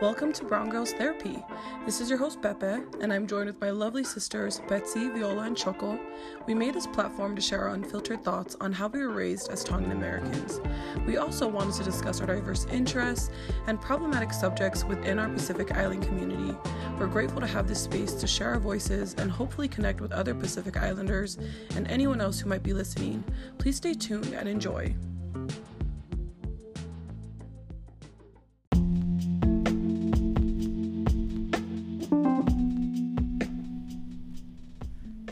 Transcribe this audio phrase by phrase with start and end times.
[0.00, 1.44] Welcome to Brown Girls Therapy.
[1.84, 5.54] This is your host Beppe, and I'm joined with my lovely sisters Betsy, Viola, and
[5.54, 6.00] Choco.
[6.46, 9.62] We made this platform to share our unfiltered thoughts on how we were raised as
[9.62, 10.58] Tongan Americans.
[11.06, 13.28] We also wanted to discuss our diverse interests
[13.66, 16.56] and problematic subjects within our Pacific Island community.
[16.98, 20.34] We're grateful to have this space to share our voices and hopefully connect with other
[20.34, 21.36] Pacific Islanders
[21.76, 23.22] and anyone else who might be listening.
[23.58, 24.94] Please stay tuned and enjoy.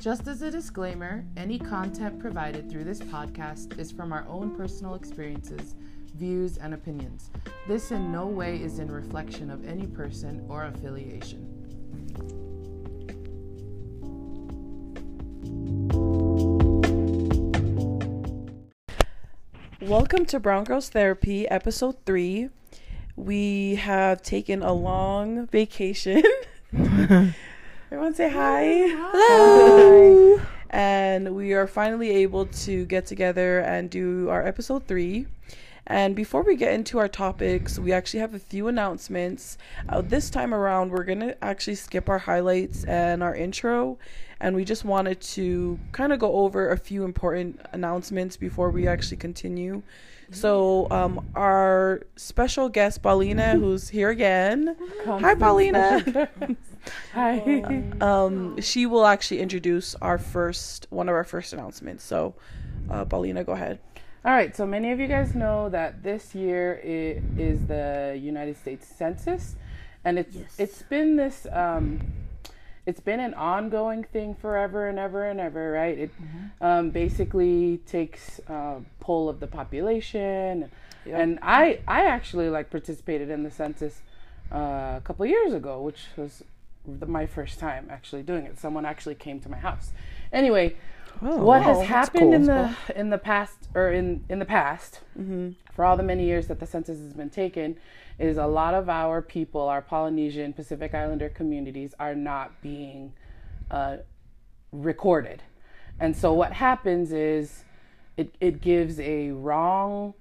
[0.09, 4.95] Just as a disclaimer, any content provided through this podcast is from our own personal
[4.95, 5.75] experiences,
[6.15, 7.29] views, and opinions.
[7.67, 11.45] This in no way is in reflection of any person or affiliation.
[19.83, 22.49] Welcome to Brown Girls Therapy, episode three.
[23.15, 26.23] We have taken a long vacation.
[27.91, 28.65] Everyone say hi.
[28.87, 30.39] Hello.
[30.69, 35.27] And we are finally able to get together and do our episode three.
[35.87, 39.57] And before we get into our topics, we actually have a few announcements.
[39.89, 43.97] Uh, this time around, we're going to actually skip our highlights and our intro.
[44.39, 48.87] And we just wanted to kind of go over a few important announcements before we
[48.87, 49.83] actually continue.
[50.31, 54.77] So, um, our special guest, Paulina, who's here again.
[55.07, 56.29] Hi, Paulina.
[57.15, 57.85] Hi.
[58.01, 62.05] um, she will actually introduce our first, one of our first announcements.
[62.05, 62.35] So,
[62.91, 63.79] uh, Paulina, go ahead.
[64.25, 68.57] All right, so many of you guys know that this year it is the United
[68.57, 69.55] States Census,
[70.05, 72.01] and it's it's been this um,
[72.85, 75.97] it's been an ongoing thing forever and ever and ever, right?
[75.97, 76.11] It
[76.61, 80.69] um, basically takes a poll of the population,
[81.07, 84.03] and I I actually like participated in the census
[84.53, 86.43] uh, a couple years ago, which was
[87.07, 88.59] my first time actually doing it.
[88.59, 89.93] Someone actually came to my house.
[90.33, 90.77] Anyway,
[91.21, 92.35] what wow, has happened cool.
[92.35, 95.01] in the in the past or in in the past
[95.75, 97.77] for all the many years that the census has been taken
[98.19, 103.13] is a lot of our people, our Polynesian Pacific Islander communities, are not being
[103.71, 103.99] uh,
[104.73, 105.43] recorded,
[106.01, 107.65] and so what happens is
[108.17, 110.15] it it gives a wrong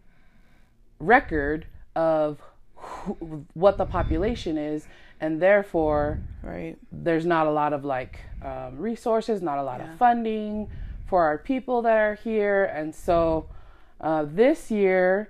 [1.00, 2.41] record of
[2.75, 4.88] who, what the population is,
[5.19, 6.78] and therefore Right.
[6.91, 10.69] there's not a lot of like um, resources, not a lot of funding
[11.07, 12.66] for our people that are here.
[12.66, 13.50] And so
[14.00, 15.29] uh, this year,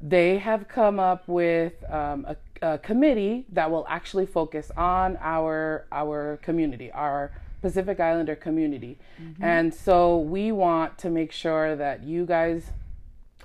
[0.00, 2.36] they have come up with um, a,
[2.74, 7.32] a committee that will actually focus on our our community, our
[7.62, 8.98] Pacific Islander community.
[9.40, 12.70] And so we want to make sure that you guys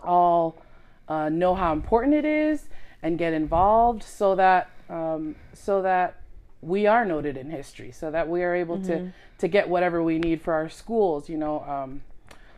[0.04, 0.62] all
[1.08, 2.68] uh, know how important it is
[3.02, 6.18] and get involved so that um, so that
[6.62, 10.20] we are noted in history so that we are able to to get whatever we
[10.20, 12.04] need for our schools you know um,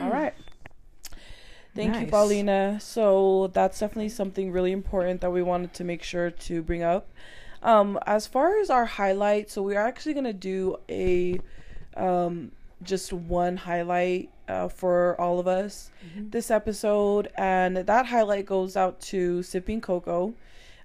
[0.00, 0.34] all right
[1.80, 2.10] Thank you, Nice.
[2.10, 2.78] Paulina.
[2.80, 7.08] So that's definitely something really important that we wanted to make sure to bring up.
[7.62, 11.40] Um, as far as our highlight, so we're actually gonna do a
[11.96, 12.52] um,
[12.82, 19.00] just one highlight uh, for all of us this episode, and that highlight goes out
[19.00, 20.34] to Sipping Coco.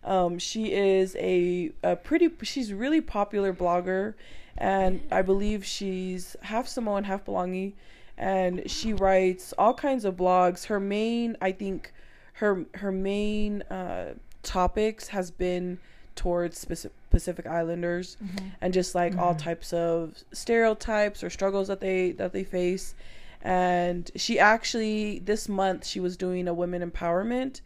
[0.03, 4.13] Um, she is a, a pretty, she's really popular blogger,
[4.57, 7.73] and I believe she's half Samoan, half Belangi,
[8.17, 10.65] and she writes all kinds of blogs.
[10.65, 11.93] Her main, I think,
[12.33, 15.79] her her main uh, topics has been
[16.15, 18.17] towards Paci- Pacific Islanders,
[18.61, 22.95] and just like all types of stereotypes or struggles that they that they face.
[23.41, 27.61] And she actually this month she was doing a women empowerment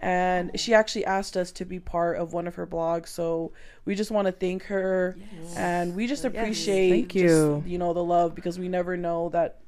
[0.00, 3.52] and she actually asked us to be part of one of her blogs so
[3.84, 5.16] we just want to thank her
[5.56, 7.62] and we just appreciate Thank just, you.
[7.66, 9.59] you know the love because we never know that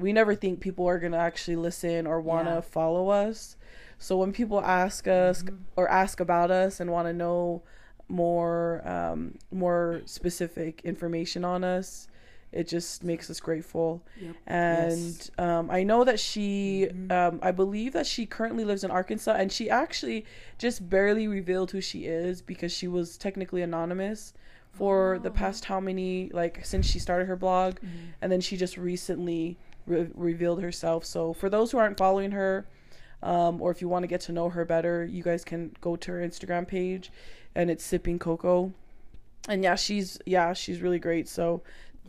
[0.00, 2.60] we never think people are going to actually listen or want to Yeah.
[2.60, 3.56] follow us
[3.98, 5.56] so when people ask us Mm-hmm.
[5.76, 7.62] or ask about us and want to know
[8.08, 12.08] more um, more specific information on us
[12.52, 14.02] it just makes us grateful
[14.46, 17.12] and um, i know that she Mm-hmm.
[17.12, 20.24] um, i believe that she currently lives in arkansas and she actually
[20.58, 24.32] just barely revealed who she is because she was technically anonymous
[24.72, 25.18] for Oh.
[25.18, 28.06] the past how many like since she started her blog Mm-hmm.
[28.22, 29.56] and then she just recently
[29.86, 31.04] re- revealed herself.
[31.04, 32.66] So for those who aren't following her,
[33.22, 35.96] um, or if you want to get to know her better, you guys can go
[35.96, 37.10] to her Instagram page,
[37.54, 38.72] and it's Sipping Cocoa.
[39.48, 41.28] And yeah, she's yeah she's really great.
[41.28, 41.62] So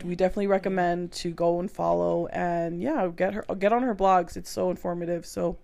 [0.04, 4.36] we definitely recommend to go and follow and yeah get her get on her blogs.
[4.36, 5.26] It's so informative.
[5.26, 5.58] So.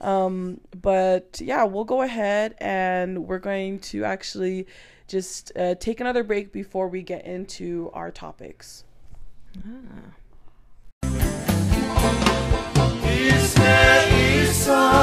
[0.00, 4.66] Um, but yeah, we'll go ahead and we're going to actually
[5.06, 8.82] just uh, take another break before we get into our topics.
[9.58, 10.10] Ah.
[13.54, 14.95] Israel.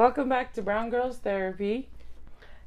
[0.00, 1.86] Welcome back to Brown Girls Therapy.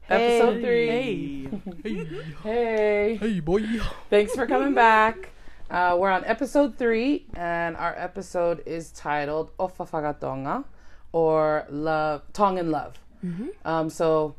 [0.04, 0.40] Hey.
[0.40, 1.50] Episode three.
[1.82, 2.06] Hey.
[2.44, 3.16] hey.
[3.16, 3.64] Hey, boy.
[4.12, 5.32] Thanks for coming back.
[5.68, 10.64] Uh, we're on episode three, and our episode is titled Ofa Fakatonga,
[11.12, 13.00] or Love, Tongue and Love.
[13.26, 13.48] Mm-hmm.
[13.66, 14.36] Um, so,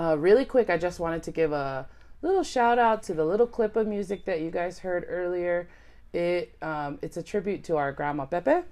[0.00, 1.86] uh, really quick, I just wanted to give a
[2.22, 5.68] little shout out to the little clip of music that you guys heard earlier.
[6.14, 8.66] It um, it's a tribute to our grandma Pepe,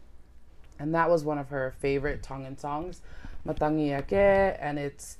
[0.78, 3.02] and that was one of her favorite Tongan songs.
[3.46, 5.18] Matangiake, and it's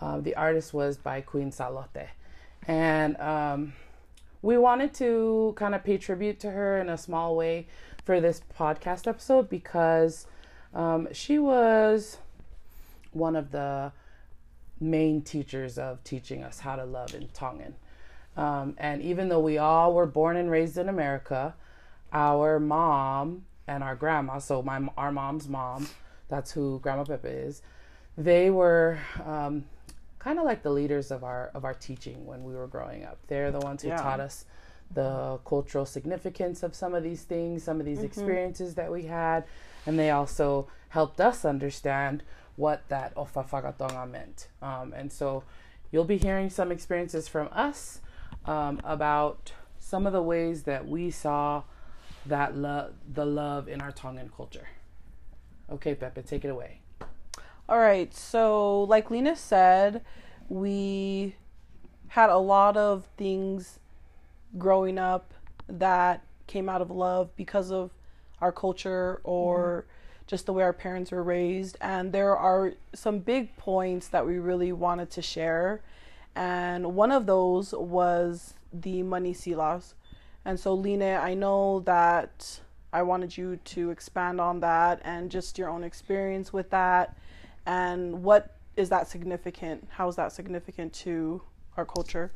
[0.00, 2.08] uh, the artist was by Queen Salote.
[2.66, 3.72] And um,
[4.42, 7.66] we wanted to kind of pay tribute to her in a small way
[8.04, 10.26] for this podcast episode because
[10.74, 12.18] um, she was
[13.12, 13.92] one of the
[14.80, 17.74] main teachers of teaching us how to love in Tongan.
[18.36, 21.54] Um, and even though we all were born and raised in America,
[22.12, 25.88] our mom and our grandma, so my our mom's mom,
[26.34, 27.62] that's who Grandma Pepe is.
[28.18, 29.64] They were um,
[30.18, 33.18] kind of like the leaders of our of our teaching when we were growing up.
[33.28, 33.98] They're the ones who yeah.
[33.98, 34.44] taught us
[34.92, 38.06] the cultural significance of some of these things, some of these mm-hmm.
[38.06, 39.44] experiences that we had,
[39.86, 42.22] and they also helped us understand
[42.56, 44.48] what that Ofa Fakatonga meant.
[44.60, 45.44] Um, and so
[45.90, 48.00] you'll be hearing some experiences from us
[48.44, 51.62] um, about some of the ways that we saw
[52.26, 54.68] that love, the love in our Tongan culture.
[55.70, 56.80] Okay, Pepe, take it away.
[57.68, 58.14] All right.
[58.14, 60.02] So, like Lena said,
[60.48, 61.36] we
[62.08, 63.78] had a lot of things
[64.58, 65.32] growing up
[65.68, 67.90] that came out of love because of
[68.40, 70.24] our culture or mm-hmm.
[70.26, 71.78] just the way our parents were raised.
[71.80, 75.80] And there are some big points that we really wanted to share.
[76.36, 79.94] And one of those was the money silas.
[80.44, 82.60] And so, Lena, I know that
[82.94, 87.18] I wanted you to expand on that and just your own experience with that
[87.66, 89.88] and what is that significant?
[89.90, 91.42] How is that significant to
[91.76, 92.30] our culture?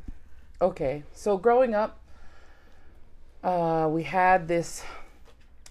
[0.61, 2.01] Okay, so growing up,
[3.41, 4.83] uh, we had this,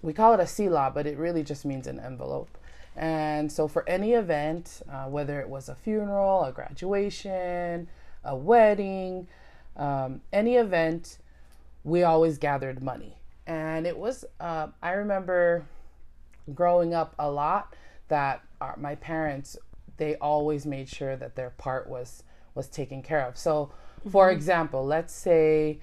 [0.00, 2.56] we call it a sila, but it really just means an envelope.
[2.96, 7.89] And so for any event, uh, whether it was a funeral, a graduation,
[8.24, 9.29] a wedding,
[9.77, 11.19] um, any event,
[11.84, 13.18] we always gathered money
[13.48, 15.64] and it was uh, i remember
[16.55, 17.74] growing up a lot
[18.06, 19.56] that our, my parents
[19.96, 22.22] they always made sure that their part was
[22.55, 23.72] was taken care of so
[24.10, 24.36] for mm-hmm.
[24.36, 25.78] example let's say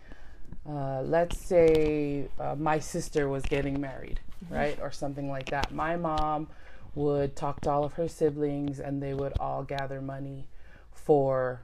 [0.68, 4.54] uh, let's say uh, my sister was getting married mm-hmm.
[4.54, 6.48] right or something like that my mom
[6.94, 10.48] would talk to all of her siblings and they would all gather money
[10.92, 11.62] for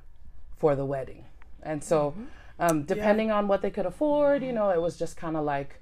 [0.57, 1.25] for the wedding
[1.63, 2.23] and so mm-hmm.
[2.59, 3.37] um, depending yeah.
[3.37, 5.79] on what they could afford you know it was just kind of like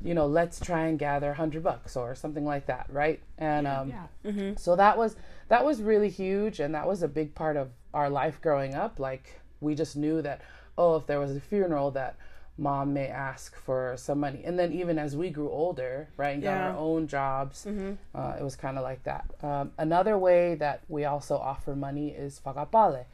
[0.00, 3.20] you know, let's try and gather a hundred bucks or something like that, right?
[3.38, 4.06] And um, yeah.
[4.24, 4.56] Mm-hmm.
[4.56, 5.16] so that was
[5.48, 8.98] that was really huge, and that was a big part of our life growing up.
[8.98, 10.40] Like we just knew that,
[10.76, 12.16] oh, if there was a funeral, that
[12.58, 16.42] mom may ask for some money, and then even as we grew older, right, and
[16.42, 17.92] got our own jobs, mm-hmm.
[18.14, 19.24] uh, it was kind of like that.
[19.42, 23.04] Um, another way that we also offer money is fakapale.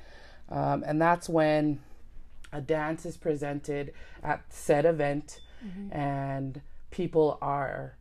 [0.50, 1.80] um, and that's when
[2.52, 3.92] a dance is presented
[4.23, 5.92] at said event, mm-hmm.
[5.92, 6.60] and
[6.90, 7.96] people are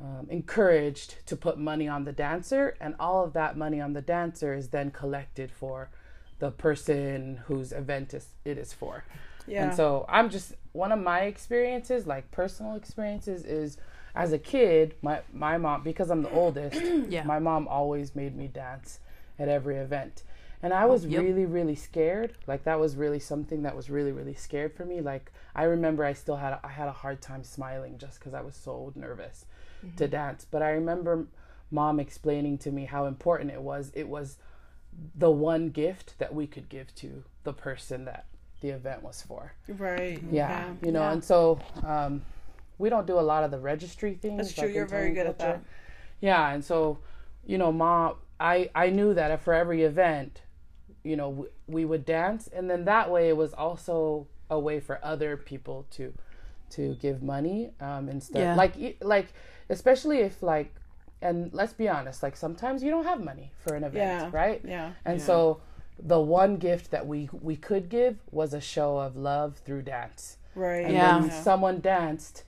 [0.00, 4.00] um, encouraged to put money on the dancer, and all of that money on the
[4.00, 5.90] dancer is then collected for
[6.38, 9.04] the person whose event is, it is for.
[9.46, 9.64] Yeah.
[9.64, 13.76] And so I'm just one of my experiences, like personal experiences, is
[14.14, 17.24] as a kid, my my mom because I'm the oldest, yeah.
[17.24, 19.00] my mom always made me dance
[19.38, 20.22] at every event.
[20.62, 21.22] And I was yep.
[21.22, 22.34] really, really scared.
[22.46, 25.00] Like that was really something that was really, really scared for me.
[25.00, 28.32] Like I remember I still had a, I had a hard time smiling just because
[28.32, 29.46] I was so nervous
[29.84, 29.96] mm-hmm.
[29.96, 30.46] to dance.
[30.48, 31.26] But I remember
[31.70, 33.90] mom explaining to me how important it was.
[33.94, 34.38] It was
[35.16, 38.26] the one gift that we could give to the person that
[38.60, 39.54] the event was for.
[39.66, 40.22] Right.
[40.30, 40.48] Yeah.
[40.48, 40.72] yeah.
[40.84, 41.12] You know, yeah.
[41.12, 42.22] and so um,
[42.78, 44.38] we don't do a lot of the registry things.
[44.38, 44.66] That's true.
[44.66, 45.30] Like You're very good culture.
[45.30, 45.62] at that.
[46.20, 47.00] Yeah, and so
[47.44, 50.42] you know, mom, I I knew that for every event,
[51.04, 54.80] you know, we, we would dance, and then that way it was also a way
[54.80, 56.12] for other people to
[56.70, 58.40] to give money um, instead.
[58.42, 58.54] Yeah.
[58.54, 59.32] Like like
[59.68, 60.74] especially if like
[61.20, 64.38] and let's be honest, like sometimes you don't have money for an event, yeah.
[64.38, 64.60] right?
[64.64, 64.92] Yeah.
[65.04, 65.24] And yeah.
[65.24, 65.60] so
[65.98, 70.38] the one gift that we we could give was a show of love through dance.
[70.54, 70.84] Right.
[70.84, 71.20] And yeah.
[71.20, 72.44] when someone danced,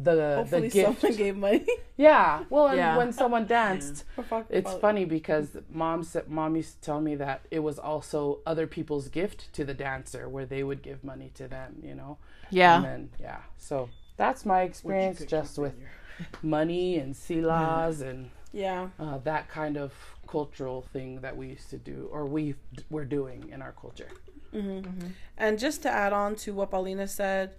[0.00, 1.66] the Hopefully the gift someone gave money.
[1.96, 2.44] yeah.
[2.50, 2.96] Well, yeah.
[2.96, 4.04] when someone danced,
[4.50, 8.66] it's funny because mom said mom used to tell me that it was also other
[8.66, 12.18] people's gift to the dancer where they would give money to them, you know.
[12.50, 12.76] Yeah.
[12.76, 13.40] And then yeah.
[13.56, 15.74] So that's my experience just with
[16.42, 19.92] money and silas and yeah uh, that kind of
[20.26, 22.54] cultural thing that we used to do or we
[22.90, 24.08] were doing in our culture.
[24.54, 24.88] Mm-hmm.
[24.88, 25.06] Mm-hmm.
[25.36, 27.54] And just to add on to what Paulina said,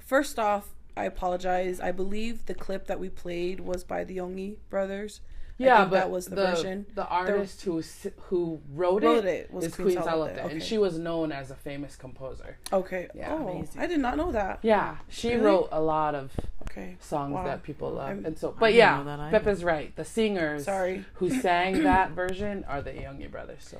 [0.00, 1.80] first off, I apologize.
[1.80, 5.20] I believe the clip that we played was by the Yongi brothers.
[5.56, 6.86] Yeah, but that was the, the, version.
[6.94, 7.82] The artist the, who
[8.22, 10.52] who wrote, wrote it, it was Queen, Queen Salote, okay.
[10.52, 12.56] and she was known as a famous composer.
[12.72, 13.08] Okay.
[13.14, 13.32] Yeah.
[13.32, 13.80] Oh, Amazing.
[13.80, 14.60] I did not know that.
[14.62, 15.42] Yeah, she really?
[15.42, 17.44] wrote a lot of okay songs wow.
[17.44, 18.54] that people love, I'm, and so.
[18.58, 19.94] But yeah, Pepe's right.
[19.96, 23.62] The singers, sorry, who sang that version are the Yongi brothers.
[23.62, 23.78] So.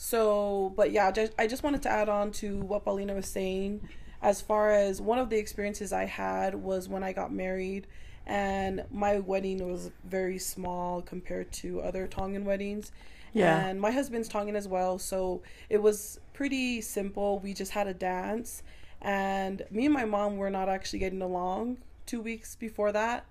[0.00, 3.88] So, but yeah, just, I just wanted to add on to what Paulina was saying.
[4.20, 7.86] As far as one of the experiences I had was when I got married
[8.28, 12.92] and my wedding was very small compared to other Tongan weddings.
[13.32, 13.66] Yeah.
[13.66, 17.38] And my husband's Tongan as well, so it was pretty simple.
[17.38, 18.62] We just had a dance,
[19.00, 23.26] and me and my mom were not actually getting along two weeks before that.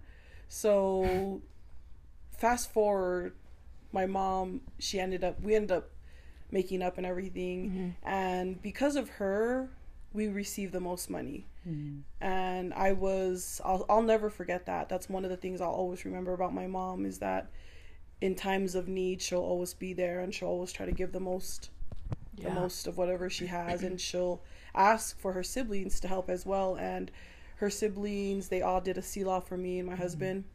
[0.50, 1.42] So,
[2.38, 3.34] fast forward,
[3.92, 5.90] my mom, she ended up, we ended up
[6.52, 7.70] making up and everything.
[7.70, 8.10] Mm-hmm.
[8.10, 9.70] And because of her,
[10.14, 11.46] we receive the most money.
[11.68, 12.02] Mm.
[12.22, 14.90] And I was, I'll, I'll never forget that.
[14.90, 17.50] That's one of the things I'll always remember about my mom is that
[18.22, 21.20] in times of need, she'll always be there and she'll always try to give the
[21.20, 21.70] most,
[22.36, 22.50] yeah.
[22.50, 23.84] the most of whatever she has.
[23.84, 24.42] and she'll
[24.74, 26.76] ask for her siblings to help as well.
[26.76, 27.12] And
[27.58, 30.00] her siblings, they all did a sila for me and my mm.
[30.00, 30.46] husband.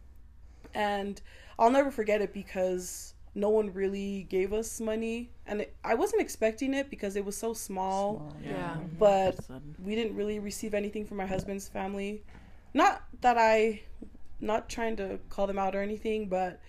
[0.75, 1.21] And
[1.59, 5.31] I'll never forget it because no one really gave us money.
[5.47, 8.77] And it, i wasn't expecting it because it was so small, small yeah, yeah.
[8.99, 9.39] but
[9.83, 12.23] we didn't really receive anything from my husband's family.
[12.75, 13.81] Not that i
[14.41, 16.61] not trying to call them out or anything but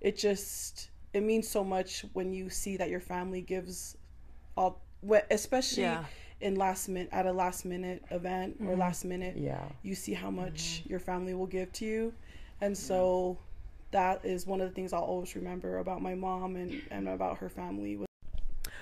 [0.00, 3.96] it just it means so much when you see that your family gives
[4.56, 4.80] all
[5.30, 6.04] especially yeah.
[6.40, 8.70] in last minute at a last minute event mm-hmm.
[8.70, 9.62] or last minute yeah.
[9.82, 10.90] you see how much mm-hmm.
[10.90, 12.12] your family will give to you.
[12.60, 13.38] And so
[13.90, 17.38] that is one of the things I'll always remember about my mom and, and about
[17.38, 17.98] her family.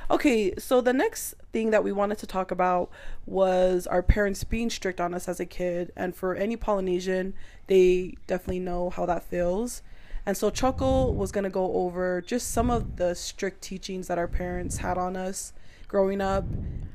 [0.08, 2.90] Okay, so the next thing that we wanted to talk about
[3.26, 5.92] was our parents being strict on us as a kid.
[5.96, 7.34] And for any Polynesian,
[7.66, 9.82] they definitely know how that feels.
[10.24, 14.18] And so Choco was going to go over just some of the strict teachings that
[14.18, 15.52] our parents had on us
[15.88, 16.44] growing up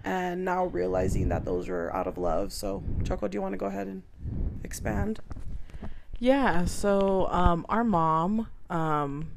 [0.03, 2.51] and now realizing that those were out of love.
[2.51, 4.03] So, Choco, do you want to go ahead and
[4.63, 5.20] expand?
[6.21, 9.31] Yeah, so um, our mom, um,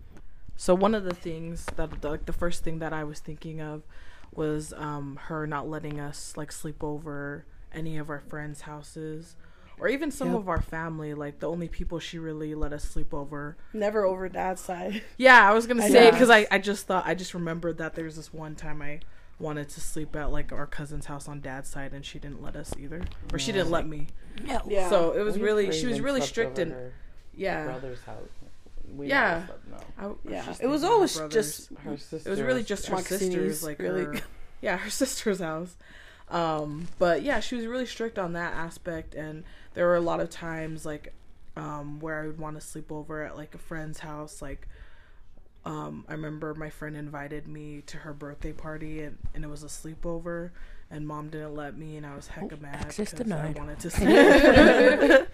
[0.54, 3.62] so one of the things that the, like the first thing that I was thinking
[3.62, 3.84] of
[4.34, 9.34] was um, her not letting us like sleep over any of our friends' houses
[9.78, 10.40] or even some yep.
[10.40, 11.14] of our family.
[11.14, 13.56] Like the only people she really let us sleep over.
[13.72, 15.02] Never over dad's side.
[15.16, 18.04] Yeah, I was gonna say because I, I just thought I just remembered that there
[18.04, 19.00] was this one time I
[19.38, 22.56] wanted to sleep at like our cousin's house on dad's side and she didn't let
[22.56, 23.02] us either.
[23.32, 24.08] Or she didn't let me.
[24.44, 24.88] Yeah, yeah.
[24.88, 26.74] so it was we really she was really strict and
[27.36, 27.64] yeah.
[27.64, 28.28] brother's house.
[28.94, 29.46] We yeah.
[29.98, 33.78] I, yeah it was always just her sister it was really just her sisters like
[33.78, 34.04] really.
[34.04, 34.20] her,
[34.60, 35.76] yeah her sister's house.
[36.28, 40.20] Um but yeah she was really strict on that aspect and there were a lot
[40.20, 41.12] of times like
[41.56, 44.66] um where i would want to sleep over at like a friend's house like
[45.66, 49.62] um, I remember my friend invited me to her birthday party and, and it was
[49.62, 50.50] a sleepover
[50.90, 53.56] and mom didn't let me and I was heck hecka mad denied.
[53.56, 55.28] I wanted to sleep.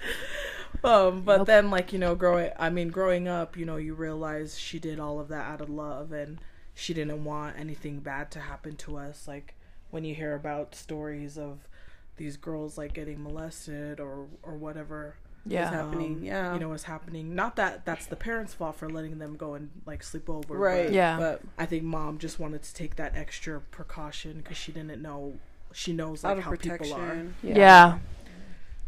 [0.85, 1.47] um, but nope.
[1.49, 5.01] then like, you know, growing I mean, growing up, you know, you realize she did
[5.01, 6.41] all of that out of love and
[6.75, 9.27] she didn't want anything bad to happen to us.
[9.27, 9.57] Like
[9.91, 11.69] when you hear about stories of
[12.17, 15.17] these girls like getting molested or or whatever
[15.47, 15.65] yeah.
[15.65, 16.17] is happening.
[16.17, 17.35] Um, yeah, you know what's happening.
[17.35, 20.57] Not that that's the parents' fault for letting them go and like sleep over.
[20.57, 20.87] Right.
[20.87, 21.17] But, yeah.
[21.19, 25.35] But I think mom just wanted to take that extra precaution because she didn't know.
[25.73, 26.85] She knows like how protection.
[26.85, 27.27] people are.
[27.43, 27.57] Yeah.
[27.57, 27.99] yeah.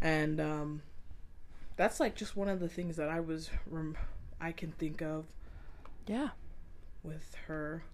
[0.00, 0.82] And um,
[1.76, 3.96] that's like just one of the things that I was rem-
[4.40, 5.26] I can think of.
[6.06, 6.30] Yeah.
[7.02, 7.84] With her.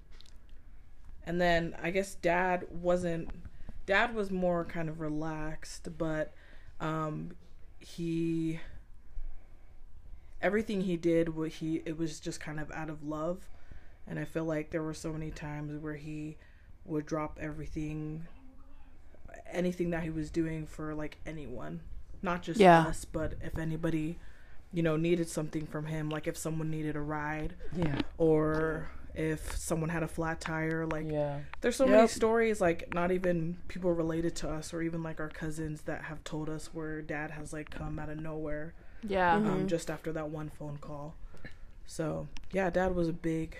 [1.25, 3.29] And then I guess dad wasn't
[3.87, 6.33] dad was more kind of relaxed, but
[6.81, 7.33] um
[7.79, 8.61] he
[10.41, 13.49] everything he did what he it was just kind of out of love.
[14.07, 16.37] And i feel like there were so many times where he
[16.85, 18.27] would drop everything
[19.51, 21.81] anything that he was doing for like anyone.
[22.23, 22.83] Not just yeah.
[22.83, 24.19] us but if anybody
[24.73, 28.01] you know needed something from him like if someone needed a ride yeah.
[28.19, 31.41] or if someone had a flat tire like yeah.
[31.61, 31.95] there's so yep.
[31.95, 36.05] many stories like not even people related to us or even like our cousins that
[36.05, 38.75] have told us where dad has like come out of nowhere
[39.07, 39.35] yeah.
[39.35, 39.67] um, mm-hmm.
[39.67, 41.15] just after that one phone call.
[41.87, 43.57] So yeah dad was a big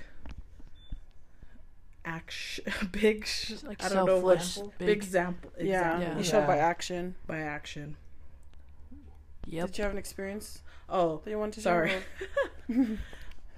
[2.05, 3.29] action big
[3.65, 4.41] like i don't know big,
[4.79, 6.17] big example yeah, yeah.
[6.17, 6.47] he showed yeah.
[6.47, 7.15] by action.
[7.27, 7.97] By action.
[9.47, 9.67] Yep.
[9.69, 10.63] Did you have an experience?
[10.89, 11.93] Oh that you want to sorry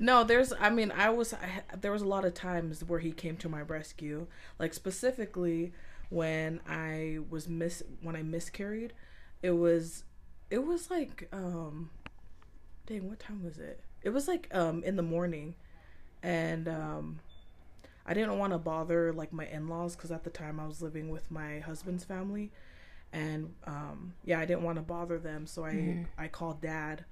[0.01, 0.53] No, there's.
[0.59, 1.35] I mean, I was.
[1.35, 4.27] I, there was a lot of times where he came to my rescue.
[4.59, 5.73] Like specifically
[6.09, 8.95] when I was miss when I miscarried.
[9.43, 10.05] It was.
[10.51, 11.29] It was like.
[11.33, 11.91] um
[12.87, 13.85] Dang, what time was it?
[14.03, 15.55] It was like um in the morning,
[16.23, 17.21] and um
[18.07, 20.83] I didn't want to bother like my in laws because at the time I was
[20.83, 22.51] living with my husband's family,
[23.13, 26.03] and um yeah I didn't want to bother them, so I mm-hmm.
[26.19, 27.05] I called dad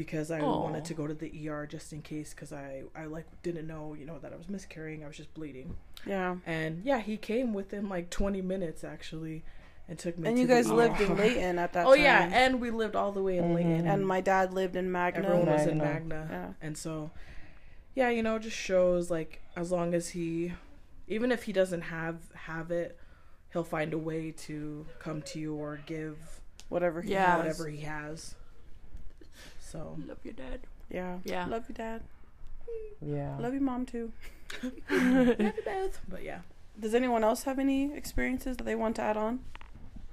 [0.00, 0.62] because I Aww.
[0.62, 3.92] wanted to go to the ER just in case because I I like didn't know
[3.92, 5.76] you know that I was miscarrying I was just bleeding
[6.06, 9.44] yeah and yeah he came within like 20 minutes actually
[9.90, 11.86] and took me and you guys lived in Layton at that time.
[11.86, 12.02] oh time.
[12.02, 13.54] yeah and we lived all the way in mm-hmm.
[13.56, 16.66] Layton and my dad lived in Magna everyone was in Magna yeah.
[16.66, 17.10] and so
[17.94, 20.54] yeah you know just shows like as long as he
[21.08, 22.98] even if he doesn't have have it
[23.52, 27.32] he'll find a way to come to you or give whatever he yeah.
[27.32, 27.38] has.
[27.38, 28.34] whatever he has
[29.70, 30.60] so love your dad.
[30.90, 31.18] Yeah.
[31.24, 31.46] Yeah.
[31.46, 32.02] Love your dad.
[33.00, 33.36] Yeah.
[33.38, 34.12] Love your mom too.
[34.90, 36.00] love you both.
[36.08, 36.40] But yeah.
[36.78, 39.40] Does anyone else have any experiences that they want to add on?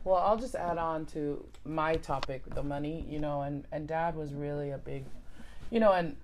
[0.04, 4.16] Well, I'll just add on to my topic, the money, you know, and, and dad
[4.16, 5.04] was really a big,
[5.70, 6.16] you know, and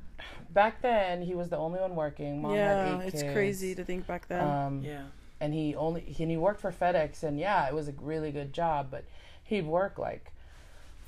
[0.52, 2.41] back then he was the only one working.
[2.41, 3.34] Mom yeah, it's kids.
[3.34, 4.48] crazy to think back then.
[4.48, 5.04] Um, yeah.
[5.41, 8.32] And he only, he, and he worked for FedEx and yeah, it was a really
[8.32, 9.04] good job, but
[9.43, 10.32] he'd work like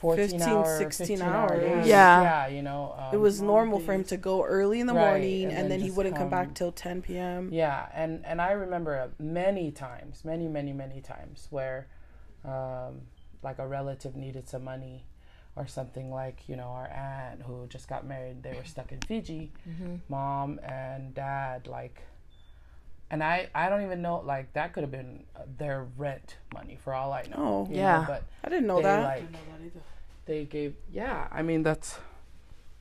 [0.06, 1.88] 14 15, hour, 16 15 hours.
[1.88, 2.22] yeah.
[2.22, 2.96] Yeah, you know.
[2.98, 5.72] Um, it was normal for him to go early in the right, morning and, and
[5.72, 7.50] then, then he wouldn't come, come, back till 10 p.m.
[7.52, 11.88] Yeah, and and I remember many times, many many many times where
[12.44, 13.02] um,
[13.41, 15.06] like a relative needed some money
[15.56, 19.00] or something like, you know, our aunt who just got married, they were stuck in
[19.02, 19.52] Fiji.
[19.68, 19.96] Mm-hmm.
[20.10, 22.02] Mom and dad like
[23.10, 25.24] and I, I don't even know like that could have been
[25.58, 27.68] their rent money for all I know.
[27.68, 29.04] Oh yeah, know, but I didn't know that.
[29.04, 29.80] Like, didn't know that either
[30.26, 32.00] they gave yeah i mean that's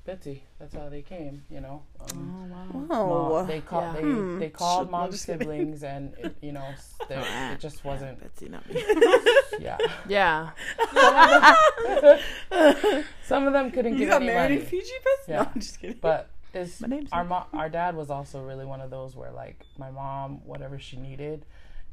[0.05, 0.43] Betsy.
[0.59, 1.83] That's how they came, you know.
[1.99, 3.31] Um, oh wow!
[3.31, 3.95] Mom, they called.
[3.95, 4.01] Yeah.
[4.03, 4.39] They, hmm.
[4.39, 6.75] they called mom's siblings, and it, you know,
[7.11, 8.21] it just wasn't.
[8.21, 8.85] Betsy, not me.
[9.59, 9.79] yeah.
[10.07, 10.51] Yeah.
[10.93, 14.61] Some of them, some of them couldn't you give got any married money.
[14.61, 15.33] in Fiji, Betsy?
[15.33, 15.43] Yeah.
[15.43, 15.99] No, I'm just kidding.
[16.03, 19.91] But is our mom, our dad was also really one of those where like my
[19.91, 21.47] mom, whatever she needed,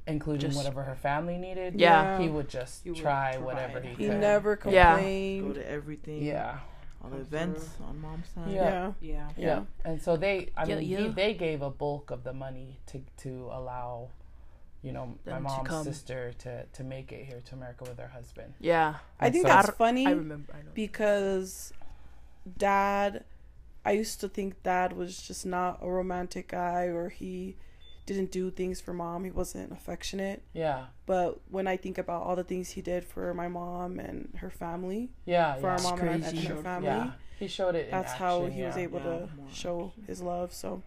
[0.08, 1.80] including just, whatever her family needed.
[1.80, 4.04] Yeah, he would just he try, would whatever he, he could.
[4.04, 5.46] He never complained.
[5.46, 5.48] Yeah.
[5.48, 6.24] Go to everything.
[6.24, 6.60] Yeah.
[7.04, 8.52] All the events on mom's side.
[8.52, 8.94] Yeah.
[9.02, 9.30] Yeah.
[9.36, 9.46] yeah.
[9.46, 9.62] yeah.
[9.84, 11.00] And so they, I mean, yeah.
[11.00, 14.10] He, they gave a bulk of the money to to allow,
[14.84, 17.98] you know, Them my mom's to sister to to make it here to America with
[17.98, 18.54] her husband.
[18.60, 18.96] Yeah.
[19.20, 20.06] I think so, that's funny.
[20.06, 20.54] I remember.
[20.54, 20.72] I know.
[20.76, 21.74] Because
[22.58, 23.24] dad,
[23.84, 27.56] I used to think dad was just not a romantic guy, or he
[28.06, 29.24] didn't do things for mom.
[29.24, 30.44] He wasn't affectionate.
[30.54, 30.86] Yeah.
[31.06, 34.50] But when I think about all the things he did for my mom and her
[34.50, 35.74] family, yeah, for yeah.
[35.74, 37.12] our mom and, and, her family, yeah.
[37.40, 37.92] he showed it.
[37.92, 38.68] That's action, how he yeah.
[38.68, 40.54] was able to show his love.
[40.54, 40.82] So,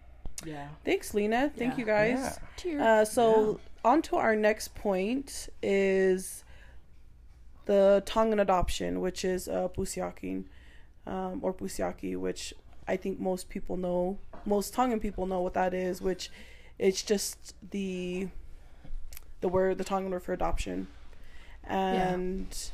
[0.45, 0.67] yeah.
[0.83, 1.51] Thanks, Lena.
[1.55, 2.39] Thank you guys.
[2.79, 6.43] Uh, so on to our next point is
[7.65, 10.45] the Tongan adoption, which is uh, Pusiaking,
[11.07, 12.53] um, or Pusiaki, which
[12.87, 14.19] I think most people know.
[14.45, 16.29] Most Tongan people know what that is, which
[16.77, 18.27] it's just the
[19.41, 20.87] the word the Tongan word for adoption,
[21.63, 22.71] and yeah.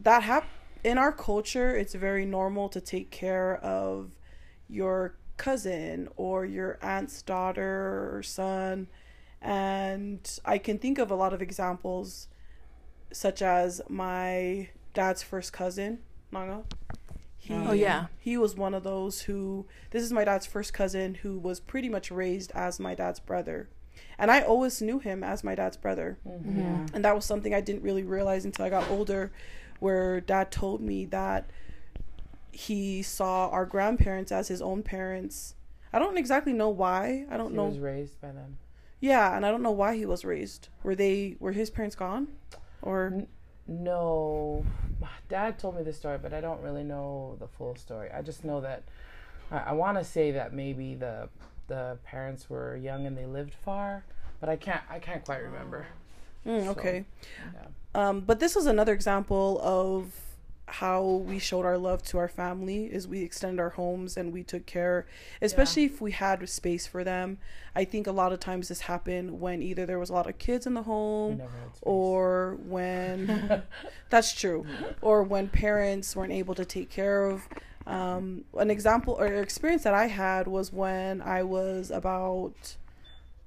[0.00, 0.48] that hap-
[0.84, 1.76] in our culture.
[1.76, 4.10] It's very normal to take care of
[4.68, 8.88] your cousin or your aunt's daughter or son,
[9.40, 12.28] and I can think of a lot of examples
[13.12, 16.00] such as my dad's first cousin,
[16.32, 16.64] Nanga.
[17.46, 18.06] He, oh yeah.
[18.18, 21.88] He was one of those who this is my dad's first cousin who was pretty
[21.88, 23.68] much raised as my dad's brother.
[24.18, 26.18] And I always knew him as my dad's brother.
[26.26, 26.86] Mm-hmm.
[26.94, 29.32] And that was something I didn't really realize until I got older
[29.78, 31.50] where dad told me that
[32.50, 35.54] he saw our grandparents as his own parents.
[35.92, 37.26] I don't exactly know why.
[37.30, 37.66] I don't he know.
[37.66, 38.58] He was raised by them.
[38.98, 40.68] Yeah, and I don't know why he was raised.
[40.82, 42.28] Were they were his parents gone?
[42.82, 43.26] Or
[43.68, 44.64] N- no.
[45.28, 48.10] Dad told me the story, but I don't really know the full story.
[48.10, 48.84] I just know that
[49.50, 51.28] I, I want to say that maybe the
[51.68, 54.04] the parents were young and they lived far,
[54.40, 55.86] but I can't I can't quite remember.
[56.46, 57.04] Mm, okay.
[57.20, 58.08] So, yeah.
[58.08, 60.12] Um, but this was another example of
[60.68, 64.42] how we showed our love to our family is we extended our homes and we
[64.42, 65.06] took care
[65.40, 65.90] especially yeah.
[65.90, 67.38] if we had space for them.
[67.74, 70.38] I think a lot of times this happened when either there was a lot of
[70.38, 71.42] kids in the home
[71.82, 73.62] or when
[74.10, 74.66] that's true.
[75.02, 77.48] Or when parents weren't able to take care of
[77.86, 82.76] um, an example or experience that i had was when i was about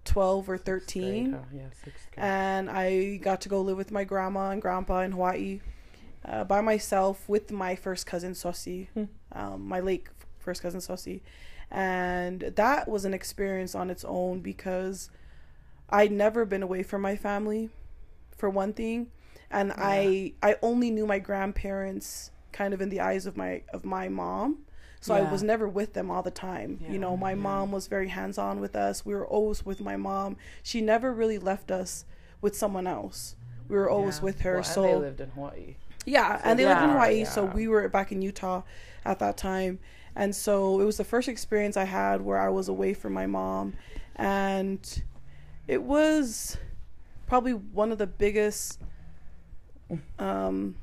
[0.05, 4.61] 12 or 13 grade, yeah, and i got to go live with my grandma and
[4.61, 5.59] grandpa in hawaii
[6.25, 9.05] uh, by myself with my first cousin Sosi, hmm.
[9.31, 10.07] um, my late
[10.39, 11.21] first cousin Sosi,
[11.71, 15.09] and that was an experience on its own because
[15.89, 17.69] I'd never been away from my family,
[18.35, 19.07] for one thing,
[19.49, 19.75] and yeah.
[19.77, 24.09] I I only knew my grandparents kind of in the eyes of my of my
[24.09, 24.59] mom.
[25.01, 25.21] So yeah.
[25.27, 26.79] I was never with them all the time.
[26.81, 26.91] Yeah.
[26.91, 29.05] You know, my mom was very hands on with us.
[29.05, 30.35] We were always with my mom.
[30.61, 32.03] She never really left us
[32.41, 33.37] with someone else.
[33.69, 34.55] We were always with her.
[34.55, 35.75] Well, so they lived in Hawaii.
[36.05, 37.29] Yeah, so, and they yeah, lived in Hawaii, yeah.
[37.29, 38.63] so we were back in Utah
[39.05, 39.79] at that time.
[40.15, 43.25] And so it was the first experience I had where I was away from my
[43.25, 43.73] mom
[44.15, 45.03] and
[45.67, 46.57] it was
[47.25, 48.79] probably one of the biggest
[50.19, 50.75] um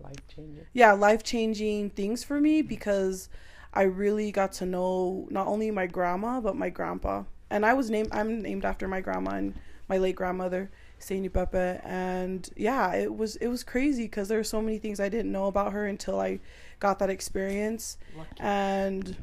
[0.00, 0.64] life changing.
[0.72, 3.28] Yeah, life-changing things for me because
[3.72, 7.24] I really got to know not only my grandma but my grandpa.
[7.50, 9.54] And I was named I'm named after my grandma and
[9.88, 10.70] my late grandmother.
[11.04, 15.00] Saini Pepe, and yeah, it was it was crazy because there were so many things
[15.00, 16.40] I didn't know about her until I
[16.80, 17.98] got that experience.
[18.16, 18.30] Lucky.
[18.40, 19.16] And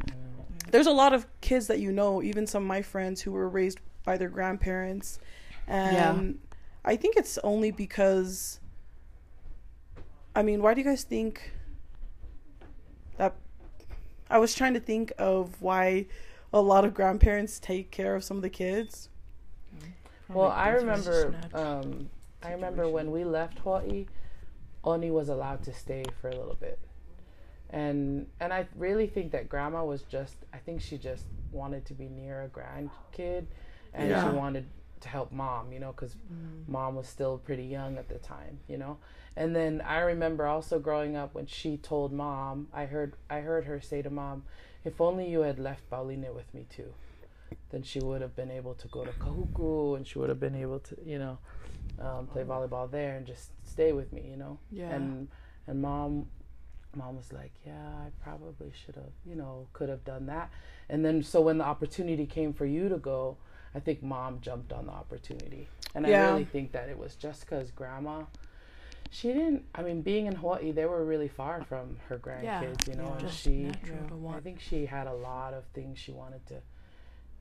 [0.69, 3.49] there's a lot of kids that you know, even some of my friends who were
[3.49, 5.19] raised by their grandparents,
[5.67, 6.91] and yeah.
[6.91, 8.59] I think it's only because.
[10.33, 11.51] I mean, why do you guys think
[13.17, 13.35] that?
[14.29, 16.05] I was trying to think of why
[16.53, 19.09] a lot of grandparents take care of some of the kids
[20.33, 21.35] well, I remember.
[21.53, 22.09] Um,
[22.43, 24.07] I remember when we left Hawaii,
[24.83, 26.79] Oni was allowed to stay for a little bit,
[27.69, 30.35] and and I really think that Grandma was just.
[30.53, 33.45] I think she just wanted to be near a grandkid,
[33.93, 34.29] and yeah.
[34.29, 34.65] she wanted
[35.01, 36.67] to help mom, you know, because mm.
[36.67, 38.97] mom was still pretty young at the time, you know.
[39.35, 43.65] And then I remember also growing up when she told mom, I heard I heard
[43.65, 44.43] her say to mom,
[44.83, 46.93] "If only you had left Pauline with me too."
[47.71, 50.55] Then she would have been able to go to Kahuku and she would have been
[50.55, 51.37] able to, you know,
[51.99, 54.59] um, play volleyball there and just stay with me, you know.
[54.71, 54.89] Yeah.
[54.89, 55.27] And
[55.67, 56.27] and mom,
[56.95, 60.51] mom was like, yeah, I probably should have, you know, could have done that.
[60.89, 63.37] And then so when the opportunity came for you to go,
[63.73, 65.69] I think mom jumped on the opportunity.
[65.95, 66.27] And yeah.
[66.27, 68.23] I really think that it was just because grandma
[69.13, 72.91] she didn't i mean being in hawaii they were really far from her grandkids yeah,
[72.91, 73.69] you know yeah, and she
[74.29, 76.55] i think she had a lot of things she wanted to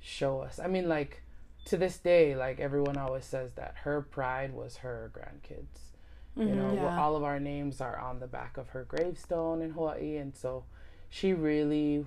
[0.01, 0.59] show us.
[0.59, 1.23] I mean, like
[1.67, 5.91] to this day, like everyone always says that her pride was her grandkids.
[6.37, 7.01] Mm-hmm, you know, yeah.
[7.01, 10.65] all of our names are on the back of her gravestone in Hawaii, and so
[11.09, 12.07] she really,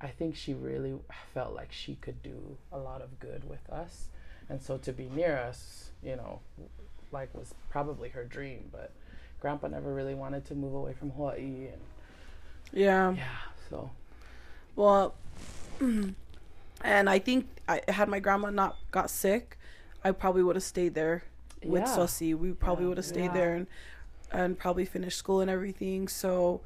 [0.00, 0.94] I think she really
[1.34, 4.06] felt like she could do a lot of good with us,
[4.48, 6.40] and so to be near us, you know,
[7.12, 8.68] like was probably her dream.
[8.70, 8.92] But
[9.40, 11.82] Grandpa never really wanted to move away from Hawaii, and
[12.72, 13.24] yeah, yeah.
[13.68, 13.90] So,
[14.76, 15.14] well.
[16.82, 19.58] And I think I had my grandma not got sick,
[20.04, 21.24] I probably would have stayed there
[21.64, 22.34] with yeah.
[22.34, 22.88] We probably yeah.
[22.88, 23.32] would have stayed yeah.
[23.32, 23.66] there and
[24.32, 26.08] and probably finished school and everything.
[26.08, 26.60] So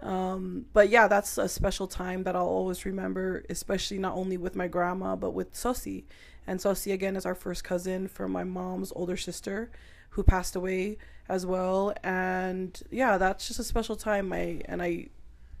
[0.00, 4.54] um, but yeah, that's a special time that I'll always remember, especially not only with
[4.54, 6.04] my grandma but with Sosi.
[6.46, 9.70] And Sosi again is our first cousin from my mom's older sister
[10.10, 10.96] who passed away
[11.28, 11.92] as well.
[12.02, 14.32] And yeah, that's just a special time.
[14.32, 15.08] I and I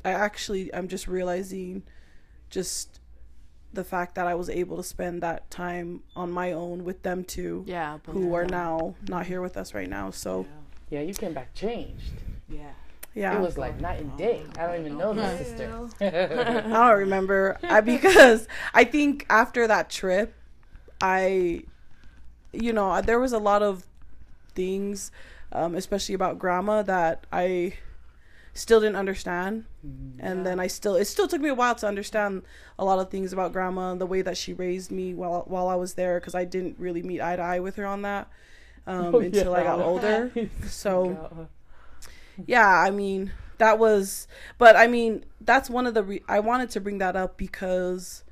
[0.04, 1.82] I actually I'm just realizing
[2.48, 3.00] just
[3.72, 7.24] the fact that I was able to spend that time on my own with them
[7.24, 7.64] two.
[7.66, 7.98] Yeah.
[8.06, 10.10] Who are now not here with us right now.
[10.10, 10.46] So.
[10.88, 12.12] Yeah, you came back changed.
[12.48, 12.70] Yeah.
[13.14, 13.38] Yeah.
[13.38, 14.44] It was like night and day.
[14.58, 15.88] I don't even know my sister.
[16.00, 20.34] I don't remember I, because I think after that trip,
[21.00, 21.64] I,
[22.52, 23.86] you know, there was a lot of
[24.54, 25.10] things,
[25.50, 27.74] um, especially about grandma, that I
[28.58, 29.64] still didn't understand.
[29.86, 30.20] Mm-hmm.
[30.20, 32.42] And then I still, it still took me a while to understand
[32.78, 35.68] a lot of things about grandma and the way that she raised me while while
[35.68, 38.28] I was there, because I didn't really meet eye to eye with her on that
[38.86, 39.58] um, oh, until yeah.
[39.58, 40.30] I got older.
[40.66, 41.48] so,
[42.46, 46.70] yeah, I mean that was, but I mean that's one of the re- I wanted
[46.70, 48.24] to bring that up because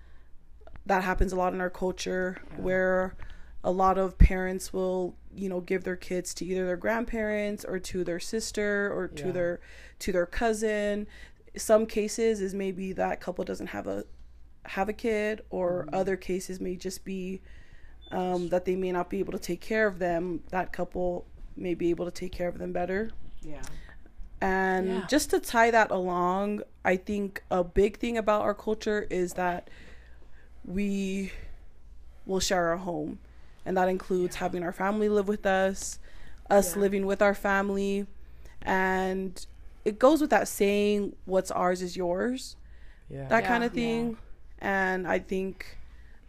[0.87, 2.61] that happens a lot in our culture yeah.
[2.63, 3.17] where
[3.65, 7.79] a lot of parents will you know give their kids to either their grandparents or
[7.79, 9.33] to their sister or to yeah.
[9.33, 9.61] their
[9.99, 11.07] to their cousin
[11.57, 14.05] some cases is maybe that couple doesn't have a
[14.67, 15.95] have a kid or mm-hmm.
[15.95, 17.41] other cases may just be
[18.11, 21.75] um, that they may not be able to take care of them that couple may
[21.75, 23.63] be able to take care of them better yeah
[24.41, 25.07] and yeah.
[25.09, 29.71] just to tie that along i think a big thing about our culture is that
[30.65, 31.33] we
[32.27, 33.19] will share our home
[33.65, 35.99] and that includes having our family live with us
[36.51, 36.83] us yeah.
[36.83, 38.07] living with our family.
[38.63, 39.45] And
[39.85, 42.57] it goes with that saying what's ours is yours.
[43.11, 43.29] Yeah.
[43.29, 44.17] that kind of thing.
[44.59, 45.77] And i think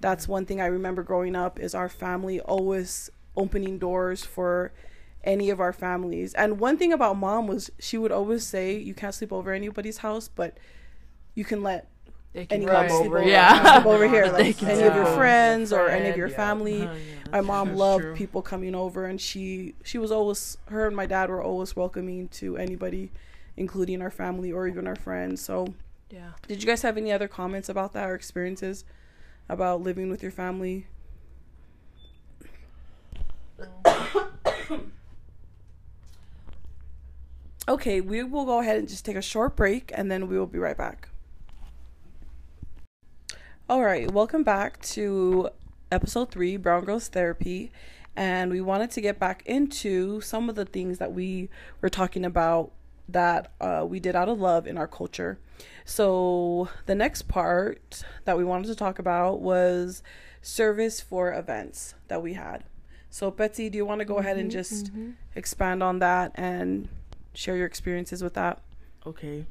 [0.02, 4.74] that's one thing i remember growing up is our family always opening doors for
[5.24, 6.34] any of our families.
[6.36, 10.00] And one thing about mom was she would always say you can't sleep over anybody's
[10.00, 10.58] house but
[11.34, 11.88] you can let
[12.36, 16.18] any come over, yeah, come over here, like any of your friends or any of
[16.18, 16.36] your yeah.
[16.36, 16.82] family.
[16.82, 18.16] Uh, yeah, my mom loved true.
[18.16, 22.28] people coming over, and she she was always her and my dad were always welcoming
[22.30, 23.12] to anybody,
[23.56, 25.42] including our family or even our friends.
[25.42, 25.74] So,
[26.10, 26.32] yeah.
[26.48, 28.84] Did you guys have any other comments about that or experiences
[29.48, 30.88] about living with your family?
[37.68, 40.46] okay, we will go ahead and just take a short break, and then we will
[40.46, 41.08] be right back.
[43.68, 45.50] All right, welcome back to
[45.92, 47.72] episode three, Brown Girls Therapy.
[48.16, 51.50] And we wanted to get back into some of the things that we
[51.82, 52.72] were talking about
[53.10, 55.40] that uh, we did out of love in our culture.
[55.84, 60.04] So, the next part that we wanted to talk about was
[60.44, 62.66] service for events that we had.
[63.10, 65.12] So, Betsy, do you want to go mm-hmm, ahead and mm-hmm, just mm-hmm.
[65.36, 66.88] expand on that and
[67.34, 68.62] share your experiences with that?
[69.08, 69.48] Okay.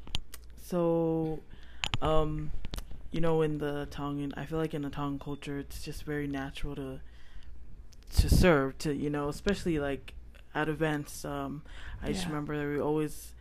[0.63, 1.41] So,
[2.01, 2.51] um,
[3.15, 6.27] you know, in the Tongan, I feel like in the Tongan culture, it's just very
[6.27, 6.99] natural to
[8.17, 10.13] to serve to you know, especially like
[10.53, 11.23] at events.
[11.23, 11.61] Um,
[12.03, 12.11] I yeah.
[12.11, 13.33] just remember that we always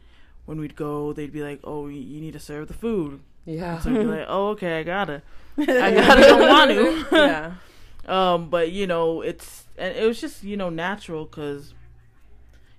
[0.44, 3.80] when we'd go, they'd be like, "Oh, you need to serve the food." Yeah.
[3.80, 5.22] So I'd be like, "Oh, okay, I gotta,
[5.58, 7.54] I gotta, don't want to." yeah.
[8.06, 11.72] Um, but you know, it's and it was just you know natural because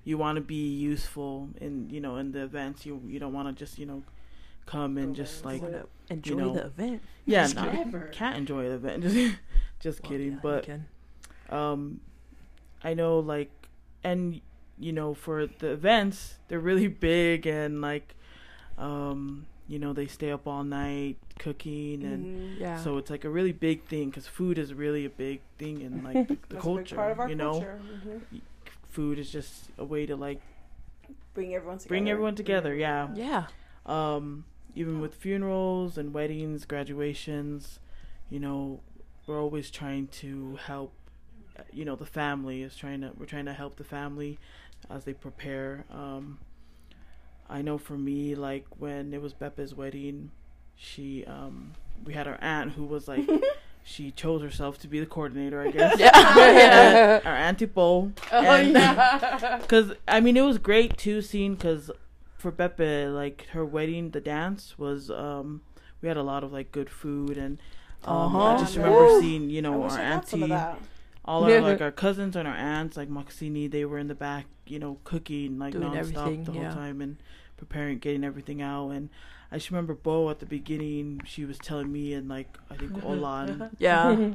[0.04, 2.86] you want to be useful in you know in the events.
[2.86, 4.04] You you don't want to just you know
[4.66, 5.62] come and just like
[6.10, 7.02] enjoy you know, the event.
[7.26, 9.04] Yeah, no, can't enjoy the event.
[9.04, 9.38] Just,
[10.00, 10.32] just well, kidding.
[10.32, 10.78] Yeah,
[11.50, 12.00] but um,
[12.84, 13.52] I know like,
[14.04, 14.42] and
[14.80, 18.16] you know, for the events, they're really big and like,
[18.78, 22.62] um, you know, they stay up all night cooking and mm-hmm.
[22.62, 22.82] yeah.
[22.82, 26.04] so it's like a really big thing because food is really a big thing in
[26.04, 27.28] like the, the culture.
[27.28, 28.38] you know, mm-hmm.
[28.90, 30.42] food is just a way to like
[31.34, 31.90] bring everyone together.
[31.90, 32.74] Bring everyone together.
[32.74, 33.10] Yeah.
[33.14, 33.48] Yeah.
[33.86, 37.80] Um, even with funerals and weddings, graduations,
[38.30, 38.82] you know,
[39.26, 40.94] we're always trying to help.
[41.72, 43.12] You know, the family is trying to.
[43.18, 44.38] We're trying to help the family
[44.90, 45.86] as they prepare.
[45.90, 46.40] Um,
[47.50, 50.32] I know for me, like when it was Bepe's wedding,
[50.76, 51.72] she um,
[52.04, 53.28] we had our aunt who was like.
[53.88, 56.00] she chose herself to be the coordinator, I guess.
[56.00, 57.22] yeah.
[57.26, 58.12] our auntie Bo.
[58.32, 59.60] Oh, and, yeah.
[59.62, 61.92] Because, I mean, it was great, too, seeing, because
[62.46, 65.62] for Bepe, like her wedding, the dance was um
[66.02, 67.58] we had a lot of like good food and
[68.04, 68.44] um, uh-huh.
[68.44, 70.54] I just remember seeing you know our auntie,
[71.26, 74.46] all our like our cousins and our aunts like Moxini, they were in the back,
[74.68, 76.74] you know, cooking like Doing nonstop the whole yeah.
[76.74, 77.18] time and
[77.58, 79.10] preparing, getting everything out and.
[79.52, 81.22] I just remember Bo at the beginning.
[81.24, 84.32] She was telling me and like I think Olan, yeah,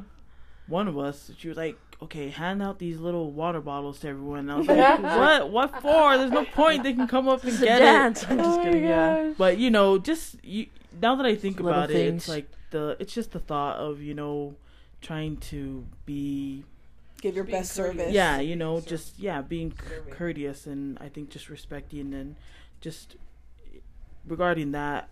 [0.67, 1.31] one of us.
[1.37, 4.39] She was like, okay, hand out these little water bottles to everyone.
[4.39, 5.49] And I was like, what?
[5.51, 6.17] What for?
[6.17, 6.83] There's no point.
[6.83, 8.29] They can come up and get it.
[8.29, 8.83] I'm just oh kidding.
[8.83, 9.33] Yeah.
[9.37, 10.67] But you know, just you.
[11.01, 11.99] Now that I think little about things.
[11.99, 12.97] it, it's like the.
[12.99, 14.55] It's just the thought of you know,
[15.01, 16.63] trying to be.
[17.21, 17.97] Give your best courteous.
[17.97, 18.13] service.
[18.13, 22.35] Yeah, you know, just yeah, being c- courteous and I think just respecting and
[22.81, 23.15] just
[24.25, 25.09] regarding that,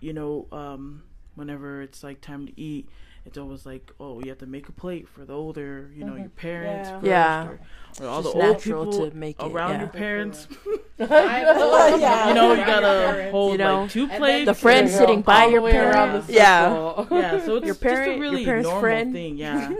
[0.00, 1.02] you know, um,
[1.34, 2.88] whenever it's like time to eat
[3.24, 6.12] it's always like, oh, you have to make a plate for the older, you know,
[6.12, 6.22] mm-hmm.
[6.22, 7.48] your parents, yeah, yeah.
[7.48, 7.60] Or,
[8.00, 9.80] or all the old people to make it, around yeah.
[9.80, 10.48] your parents.
[10.98, 12.28] yeah.
[12.28, 14.46] You know, you gotta hold you know, like two plates.
[14.46, 16.28] The friend sitting by your parents.
[16.28, 17.44] Yeah, yeah.
[17.44, 19.12] So it's your parent, just a really normal friend.
[19.12, 19.36] thing.
[19.36, 19.72] Yeah.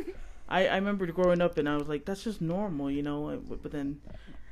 [0.49, 3.41] I I remember growing up and I was like, that's just normal, you know.
[3.63, 4.01] But then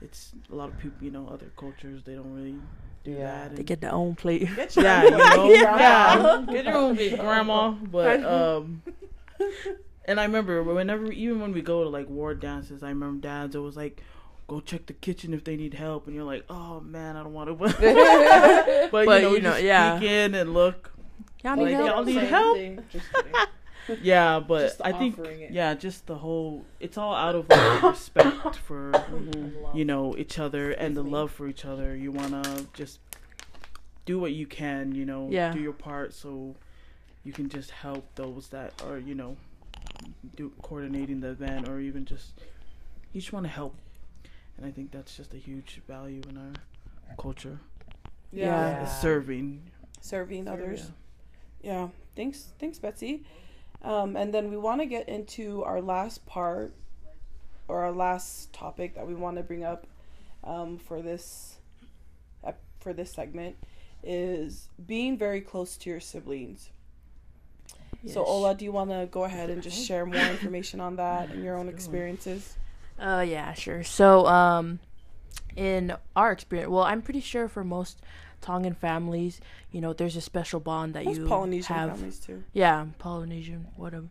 [0.03, 2.57] it's a lot of people, you know, other cultures they don't really
[3.05, 3.49] do yeah.
[3.49, 3.57] that.
[3.57, 4.43] They get their own plate.
[4.77, 6.45] yeah, you know, yeah.
[6.51, 7.71] Get your own plate, grandma.
[7.91, 8.83] But um,
[10.05, 13.57] and I remember whenever, even when we go to like war dances, I remember dads
[13.57, 14.03] always like,
[14.49, 17.33] go check the kitchen if they need help, and you're like, oh man, I don't
[17.33, 17.55] want to.
[18.91, 19.99] but, but you know, you know yeah.
[19.99, 20.93] Peek in and look.
[21.43, 21.89] Y'all need like, help.
[21.89, 23.49] Y'all need help.
[24.03, 25.51] yeah, but I think it.
[25.53, 29.77] yeah, just the whole it's all out of like respect for mm-hmm.
[29.77, 31.97] you know each other and the love for each other.
[31.97, 33.01] You want to just
[34.05, 35.53] do what you can, you know, yeah.
[35.53, 36.55] do your part so
[37.25, 39.37] you can just help those that are, you know,
[40.37, 42.40] do coordinating the event or even just
[43.12, 43.77] you just want to help.
[44.57, 46.53] And I think that's just a huge value in our
[47.16, 47.61] culture.
[48.33, 48.47] Yeah.
[48.47, 48.85] yeah.
[48.87, 49.62] Serving.
[50.01, 50.90] Serving others.
[51.62, 51.73] Yeah.
[51.73, 51.88] yeah.
[52.16, 53.23] Thanks thanks Betsy.
[53.83, 56.75] Um, and then we want to get into our last part
[57.69, 59.87] or our last topic that we want to bring up
[60.45, 61.57] um, for this
[62.45, 63.57] uh, for this segment
[64.03, 66.71] is being very close to your siblings.
[68.03, 68.14] Yes.
[68.14, 71.31] So Ola, do you want to go ahead and just share more information on that
[71.31, 72.57] and your own experiences?
[72.99, 73.83] Uh yeah, sure.
[73.83, 74.81] So um
[75.57, 78.01] in our experience, well, I'm pretty sure for most
[78.40, 81.90] Tongan families, you know, there's a special bond that Most you Polynesian have.
[81.90, 82.44] families too.
[82.53, 83.66] Yeah, Polynesian.
[83.76, 84.05] What a,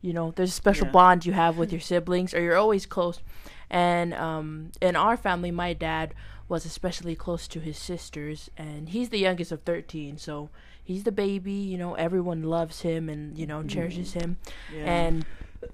[0.00, 0.92] you know, there's a special yeah.
[0.92, 3.20] bond you have with your siblings, or you're always close.
[3.70, 6.14] And um, in our family, my dad
[6.48, 10.50] was especially close to his sisters, and he's the youngest of thirteen, so
[10.82, 11.52] he's the baby.
[11.52, 14.36] You know, everyone loves him and you know cherishes him.
[14.72, 14.84] Yeah.
[14.84, 15.26] And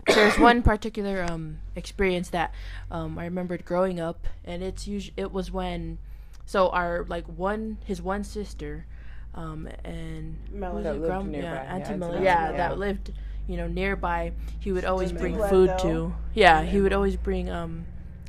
[0.06, 2.52] there's one particular um, experience that
[2.90, 5.98] um, I remembered growing up, and it's usually it was when
[6.44, 8.86] so our like one his one sister,
[9.34, 11.48] um, and Melody that lived nearby.
[11.48, 13.12] yeah, Auntie yeah, Melody, yeah, yeah, that lived
[13.46, 14.32] you know nearby.
[14.60, 15.78] He would always bring food though.
[15.78, 16.14] to.
[16.34, 17.86] Yeah, yeah, he would always bring um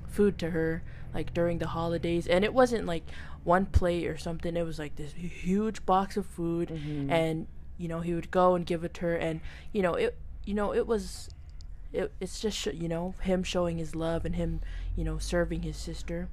[0.08, 3.04] food to her like during the holidays, and it wasn't like
[3.44, 4.56] one plate or something.
[4.56, 7.12] It was like this huge box of food, mm-hmm.
[7.12, 7.48] and
[7.78, 10.54] you know he would go and give it to her, and you know it you
[10.54, 11.30] know it was
[11.92, 14.62] it, it's just sh- you know him showing his love and him
[14.96, 16.30] you know serving his sister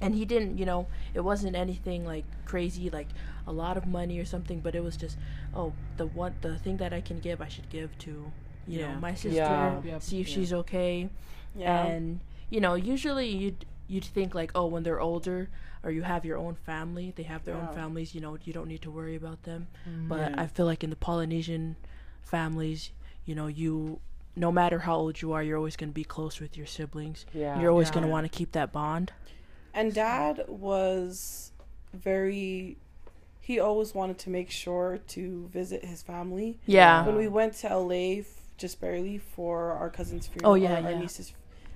[0.00, 3.08] and he didn't you know it wasn't anything like crazy like
[3.46, 5.16] a lot of money or something but it was just
[5.54, 8.30] oh the one the thing that i can give i should give to
[8.66, 8.92] you yeah.
[8.92, 9.36] know my sister
[9.84, 9.98] yeah.
[9.98, 10.34] see if yeah.
[10.34, 11.08] she's okay
[11.56, 11.84] yeah.
[11.84, 15.48] and you know usually you'd you'd think like oh when they're older
[15.82, 18.68] or you have your own family they have their own families you know you don't
[18.68, 20.08] need to worry about them mm-hmm.
[20.08, 21.76] but i feel like in the polynesian
[22.22, 22.90] families
[23.24, 23.98] you know you
[24.36, 27.26] no matter how old you are you're always going to be close with your siblings
[27.32, 29.12] yeah you're always going to want to keep that bond
[29.74, 31.52] and dad was
[31.92, 32.76] very
[33.40, 36.58] he always wanted to make sure to visit his family.
[36.66, 37.04] Yeah.
[37.04, 40.52] When we went to LA f- just barely for our cousin's funeral.
[40.52, 40.98] Oh yeah, our yeah.
[41.00, 41.32] niece's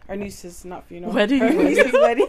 [0.08, 1.12] our niece's not funeral.
[1.12, 1.42] Wedding.
[1.42, 2.26] Our niece's wedding.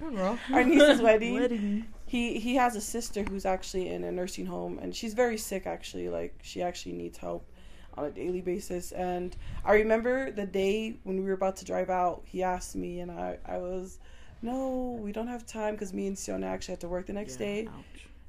[0.52, 1.34] our niece's wedding.
[1.34, 1.86] wedding.
[2.06, 5.66] He he has a sister who's actually in a nursing home and she's very sick
[5.66, 6.08] actually.
[6.08, 7.46] Like she actually needs help
[7.98, 8.92] on a daily basis.
[8.92, 13.00] And I remember the day when we were about to drive out, he asked me
[13.00, 13.98] and I, I was
[14.42, 17.34] no, we don't have time because me and Siona actually had to work the next
[17.34, 17.68] yeah, day.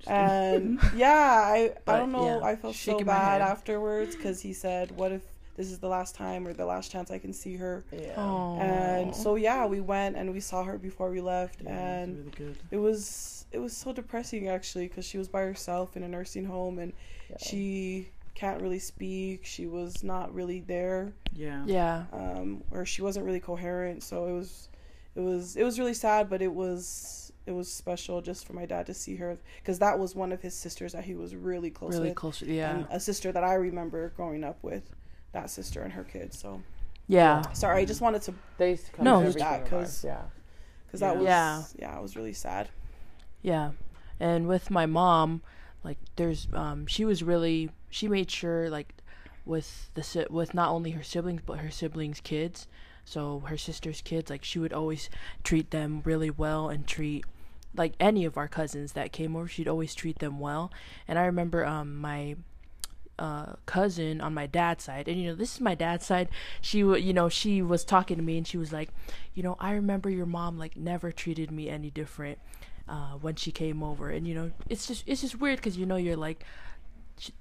[0.07, 2.39] And yeah, I but, I don't know.
[2.39, 5.21] Yeah, I felt so bad afterwards because he said, "What if
[5.55, 8.15] this is the last time or the last chance I can see her?" Yeah.
[8.15, 8.59] Aww.
[8.59, 12.55] And so yeah, we went and we saw her before we left, yeah, and really
[12.71, 16.45] it was it was so depressing actually because she was by herself in a nursing
[16.45, 16.93] home and
[17.39, 19.45] she can't really speak.
[19.45, 21.13] She was not really there.
[21.33, 21.63] Yeah.
[21.65, 22.05] Yeah.
[22.13, 24.01] Um, or she wasn't really coherent.
[24.01, 24.69] So it was
[25.15, 28.65] it was it was really sad, but it was it was special just for my
[28.65, 31.69] dad to see her because that was one of his sisters that he was really
[31.69, 32.15] close really with.
[32.15, 32.75] close, yeah.
[32.75, 34.83] And a sister that I remember growing up with,
[35.31, 36.37] that sister and her kids.
[36.37, 36.61] So
[37.07, 37.41] yeah.
[37.53, 40.21] Sorry, I just wanted to they used to come no that because yeah
[40.85, 42.69] because that was yeah yeah it was really sad.
[43.41, 43.71] Yeah,
[44.19, 45.41] and with my mom,
[45.83, 48.93] like there's um she was really she made sure like
[49.45, 52.67] with the with not only her siblings but her siblings' kids
[53.09, 55.09] so her sister's kids, like she would always
[55.43, 57.25] treat them really well and treat
[57.75, 60.71] like any of our cousins that came over, she'd always treat them well.
[61.07, 62.35] And I remember um my
[63.17, 66.29] uh, cousin on my dad's side, and you know this is my dad's side.
[66.61, 68.89] She, w- you know, she was talking to me, and she was like,
[69.33, 72.37] you know, I remember your mom like never treated me any different
[72.87, 75.85] uh, when she came over, and you know, it's just it's just weird because you
[75.87, 76.45] know you're like,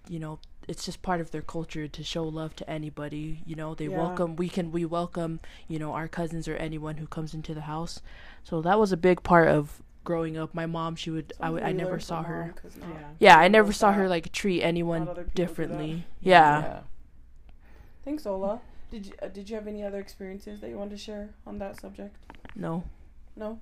[0.09, 3.75] you know, it's just part of their culture to show love to anybody you know
[3.75, 3.97] they yeah.
[3.97, 7.63] welcome we can we welcome you know our cousins or anyone who comes into the
[7.63, 8.01] house
[8.45, 11.73] so that was a big part of growing up my mom she would I I
[11.73, 12.87] never saw her yeah.
[13.19, 16.61] yeah i never saw her like treat anyone differently yeah.
[16.61, 16.81] yeah.
[18.05, 18.61] thanks ola
[18.91, 21.59] Did you uh, did you have any other experiences that you wanted to share on
[21.59, 22.17] that subject?
[22.57, 22.85] No.
[23.37, 23.59] No.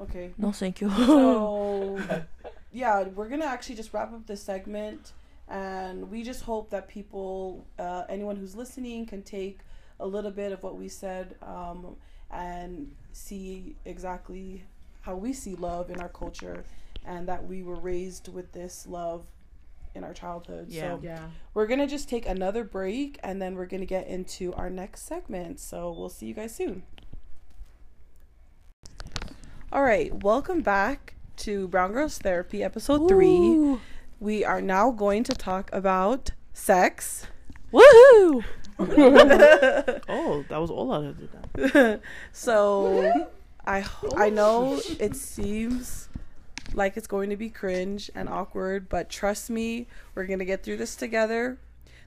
[0.00, 0.32] Okay.
[0.38, 0.90] No, thank you.
[0.90, 2.00] so,
[2.72, 5.12] yeah, we're gonna actually just wrap up this segment,
[5.48, 9.60] and we just hope that people, uh, anyone who's listening, can take
[10.00, 11.96] a little bit of what we said um,
[12.30, 14.64] and see exactly
[15.02, 16.64] how we see love in our culture,
[17.06, 19.26] and that we were raised with this love
[19.94, 20.66] in our childhood.
[20.68, 20.80] Yeah.
[20.80, 21.24] So yeah.
[21.52, 25.60] we're gonna just take another break and then we're gonna get into our next segment.
[25.60, 26.82] So we'll see you guys soon.
[29.72, 33.08] All right, welcome back to Brown Girls Therapy, episode Ooh.
[33.08, 33.78] three.
[34.24, 37.26] We are now going to talk about sex.
[37.70, 38.42] Woohoo!
[40.08, 42.00] oh, that was all I did that.
[42.32, 43.12] so
[43.66, 43.84] I
[44.16, 46.08] I know it seems
[46.72, 50.62] like it's going to be cringe and awkward, but trust me, we're going to get
[50.62, 51.58] through this together.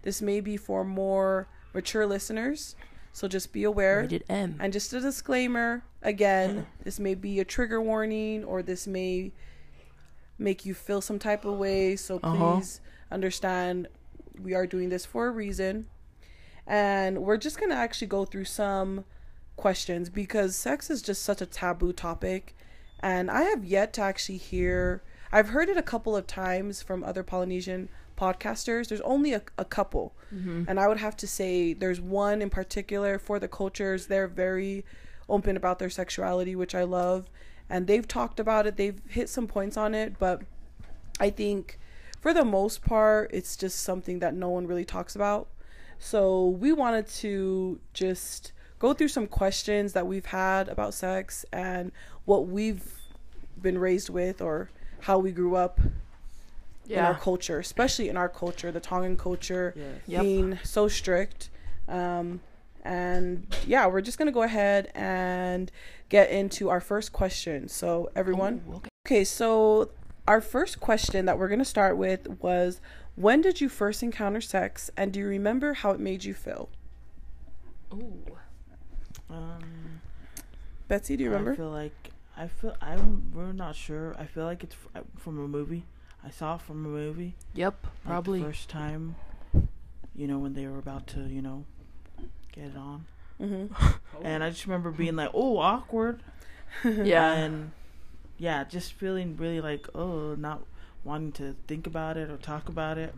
[0.02, 2.76] This may be for more mature listeners,
[3.14, 4.02] so just be aware.
[4.02, 4.56] Rated M.
[4.60, 6.84] And just a disclaimer again, mm-hmm.
[6.84, 9.34] this may be a trigger warning or this may
[10.38, 12.56] make you feel some type of way, so uh-huh.
[12.56, 12.82] please
[13.12, 13.88] understand
[14.42, 15.88] we are doing this for a reason.
[16.66, 19.06] And we're just going to actually go through some
[19.56, 22.56] questions because sex is just such a taboo topic
[23.00, 25.04] and I have yet to actually hear.
[25.32, 28.88] I've heard it a couple of times from other Polynesian podcasters.
[28.88, 30.64] There's only a, a couple, mm-hmm.
[30.68, 34.08] and I would have to say there's one in particular for the cultures.
[34.08, 34.86] They're very
[35.30, 37.30] open about their sexuality, which I love,
[37.70, 38.78] and they've talked about it.
[38.78, 40.42] They've hit some points on it, but
[41.20, 41.80] I think
[42.22, 45.48] for the most part, it's just something that no one really talks about.
[46.00, 51.92] So we wanted to just go through some questions that we've had about sex and
[52.26, 52.94] what we've
[53.60, 54.70] been raised with or
[55.02, 55.80] how we grew up
[56.86, 57.00] yeah.
[57.00, 59.74] in our culture, especially in our culture, the Tongan culture
[60.06, 60.22] yes.
[60.22, 60.66] being yep.
[60.66, 61.50] so strict.
[61.88, 62.42] Um,
[62.84, 65.72] and yeah, we're just gonna go ahead and
[66.10, 67.68] get into our first question.
[67.68, 68.90] So everyone, oh, okay.
[69.06, 69.24] okay.
[69.24, 69.92] So
[70.28, 72.82] our first question that we're gonna start with was,
[73.16, 76.70] when did you first encounter sex, and do you remember how it made you feel?
[77.94, 78.38] Ooh.
[79.30, 80.02] Um,
[80.88, 81.54] Betsy, do you remember?
[81.54, 84.16] I feel like I feel I'm we're not sure.
[84.18, 85.86] I feel like it's uh, from a movie.
[86.24, 87.36] I saw it from a movie.
[87.56, 89.16] Yep, probably like first time.
[90.16, 91.66] You know when they were about to, you know,
[92.52, 93.06] get it on.
[93.42, 93.74] Mm-hmm.
[94.24, 96.22] and I just remember being like, "Oh, awkward."
[96.84, 97.34] yeah.
[97.34, 97.72] And
[98.38, 100.64] yeah, just feeling really like, oh, not
[101.04, 103.14] wanting to think about it or talk about it.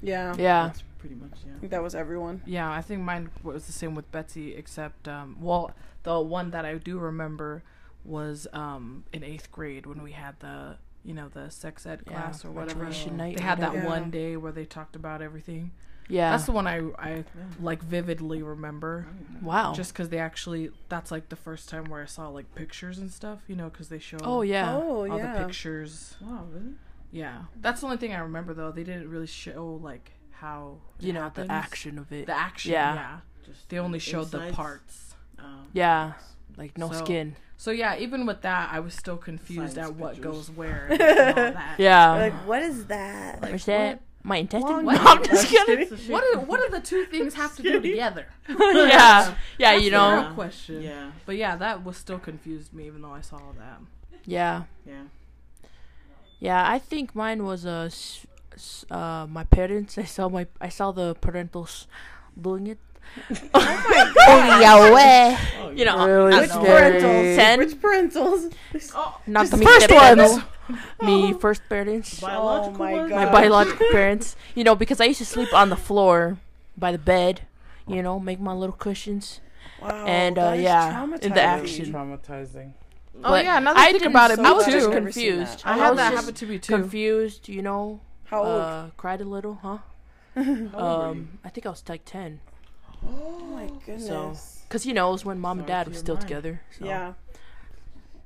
[0.00, 0.34] Yeah.
[0.36, 0.66] Yeah.
[0.66, 1.32] That's pretty much.
[1.44, 1.52] Yeah.
[1.56, 2.42] I think that was everyone.
[2.46, 6.64] Yeah, I think mine was the same with Betsy, except um, well, the one that
[6.64, 7.62] I do remember
[8.04, 12.12] was um, in eighth grade when we had the you know the sex ed yeah,
[12.12, 12.84] class or whatever.
[12.84, 13.86] Night they had that yeah.
[13.86, 15.72] one day where they talked about everything.
[16.12, 17.24] Yeah, that's the one I I
[17.58, 19.06] like vividly remember.
[19.40, 22.98] Wow, just because they actually that's like the first time where I saw like pictures
[22.98, 23.40] and stuff.
[23.48, 26.16] You know, because they show oh yeah oh all yeah the pictures.
[26.20, 26.74] Wow, really?
[27.12, 28.70] Yeah, that's the only thing I remember though.
[28.70, 31.48] They didn't really show like how you know happens.
[31.48, 32.26] the action of it.
[32.26, 32.94] The action, yeah.
[32.94, 33.18] yeah.
[33.46, 35.14] Just they only showed the parts.
[35.38, 36.12] Um, yeah,
[36.58, 37.36] like no so, skin.
[37.56, 40.32] So yeah, even with that, I was still confused Science at what pictures.
[40.32, 40.88] goes where.
[41.78, 43.40] yeah, like what is that?
[43.40, 44.02] Like, What's that?
[44.24, 44.84] My intestine?
[44.84, 44.96] What?
[44.96, 45.88] No, I'm just kidding.
[46.08, 48.26] what, are, what do the two things have to do together?
[48.48, 50.22] yeah, yeah, you know.
[50.22, 50.82] Real question.
[50.82, 53.80] Yeah, but yeah, that was still confused me, even though I saw that.
[54.24, 54.64] Yeah.
[54.86, 55.02] Yeah.
[56.38, 57.90] Yeah, I think mine was uh,
[58.90, 59.98] uh my parents.
[59.98, 61.86] I saw my I saw the parentals
[62.40, 62.78] doing it.
[63.54, 63.60] oh
[63.90, 65.38] my god!
[65.60, 67.36] Oh, you know, really which parentals?
[67.36, 67.58] Ten?
[67.58, 68.52] Which parentals?
[68.94, 70.42] Oh, Not the first ones.
[71.02, 72.20] Me first parents.
[72.20, 73.10] Biological oh my god!
[73.10, 74.36] My biological parents.
[74.54, 76.38] You know, because I used to sleep on the floor
[76.76, 77.42] by the bed.
[77.86, 79.40] You know, make my little cushions.
[79.80, 81.92] Wow, and uh, yeah, in the action.
[81.92, 82.72] Traumatizing.
[83.24, 84.70] Oh yeah, now that I think about it, me I was too.
[84.72, 85.62] just confused.
[85.64, 86.72] I, I had that happen to me too.
[86.72, 88.00] Confused, you know.
[88.24, 88.62] How old?
[88.62, 89.78] Uh, cried a little, huh?
[90.36, 92.40] um, I think I was like ten.
[93.04, 94.06] Oh my goodness.
[94.06, 94.36] So,
[94.68, 96.28] cause you know, it was when mom Sorry and dad were still mind.
[96.28, 96.62] together.
[96.78, 96.84] So.
[96.84, 97.14] Yeah.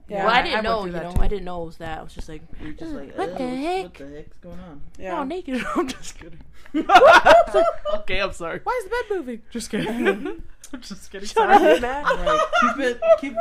[0.08, 1.20] Yeah, well, I didn't I know, you know, too.
[1.20, 1.98] I didn't know it was that.
[1.98, 3.82] I was just like, You're just like what the heck?
[3.84, 4.80] What the heck's going on?
[4.98, 5.64] Yeah, I'm naked.
[5.76, 6.40] I'm just kidding.
[7.94, 8.60] okay, I'm sorry.
[8.62, 9.42] Why is the bed moving?
[9.50, 10.42] Just kidding.
[10.72, 11.26] I'm just kidding.
[11.28, 11.80] Sorry.
[11.80, 12.40] right.
[12.60, 13.00] Keep it.
[13.20, 13.34] Keep.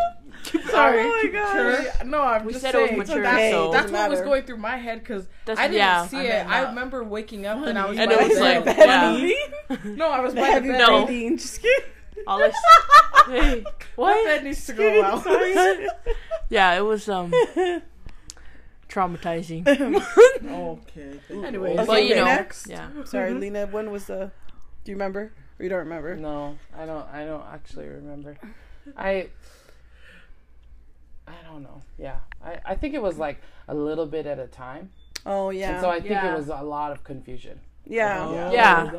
[0.44, 1.02] keep sorry.
[1.02, 2.08] Oh my god.
[2.08, 2.94] No, I'm we just said saying.
[2.94, 5.74] It was mature, that's, so that's what was going through my head because I didn't
[5.74, 6.48] yeah, see I it.
[6.48, 7.98] I remember waking up and I was.
[7.98, 9.84] And it was like, yeah.
[9.86, 10.78] no, I was by the bed.
[10.80, 11.08] No.
[11.08, 11.92] Just kidding.
[12.28, 12.56] All this.
[13.28, 14.24] hey, what?
[14.24, 15.26] My bed needs to go out.
[16.50, 17.32] yeah, it was um
[18.90, 19.68] traumatizing.
[20.48, 21.20] okay.
[21.30, 22.68] Anyway, okay, you know, next.
[22.68, 22.90] Yeah.
[23.06, 23.68] Sorry, Lena.
[23.68, 24.32] When was the?
[24.84, 25.32] Do you remember?
[25.60, 26.16] or you don't remember?
[26.16, 27.08] No, I don't.
[27.10, 28.38] I don't actually remember.
[28.96, 29.30] I
[31.28, 31.82] I don't know.
[31.98, 34.92] Yeah, I I think it was like a little bit at a time.
[35.26, 35.72] Oh yeah.
[35.72, 36.34] And so I think yeah.
[36.34, 37.60] it was a lot of confusion.
[37.88, 38.28] Yeah.
[38.28, 38.92] Oh, yeah.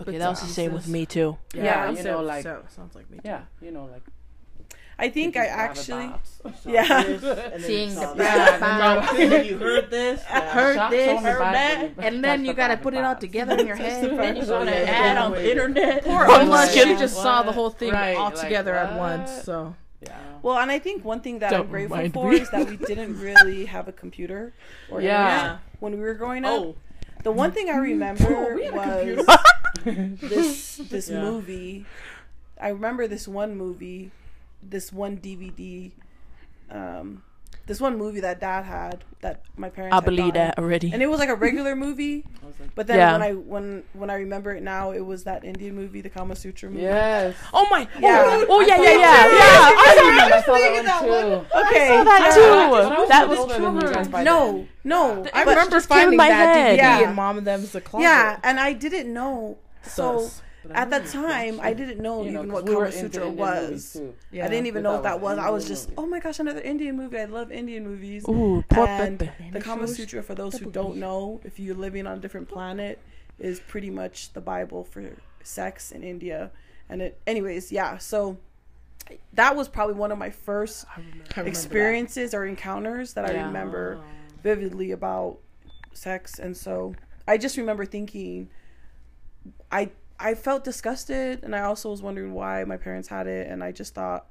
[0.00, 1.36] Okay, that was the same with me too.
[1.54, 3.18] Yeah, yeah you know, like so, sounds like me.
[3.18, 3.22] Too.
[3.24, 4.02] Yeah, you know, like
[4.98, 6.12] I think I actually,
[6.64, 7.02] yeah,
[7.58, 9.44] seeing the bad.
[9.46, 10.52] you heard this, yeah.
[10.52, 13.76] heard this, heard that, and then you got to put it all together in your
[13.76, 14.04] head.
[14.16, 16.04] then you got to add on the internet.
[16.04, 19.44] Poor Unless you just saw the whole thing right, all together like, at once.
[19.44, 19.74] So.
[20.00, 20.18] Yeah.
[20.42, 23.18] Well, and I think one thing that Don't I'm grateful for is that we didn't
[23.18, 24.52] really have a computer
[24.90, 25.34] or yeah.
[25.34, 26.52] internet when we were growing up.
[26.52, 26.76] Oh.
[27.24, 29.26] The one thing I remember oh, was
[30.20, 31.20] this this yeah.
[31.20, 31.86] movie.
[32.60, 34.12] I remember this one movie
[34.70, 35.92] this one DVD,
[36.70, 37.22] um,
[37.66, 39.96] this one movie that Dad had that my parents.
[39.96, 40.92] I believe that already.
[40.92, 42.24] And it was like a regular movie,
[42.74, 43.12] but then yeah.
[43.12, 46.36] when I when when I remember it now, it was that Indian movie, the Kama
[46.36, 46.82] Sutra movie.
[46.82, 47.34] Yes.
[47.52, 47.88] Oh my.
[47.96, 48.24] Oh, yeah.
[48.26, 49.70] Oh, oh yeah, yeah, yeah, yeah.
[49.76, 51.58] I, saw that one too.
[51.58, 51.88] Okay.
[51.88, 53.08] I saw that too.
[53.08, 54.22] That was true.
[54.22, 55.26] No, no.
[55.32, 58.04] I remember finding that DVD and Mom and Them's the closet.
[58.04, 59.58] Yeah, and I didn't know.
[59.82, 60.30] So
[60.70, 64.00] at that time, I didn't know, you know even what we Kama Sutra was.
[64.30, 65.38] Yeah, I didn't even know what that was.
[65.38, 65.98] I was just, movie.
[65.98, 67.18] oh my gosh, another Indian movie.
[67.18, 68.24] I love Indian movies.
[68.28, 72.20] Ooh, and the Kama Sutra, for those who don't know, if you're living on a
[72.20, 72.98] different planet,
[73.38, 75.04] is pretty much the Bible for
[75.42, 76.50] sex in India.
[76.88, 77.98] And it, anyways, yeah.
[77.98, 78.38] So
[79.32, 80.84] that was probably one of my first
[81.36, 83.42] experiences or encounters that yeah.
[83.42, 84.00] I remember
[84.42, 85.38] vividly about
[85.92, 86.38] sex.
[86.38, 86.94] And so
[87.26, 88.48] I just remember thinking,
[89.70, 89.90] I
[90.24, 93.72] I felt disgusted and I also was wondering why my parents had it and I
[93.72, 94.26] just thought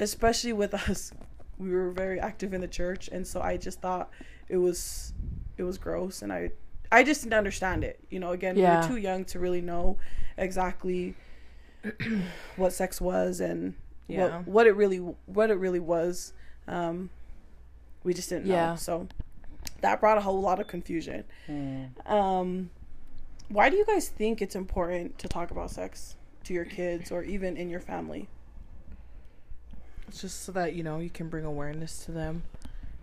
[0.00, 1.12] especially with us
[1.58, 4.10] we were very active in the church and so I just thought
[4.48, 5.14] it was
[5.56, 6.50] it was gross and I
[6.90, 8.00] I just didn't understand it.
[8.10, 8.80] You know, again, yeah.
[8.80, 9.96] we were too young to really know
[10.36, 11.14] exactly
[12.56, 13.74] what sex was and
[14.08, 14.38] yeah.
[14.38, 16.32] what what it really what it really was.
[16.66, 17.10] Um
[18.02, 18.70] we just didn't yeah.
[18.70, 18.76] know.
[18.76, 19.06] So
[19.82, 21.22] that brought a whole lot of confusion.
[21.48, 22.10] Mm.
[22.10, 22.70] Um
[23.48, 27.22] why do you guys think it's important to talk about sex to your kids or
[27.22, 28.28] even in your family?
[30.08, 32.44] It's just so that, you know, you can bring awareness to them.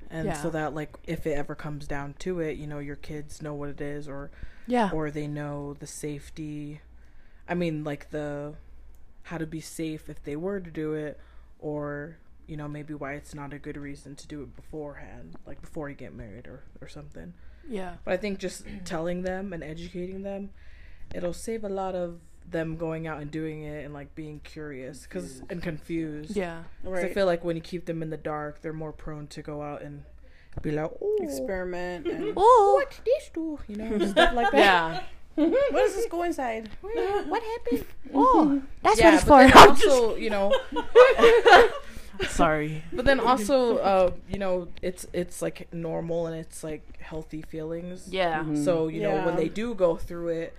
[0.10, 0.42] And yeah.
[0.42, 3.54] so that like if it ever comes down to it, you know, your kids know
[3.54, 4.30] what it is or
[4.68, 4.92] yeah.
[4.94, 6.82] or they know the safety
[7.48, 8.54] I mean like the
[9.24, 11.20] how to be safe if they were to do it
[11.60, 12.18] or
[12.48, 15.90] you know maybe why it's not a good reason to do it beforehand like before
[15.90, 17.34] you get married or or something
[17.70, 17.96] yeah.
[18.04, 20.52] But I think just telling them and educating them,
[21.14, 25.08] it'll save a lot of them going out and doing it and like being curious
[25.08, 26.36] cause, and confused.
[26.36, 26.64] Yeah.
[26.84, 27.06] Right.
[27.06, 29.62] I feel like when you keep them in the dark, they're more prone to go
[29.62, 30.04] out and
[30.62, 32.08] be like, oh, experiment.
[32.08, 33.60] And, oh, what's this do?
[33.68, 34.58] You know, stuff like that.
[34.58, 35.02] Yeah.
[35.36, 36.70] what does this go inside?
[36.82, 37.86] what happened?
[38.14, 39.58] Oh, that's yeah, what it's for.
[39.58, 40.54] also, you know,
[42.28, 42.84] Sorry.
[42.92, 48.08] But then also, uh, you know, it's it's like normal and it's like healthy feelings.
[48.10, 48.40] Yeah.
[48.40, 48.64] Mm-hmm.
[48.64, 49.16] So you yeah.
[49.16, 50.54] know when they do go through it,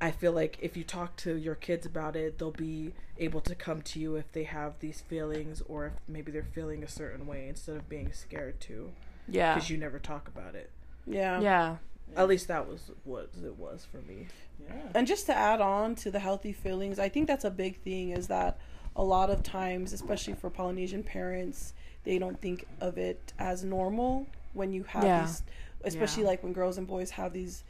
[0.00, 3.54] I feel like if you talk to your kids about it, they'll be able to
[3.54, 7.26] come to you if they have these feelings or if maybe they're feeling a certain
[7.26, 8.92] way instead of being scared to.
[9.28, 9.54] Yeah.
[9.54, 10.70] Because you never talk about it.
[11.06, 11.40] Yeah.
[11.40, 11.76] Yeah.
[12.16, 14.28] At least that was what it was for me.
[14.62, 14.74] Yeah.
[14.94, 18.10] And just to add on to the healthy feelings, I think that's a big thing
[18.10, 18.58] is that
[18.96, 21.74] a lot of times, especially for Polynesian parents,
[22.04, 25.20] they don't think of it as normal when you have yeah.
[25.22, 25.42] these,
[25.84, 26.30] especially yeah.
[26.30, 27.62] like when girls and boys have these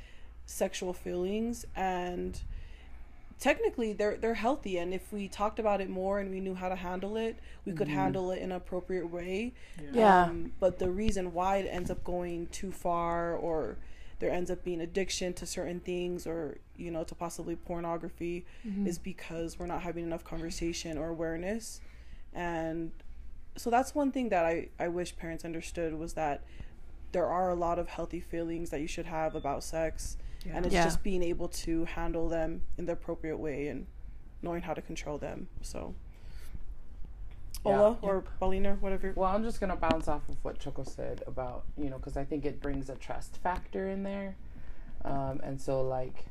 [0.47, 2.41] sexual feelings and
[3.41, 6.69] technically they're they're healthy and if we talked about it more and we knew how
[6.69, 7.97] to handle it we could mm-hmm.
[7.97, 10.23] handle it in an appropriate way yeah, yeah.
[10.23, 13.77] Um, but the reason why it ends up going too far or
[14.19, 18.87] there ends up being addiction to certain things or you know to possibly pornography mm-hmm.
[18.87, 21.81] is because we're not having enough conversation or awareness
[22.33, 22.91] and
[23.57, 26.45] so that's one thing that I, I wish parents understood was that
[27.13, 30.57] there are a lot of healthy feelings that you should have about sex yeah.
[30.57, 30.85] and it's yeah.
[30.85, 33.87] just being able to handle them in the appropriate way and
[34.43, 35.95] knowing how to control them so
[37.65, 38.09] Ola yeah.
[38.09, 39.13] or Paulina, whatever.
[39.17, 42.25] Well, I'm just gonna bounce off of what Choco said about you know because I
[42.25, 44.37] think it brings a trust factor in there,
[45.05, 46.27] um, and so like,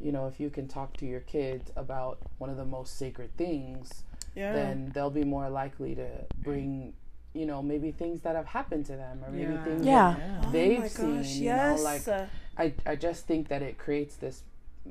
[0.00, 3.36] you know, if you can talk to your kids about one of the most sacred
[3.36, 4.52] things, yeah.
[4.52, 6.08] then they'll be more likely to
[6.42, 6.94] bring
[7.34, 9.64] you know maybe things that have happened to them or maybe yeah.
[9.64, 10.16] things yeah.
[10.42, 11.78] that they've oh seen gosh, you yes.
[11.78, 14.42] know like I, I just think that it creates this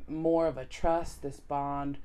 [0.07, 1.97] more of a trust this bond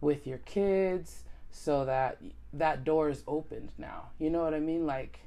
[0.00, 2.18] with your kids so that
[2.52, 4.10] that door is opened now.
[4.18, 4.86] You know what I mean?
[4.86, 5.20] Like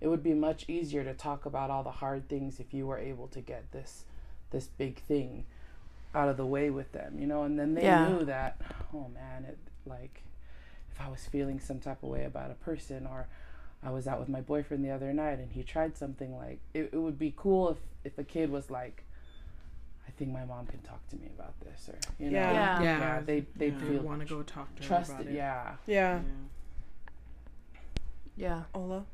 [0.00, 2.98] it would be much easier to talk about all the hard things if you were
[2.98, 4.04] able to get this
[4.50, 5.44] this big thing
[6.14, 8.08] out of the way with them, you know, and then they yeah.
[8.08, 8.60] knew that,
[8.94, 10.22] oh man, it like
[10.92, 13.26] if I was feeling some type of way about a person or
[13.82, 16.90] I was out with my boyfriend the other night and he tried something like it,
[16.92, 19.04] it would be cool if if a kid was like
[20.08, 22.98] I think my mom can talk to me about this or you know yeah yeah,
[22.98, 23.78] yeah they they yeah.
[23.78, 25.74] feel want to go talk to trusted yeah.
[25.86, 26.18] yeah yeah
[28.74, 29.04] Ola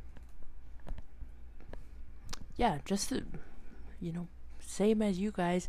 [2.56, 3.12] yeah just
[4.00, 4.28] you know
[4.60, 5.68] same as you guys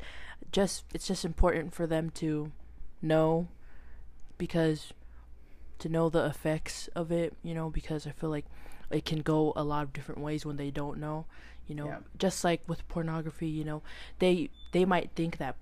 [0.51, 2.51] just it's just important for them to
[3.01, 3.47] know
[4.38, 4.93] because
[5.84, 8.45] to know the effects of it, you know, because I feel like
[8.89, 11.26] it can go a lot of different ways when they don't know,
[11.68, 11.88] you know.
[11.88, 11.97] Yeah.
[12.18, 13.82] Just like with pornography, you know,
[14.20, 15.58] they they might think that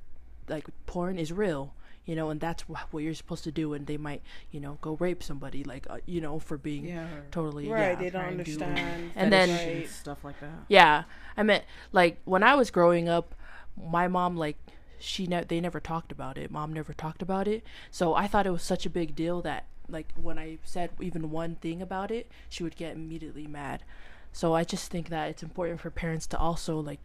[0.47, 1.73] like porn is real,
[2.05, 4.21] you know, and that's wh- what you're supposed to do, and they might,
[4.51, 7.07] you know, go rape somebody, like, uh, you know, for being yeah.
[7.31, 7.91] totally right.
[7.91, 9.89] Yeah, they don't understand, and then right.
[9.89, 10.65] stuff like that.
[10.67, 11.03] Yeah,
[11.37, 13.35] I meant like when I was growing up,
[13.77, 14.57] my mom like
[14.99, 16.51] she ne- they never talked about it.
[16.51, 17.63] Mom never talked about it.
[17.89, 21.31] So I thought it was such a big deal that like when I said even
[21.31, 23.83] one thing about it, she would get immediately mad.
[24.31, 26.99] So I just think that it's important for parents to also like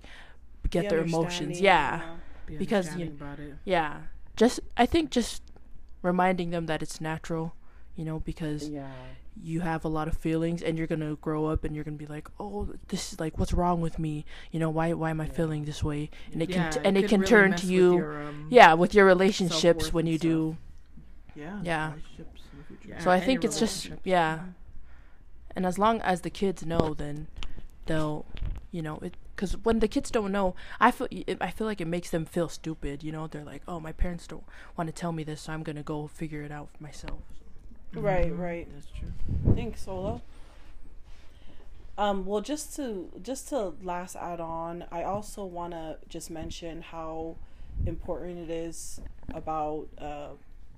[0.71, 1.61] get Be their emotions.
[1.61, 2.17] Yeah.
[2.47, 3.17] Be because you
[3.65, 3.99] Yeah.
[4.37, 5.43] Just I think just
[6.03, 7.55] reminding them that it's natural,
[7.95, 8.91] you know, because yeah.
[9.43, 11.99] you have a lot of feelings and you're going to grow up and you're going
[11.99, 14.25] to be like, "Oh, this is like what's wrong with me?
[14.53, 15.33] You know, why why am I yeah.
[15.33, 17.67] feeling this way?" And it yeah, can t- and it, it can really turn to
[17.67, 20.57] you your, um, yeah, with your relationships when you do
[21.37, 21.61] yeah.
[21.63, 21.93] Yeah.
[22.85, 24.41] Yeah, so I think it's just yeah,
[25.55, 27.27] and as long as the kids know, then
[27.87, 28.25] they'll,
[28.71, 31.81] you know, it because when the kids don't know, I feel it, I feel like
[31.81, 33.05] it makes them feel stupid.
[33.05, 34.45] You know, they're like, oh, my parents don't
[34.77, 37.21] want to tell me this, so I'm gonna go figure it out for myself.
[37.93, 38.41] Right, mm-hmm.
[38.41, 38.69] right.
[38.73, 39.13] That's true.
[39.55, 40.23] Thanks, Solo.
[41.99, 46.83] Um, well, just to just to last add on, I also want to just mention
[46.83, 47.37] how
[47.85, 49.01] important it is
[49.35, 50.29] about uh,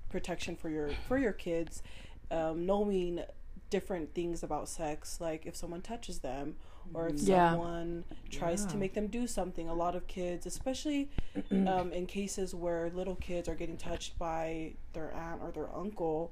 [0.09, 1.81] protection for your for your kids,
[2.29, 3.23] um, knowing
[3.69, 6.55] different things about sex, like if someone touches them
[6.93, 7.51] or if yeah.
[7.51, 8.71] someone tries yeah.
[8.71, 9.67] to make them do something.
[9.67, 11.09] A lot of kids, especially
[11.51, 16.31] um, in cases where little kids are getting touched by their aunt or their uncle,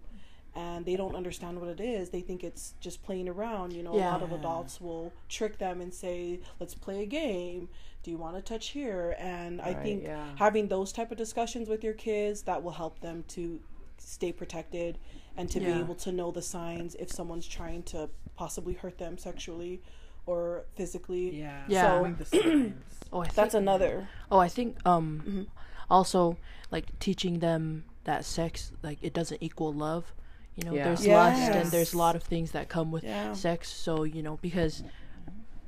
[0.55, 2.09] and they don't understand what it is.
[2.09, 3.73] They think it's just playing around.
[3.73, 4.09] You know, yeah.
[4.09, 7.69] a lot of adults will trick them and say, "Let's play a game.
[8.03, 10.25] Do you want to touch here?" And right, I think yeah.
[10.37, 13.59] having those type of discussions with your kids that will help them to
[13.99, 14.97] stay protected
[15.35, 15.73] and to yeah.
[15.73, 19.81] be able to know the signs if someone's trying to possibly hurt them sexually
[20.27, 21.39] or physically.
[21.39, 21.63] Yeah.
[21.67, 22.13] Yeah.
[22.23, 22.71] So,
[23.13, 24.07] oh, I that's another.
[24.31, 25.43] Oh, I think um mm-hmm.
[25.89, 26.37] also
[26.69, 30.13] like teaching them that sex like it doesn't equal love
[30.57, 30.85] you know, yeah.
[30.85, 31.15] there's yes.
[31.15, 33.33] lust and there's a lot of things that come with yeah.
[33.33, 33.69] sex.
[33.69, 34.83] So, you know, because,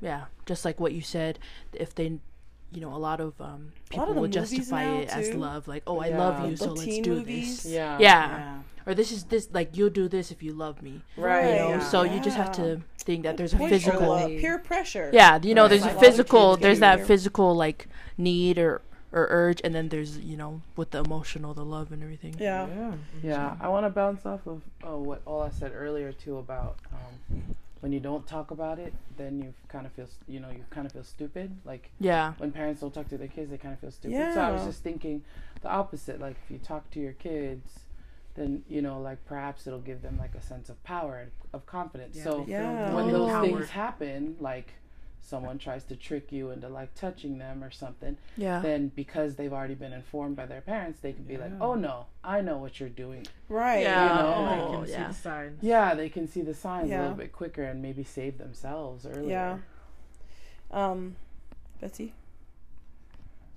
[0.00, 1.38] yeah, just like what you said,
[1.72, 2.18] if they,
[2.72, 5.14] you know, a lot of um, people will justify it too.
[5.14, 5.68] as love.
[5.68, 6.16] Like, oh, yeah.
[6.16, 7.62] I love you, the so let's do movies.
[7.62, 7.72] this.
[7.72, 7.98] Yeah.
[8.00, 8.58] yeah.
[8.84, 11.02] Or this is this, like, you'll do this if you love me.
[11.16, 11.68] Right.
[11.68, 11.80] You know?
[11.80, 14.16] So you just have to think that there's a physical.
[14.26, 15.10] Peer pressure.
[15.12, 15.38] Yeah.
[15.42, 15.68] You know, right.
[15.68, 18.82] there's like a physical, there's that physical, like, need or
[19.12, 22.66] or urge and then there's you know with the emotional the love and everything yeah
[22.68, 22.92] yeah,
[23.22, 23.56] yeah.
[23.60, 27.42] i want to bounce off of oh, what all i said earlier too about um,
[27.80, 30.86] when you don't talk about it then you kind of feel you know you kind
[30.86, 33.80] of feel stupid like yeah when parents don't talk to their kids they kind of
[33.80, 34.34] feel stupid yeah.
[34.34, 35.22] so i was just thinking
[35.62, 37.80] the opposite like if you talk to your kids
[38.40, 41.66] then you know like perhaps it'll give them like a sense of power and of
[41.66, 42.94] confidence yeah, so yeah.
[42.94, 44.74] when those things happen like
[45.22, 48.58] someone tries to trick you into like touching them or something, yeah.
[48.60, 51.40] then because they've already been informed by their parents, they can be yeah.
[51.40, 53.82] like, "Oh no, I know what you're doing." Right.
[53.82, 54.16] Yeah.
[54.16, 54.34] You know?
[54.34, 55.06] oh, they can yeah.
[55.06, 55.62] see the signs.
[55.62, 57.00] Yeah, they can see the signs yeah.
[57.00, 59.60] a little bit quicker and maybe save themselves earlier.
[60.72, 60.90] Yeah.
[60.90, 61.16] Um,
[61.80, 62.14] Betsy.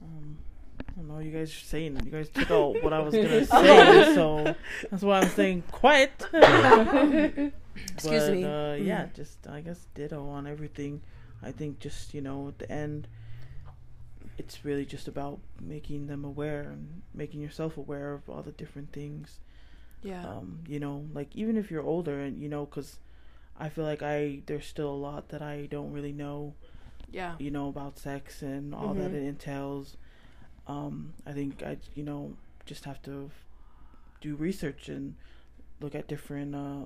[0.01, 0.37] Um,
[0.79, 1.19] I don't know.
[1.19, 4.55] You guys are saying you guys took out what I was gonna say, so
[4.89, 6.11] that's why I'm saying quiet.
[7.93, 8.43] Excuse but, me.
[8.43, 9.13] Uh, yeah, mm.
[9.13, 11.01] just I guess ditto on everything.
[11.41, 13.07] I think just you know at the end,
[14.37, 18.91] it's really just about making them aware and making yourself aware of all the different
[18.91, 19.39] things.
[20.03, 20.25] Yeah.
[20.27, 22.97] Um, you know, like even if you're older and you know, because
[23.57, 26.53] I feel like I there's still a lot that I don't really know.
[27.11, 27.35] Yeah.
[27.39, 28.99] You know about sex and all mm-hmm.
[28.99, 29.97] that it entails.
[30.67, 32.33] Um, I think I you know
[32.65, 33.29] just have to
[34.21, 35.15] do research and
[35.81, 36.85] look at different uh,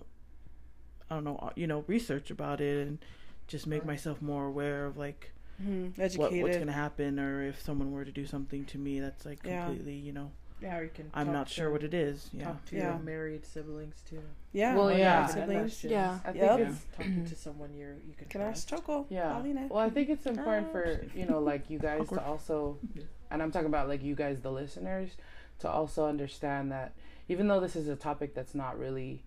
[1.09, 2.99] I don't know uh, you know research about it and
[3.47, 6.19] just make myself more aware of like mm-hmm.
[6.19, 9.43] what, what's gonna happen or if someone were to do something to me that's like
[9.43, 10.05] completely yeah.
[10.05, 12.45] you know yeah you can i'm not sure what it is yeah.
[12.45, 12.89] talk to yeah.
[12.89, 14.19] your married siblings too.
[14.53, 14.75] Yeah.
[14.75, 15.25] Well yeah, yeah.
[15.28, 15.84] siblings.
[15.84, 16.19] yeah.
[16.25, 16.59] I think yep.
[16.61, 18.71] it's talking to someone you're you can can trust.
[18.71, 22.23] ask choco yeah well i think it's important for you know like you guys to
[22.25, 22.80] also
[23.32, 25.11] and I'm talking about like you guys, the listeners,
[25.59, 26.93] to also understand that
[27.30, 29.23] even though this is a topic that's not really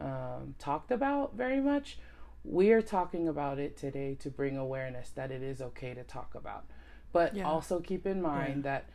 [0.00, 1.98] um, talked about very much,
[2.44, 6.34] we are talking about it today to bring awareness that it is okay to talk
[6.34, 6.64] about.
[7.12, 7.44] But yeah.
[7.44, 8.72] also keep in mind yeah.
[8.72, 8.90] that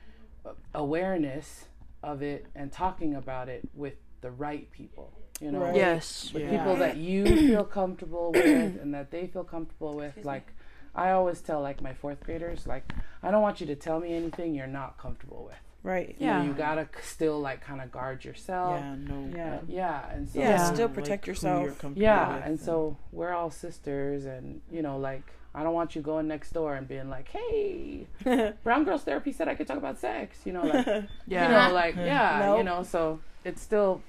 [0.46, 1.66] uh, awareness
[2.02, 5.76] of it and talking about it with the right people, you know, right.
[5.76, 6.58] yes, with yeah.
[6.58, 10.08] people that you feel comfortable with and that they feel comfortable with.
[10.08, 10.54] Excuse like, me.
[10.96, 12.92] I always tell like my fourth graders, like,
[13.22, 15.56] I don't want you to tell me anything you're not comfortable with.
[15.84, 16.16] Right.
[16.20, 16.40] You yeah.
[16.40, 18.80] Know, you gotta still like kind of guard yourself.
[18.80, 18.96] Yeah.
[18.96, 19.32] No.
[19.36, 19.56] Yeah.
[19.56, 20.12] Uh, yeah.
[20.12, 20.40] And so.
[20.40, 20.74] Yeah.
[20.74, 21.86] Still protect like, yourself.
[21.96, 22.38] Yeah.
[22.38, 25.22] And, and so we're all sisters, and you know, like
[25.56, 28.08] I don't want you going next door and being like, "Hey,
[28.64, 30.86] Brown Girls Therapy said I could talk about sex." You know, like,
[31.28, 31.46] yeah.
[31.46, 32.58] you know, like, yeah, nope.
[32.58, 32.84] you know.
[32.84, 34.02] So it's still,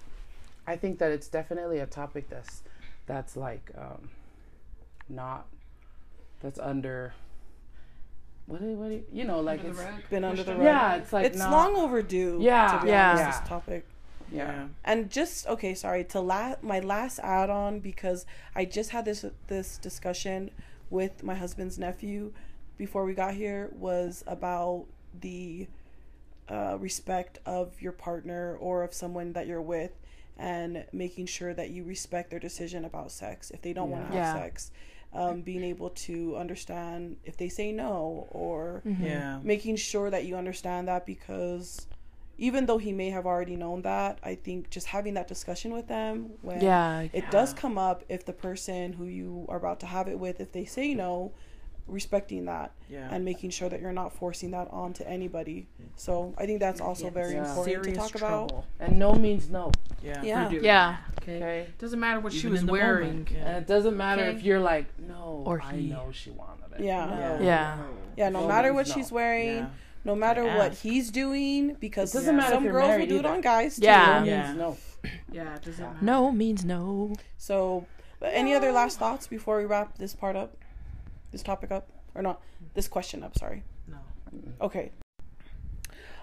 [0.67, 2.63] I think that it's definitely a topic that's
[3.07, 4.09] that's like um,
[5.09, 5.47] not
[6.41, 7.15] that's under
[8.47, 10.63] what do you, what do you, you know like under it's been under the rug.
[10.63, 12.39] Yeah, it's like it's not, long overdue.
[12.41, 13.13] Yeah, yeah.
[13.13, 13.87] Honest, this topic.
[14.31, 14.47] Yeah.
[14.47, 14.67] yeah.
[14.85, 18.25] And just okay, sorry to la- my last add on because
[18.55, 20.51] I just had this this discussion
[20.91, 22.33] with my husband's nephew
[22.79, 24.87] before we got here was about
[25.21, 25.67] the
[26.49, 29.93] uh, respect of your partner or of someone that you're with
[30.39, 33.97] and making sure that you respect their decision about sex if they don't yeah.
[33.97, 34.43] want to have yeah.
[34.43, 34.71] sex
[35.17, 39.05] um, being able to understand if they say no or mm-hmm.
[39.05, 39.41] yeah.
[39.43, 41.87] making sure that you understand that because
[42.39, 45.89] even though he may have already known that i think just having that discussion with
[45.89, 47.31] them when yeah, it yeah.
[47.31, 50.53] does come up if the person who you are about to have it with if
[50.53, 51.33] they say no
[51.87, 53.09] respecting that yeah.
[53.11, 55.69] and making sure that you're not forcing that onto anybody.
[55.81, 55.91] Mm-hmm.
[55.97, 57.49] So I think that's also very yeah.
[57.49, 58.45] important Serious to talk trouble.
[58.45, 58.65] about.
[58.81, 59.73] And no means no.
[60.03, 60.23] Yeah.
[60.23, 60.51] Yeah.
[60.51, 60.97] Yeah.
[61.23, 61.37] Okay.
[61.37, 61.67] okay.
[61.79, 63.29] Doesn't matter what Even she was wearing.
[63.31, 63.39] Yeah.
[63.47, 64.37] And it doesn't matter okay.
[64.37, 65.67] if you're like, no, or he.
[65.67, 66.85] I know she wanted it.
[66.85, 67.07] Yeah.
[67.07, 67.45] No.
[67.45, 67.79] Yeah.
[68.17, 68.29] Yeah.
[68.31, 68.95] No, no matter what no.
[68.95, 69.71] she's wearing.
[70.05, 73.41] No matter what he's doing, because it doesn't matter some girls will do it on
[73.41, 73.87] guys too.
[73.87, 74.21] Yeah.
[74.21, 74.53] No yeah.
[74.53, 74.77] no.
[75.33, 76.05] Yeah, it doesn't matter.
[76.05, 77.15] No means no.
[77.39, 77.87] So,
[78.21, 80.57] but any other last thoughts before we wrap this part up?
[81.33, 81.89] This topic up?
[82.15, 82.41] Or not?
[82.75, 83.63] This question up, sorry.
[83.87, 83.99] No.
[84.61, 84.93] Okay.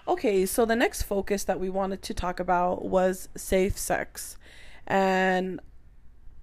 [0.06, 4.36] Okay, so the next focus that we wanted to talk about was safe sex.
[4.86, 5.60] And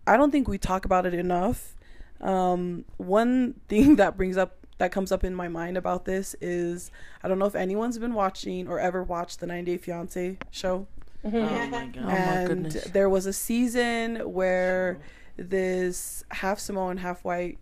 [0.08, 1.76] I don't think we talk about it enough.
[2.22, 6.90] Um, one thing that brings up that comes up in my mind about this is
[7.22, 10.88] I don't know if anyone's been watching or ever watched the 90 Day Fiance show.
[11.24, 11.38] Mm-hmm.
[11.38, 12.04] Oh my god.
[12.04, 15.00] And oh my there was a season where
[15.38, 17.60] this half Samoan, half white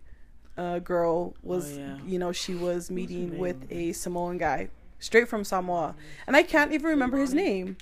[0.56, 1.98] uh, girl was, oh, yeah.
[2.06, 5.94] you know, she was meeting with a Samoan guy straight from Samoa,
[6.26, 7.76] and I can't even remember his name.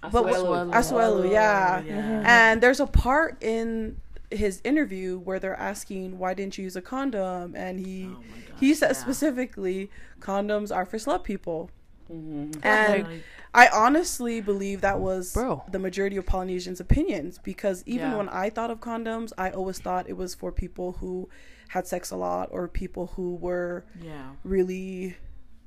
[0.00, 1.82] But Asuelu, Asuelu yeah.
[1.82, 2.22] yeah.
[2.24, 4.00] And there's a part in
[4.30, 8.60] his interview where they're asking why didn't you use a condom, and he oh gosh,
[8.60, 8.92] he said yeah.
[8.92, 9.90] specifically
[10.20, 11.70] condoms are for slut people.
[12.10, 12.60] Mm-hmm.
[12.62, 13.22] And
[13.54, 15.64] I honestly believe that was Bro.
[15.70, 18.16] the majority of Polynesians' opinions because even yeah.
[18.16, 21.28] when I thought of condoms, I always thought it was for people who
[21.68, 24.30] had sex a lot or people who were yeah.
[24.42, 25.16] really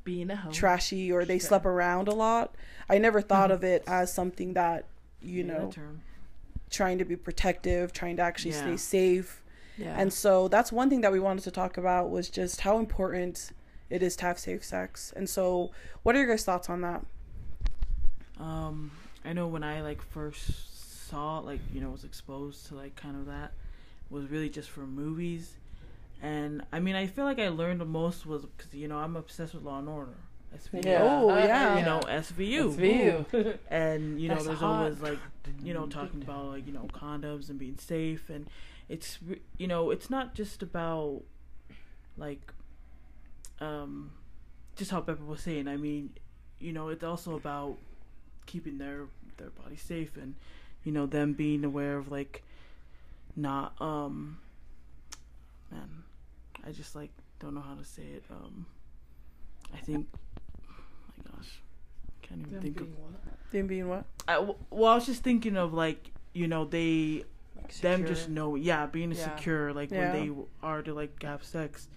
[0.04, 0.52] being a hoe.
[0.52, 1.50] trashy or they sure.
[1.50, 2.56] slept around a lot.
[2.90, 3.58] I never thought mm-hmm.
[3.58, 4.86] of it as something that,
[5.22, 5.72] you yeah, know,
[6.70, 8.62] trying to be protective, trying to actually yeah.
[8.62, 9.44] stay safe.
[9.78, 9.96] Yeah.
[9.98, 13.52] And so that's one thing that we wanted to talk about was just how important
[13.90, 15.14] it is to have safe sex.
[15.16, 15.72] And so
[16.04, 17.06] what are your guys' thoughts on that?
[18.40, 18.92] Um,
[19.24, 23.16] I know when I like first saw like, you know, was exposed to like kind
[23.16, 23.52] of that
[24.10, 25.54] was really just for movies
[26.22, 29.16] and I mean, I feel like I learned the most was because you know I'm
[29.16, 30.18] obsessed with Law and Order.
[30.56, 30.86] SVU.
[30.86, 31.00] Yeah.
[31.02, 31.80] Oh yeah.
[31.80, 32.76] You know SVU.
[32.76, 33.58] SVU.
[33.70, 34.84] and you know, That's there's hot.
[34.84, 35.20] always like,
[35.64, 38.48] you know, talking about like you know condoms and being safe, and
[38.90, 39.20] it's
[39.58, 41.22] you know it's not just about
[42.18, 42.52] like,
[43.60, 44.12] um,
[44.76, 45.68] just how Pepper was saying.
[45.68, 46.12] I mean,
[46.60, 47.78] you know, it's also about
[48.46, 49.06] keeping their
[49.38, 50.36] their body safe and
[50.84, 52.44] you know them being aware of like
[53.36, 54.38] not um
[55.72, 56.04] man
[56.66, 58.24] I just like don't know how to say it.
[58.30, 58.66] Um,
[59.74, 60.74] I think, oh
[61.18, 61.62] my gosh,
[62.22, 63.52] can't even them think of what?
[63.52, 64.06] them being what.
[64.28, 67.24] I, well, I was just thinking of like you know they
[67.56, 69.36] like them just know yeah being yeah.
[69.36, 70.14] secure like yeah.
[70.14, 71.88] when they are to like have sex.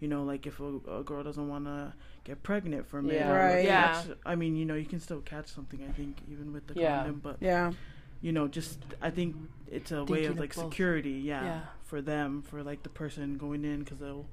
[0.00, 1.92] You know, like if a, a girl doesn't want to
[2.24, 3.28] get pregnant from yeah.
[3.28, 3.64] it, right?
[3.66, 4.02] Yeah.
[4.24, 5.84] I mean, you know, you can still catch something.
[5.86, 7.00] I think even with the yeah.
[7.00, 7.72] condom, but yeah
[8.20, 9.36] you know, just I think
[9.70, 11.60] it's a Thinking way of like of security, yeah, yeah,
[11.90, 14.26] for them, for like the person going in, because they'll,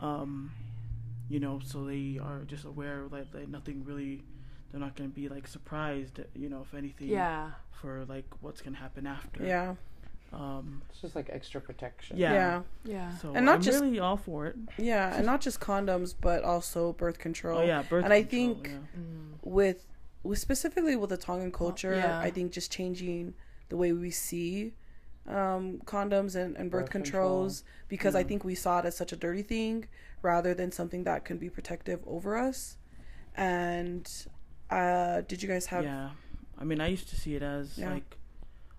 [0.00, 0.50] um,
[1.28, 4.22] you know, so they are just aware like, like nothing really,
[4.70, 8.78] they're not gonna be like surprised, you know, if anything, yeah, for like what's gonna
[8.78, 9.74] happen after, yeah.
[10.32, 12.16] Um, it's just like extra protection.
[12.16, 13.16] Yeah, yeah, yeah.
[13.18, 14.56] So and not I'm just really all for it.
[14.78, 17.58] Yeah, and not just condoms, but also birth control.
[17.58, 18.04] Oh yeah, birth.
[18.04, 19.00] And control, I think yeah.
[19.42, 19.86] with
[20.22, 22.18] with specifically with the Tongan culture, yeah.
[22.18, 23.34] I think just changing
[23.70, 24.72] the way we see
[25.28, 27.86] um, condoms and, and birth, birth controls control.
[27.88, 28.20] because yeah.
[28.20, 29.86] I think we saw it as such a dirty thing
[30.22, 32.76] rather than something that can be protective over us.
[33.36, 34.10] And
[34.70, 35.84] uh, did you guys have?
[35.84, 36.10] Yeah,
[36.58, 37.92] I mean, I used to see it as yeah.
[37.92, 38.16] like,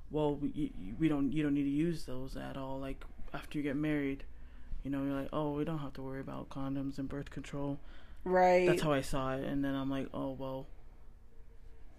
[0.09, 2.79] well, we, we don't you don't need to use those at all.
[2.79, 4.23] Like after you get married,
[4.83, 7.79] you know, you're like, oh, we don't have to worry about condoms and birth control.
[8.23, 8.67] Right.
[8.67, 10.67] That's how I saw it, and then I'm like, oh well.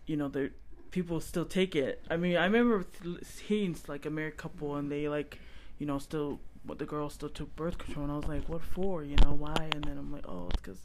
[0.05, 0.51] You know, there
[0.93, 2.05] people still take it.
[2.09, 2.87] I mean, I remember
[3.23, 5.41] seeing like a married couple and they like,
[5.79, 8.63] you know, still what the girl still took birth control, and I was like, what
[8.63, 9.03] for?
[9.03, 9.71] You know, why?
[9.73, 10.79] And then I'm like, oh, it's because,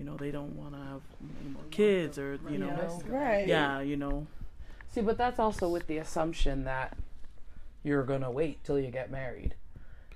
[0.00, 1.02] you know, they don't want to have
[1.40, 3.46] any more kids or you know, right?
[3.46, 4.26] Yeah, you know.
[4.88, 6.96] See, but that's also with the assumption that
[7.84, 9.54] you're gonna wait till you get married.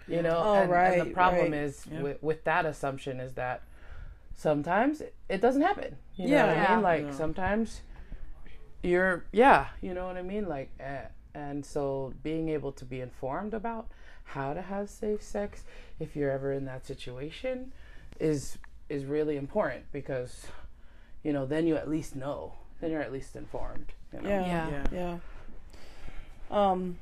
[0.09, 1.62] You know, oh, and, right, and the problem right.
[1.62, 2.03] is yeah.
[2.03, 3.62] with, with that assumption is that
[4.35, 5.97] sometimes it, it doesn't happen.
[6.16, 6.83] You know yeah, what I mean?
[6.83, 7.12] Like yeah.
[7.12, 7.83] sometimes
[8.83, 10.49] you're yeah you know what i mean?
[10.49, 13.89] Like uh, and so being able to be informed about
[14.24, 15.64] how to have safe sex
[15.99, 17.72] if you're ever in that situation
[18.18, 18.59] is
[18.89, 20.47] is really important because
[21.22, 24.28] you know then you at least know then you're at least informed you know?
[24.28, 24.68] yeah, yeah.
[24.70, 24.87] yeah.
[24.93, 25.18] Yeah
[26.51, 26.99] um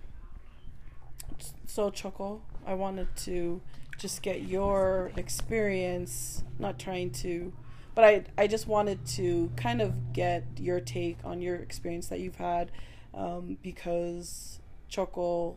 [1.66, 3.60] so choco i wanted to
[3.98, 7.52] just get your experience not trying to
[7.98, 12.20] but I I just wanted to kind of get your take on your experience that
[12.20, 12.70] you've had
[13.12, 15.56] um, because Choco,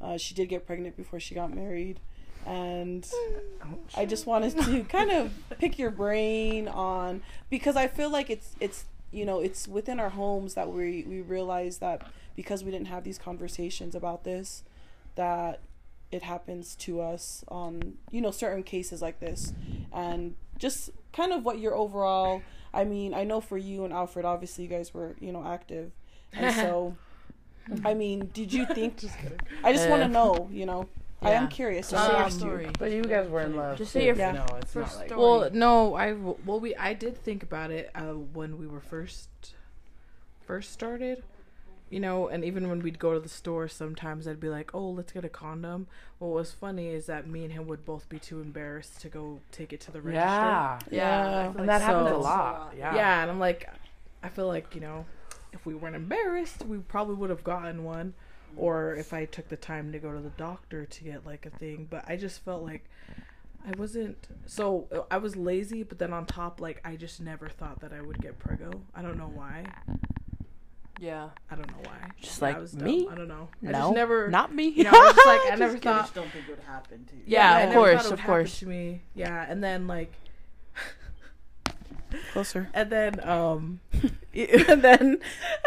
[0.00, 2.00] uh, she did get pregnant before she got married,
[2.46, 3.06] and
[3.94, 8.56] I just wanted to kind of pick your brain on because I feel like it's
[8.60, 12.00] it's you know it's within our homes that we we realize that
[12.34, 14.64] because we didn't have these conversations about this
[15.16, 15.60] that
[16.10, 19.52] it happens to us on you know certain cases like this
[19.92, 22.42] and just kind of what your overall
[22.72, 25.92] I mean, I know for you and Alfred obviously you guys were, you know, active.
[26.32, 26.96] And so
[27.84, 29.16] I mean, did you think just
[29.62, 30.88] I just uh, want to know, you know.
[31.22, 31.28] Yeah.
[31.28, 31.90] I am curious.
[31.90, 32.68] Just um, story.
[32.78, 33.76] But you guys were in love.
[33.76, 34.32] Just say your yeah.
[34.32, 35.20] no, it's first not like story.
[35.20, 39.28] Well, no, I well we I did think about it uh, when we were first
[40.46, 41.24] first started
[41.90, 44.90] you know, and even when we'd go to the store, sometimes I'd be like, "Oh,
[44.90, 45.86] let's get a condom."
[46.18, 49.40] What was funny is that me and him would both be too embarrassed to go
[49.52, 50.26] take it to the register.
[50.26, 52.74] Yeah, yeah, and like that so, happens a lot.
[52.76, 53.68] Yeah, yeah, and I'm like,
[54.22, 55.06] I feel like you know,
[55.52, 58.14] if we weren't embarrassed, we probably would have gotten one,
[58.56, 61.50] or if I took the time to go to the doctor to get like a
[61.50, 61.86] thing.
[61.88, 62.84] But I just felt like
[63.66, 67.80] I wasn't so I was lazy, but then on top, like I just never thought
[67.80, 68.70] that I would get prego.
[68.94, 69.64] I don't know why.
[70.98, 71.28] Yeah.
[71.50, 72.10] I don't know why.
[72.20, 73.08] Just like I me.
[73.10, 73.48] I don't know.
[73.66, 74.28] I no, never.
[74.28, 74.68] Not me.
[74.68, 75.94] You know, I just like I never thought.
[75.94, 77.22] I just don't think it would happen to you.
[77.26, 78.58] Yeah, yeah of course, of course.
[78.60, 80.12] To me, yeah, and then like.
[82.32, 82.70] Closer.
[82.72, 83.80] And then, um,
[84.32, 85.20] and then, and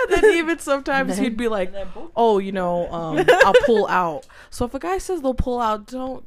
[0.10, 1.72] then even sometimes he'd be like,
[2.16, 5.86] "Oh, you know, um, I'll pull out." So if a guy says they'll pull out,
[5.86, 6.26] don't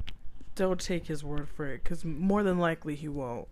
[0.55, 3.49] don't take his word for it, because more than likely he won't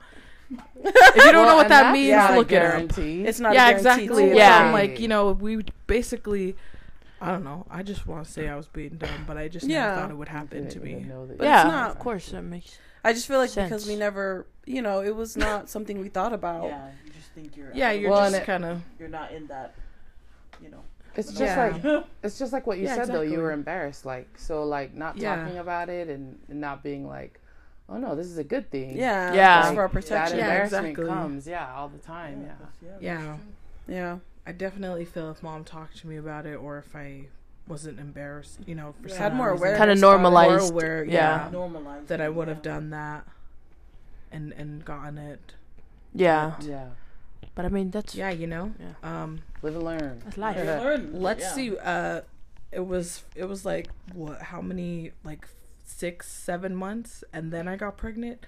[0.76, 2.98] if you don't well, know what that means, look at it up.
[2.98, 3.52] It's not.
[3.52, 3.54] A guarantee.
[3.54, 4.36] Yeah, exactly.
[4.36, 6.56] Yeah, I'm like you know, we basically.
[7.20, 7.66] I don't know.
[7.70, 9.86] I just want to say I was being dumb, but I just yeah.
[9.86, 11.06] never thought it would happen to me.
[11.38, 11.90] But yeah, it's not.
[11.92, 12.78] Of course, that makes.
[13.04, 13.70] I just feel like sense.
[13.70, 16.64] because we never, you know, it was not something we thought about.
[16.64, 17.72] Yeah, you just think you're.
[17.72, 18.82] Yeah, you're well, just kind of.
[18.98, 19.74] You're not in that,
[20.60, 20.82] you know.
[21.14, 21.78] It's just yeah.
[21.84, 23.28] like it's just like what you yeah, said exactly.
[23.28, 23.32] though.
[23.34, 27.40] You were embarrassed, like so, like not talking about it and, and not being like,
[27.88, 28.96] oh no, this is a good thing.
[28.96, 30.38] Yeah, yeah, like, for our protection.
[30.38, 31.06] That embarrassment yeah, exactly.
[31.06, 32.42] comes, yeah, all the time.
[32.42, 33.36] Yeah, yeah, yeah.
[33.94, 34.18] yeah.
[34.46, 37.26] I definitely feel if mom talked to me about it, or if I
[37.68, 39.18] wasn't embarrassed, you know, for yeah.
[39.18, 42.62] had more awareness, kind of normalized, more aware, yeah, yeah normalized, that I would have
[42.62, 43.26] done that,
[44.30, 45.54] and and gotten it.
[46.14, 46.86] Yeah, but, yeah.
[47.54, 49.22] But I mean, that's yeah, you know, yeah.
[49.22, 50.22] um, live and learn.
[50.24, 50.56] That's life.
[50.56, 51.10] learn.
[51.20, 51.76] Let's see.
[51.76, 52.22] Uh,
[52.72, 54.40] it was it was like what?
[54.40, 55.46] How many like
[55.92, 58.44] six, seven months, and then I got pregnant.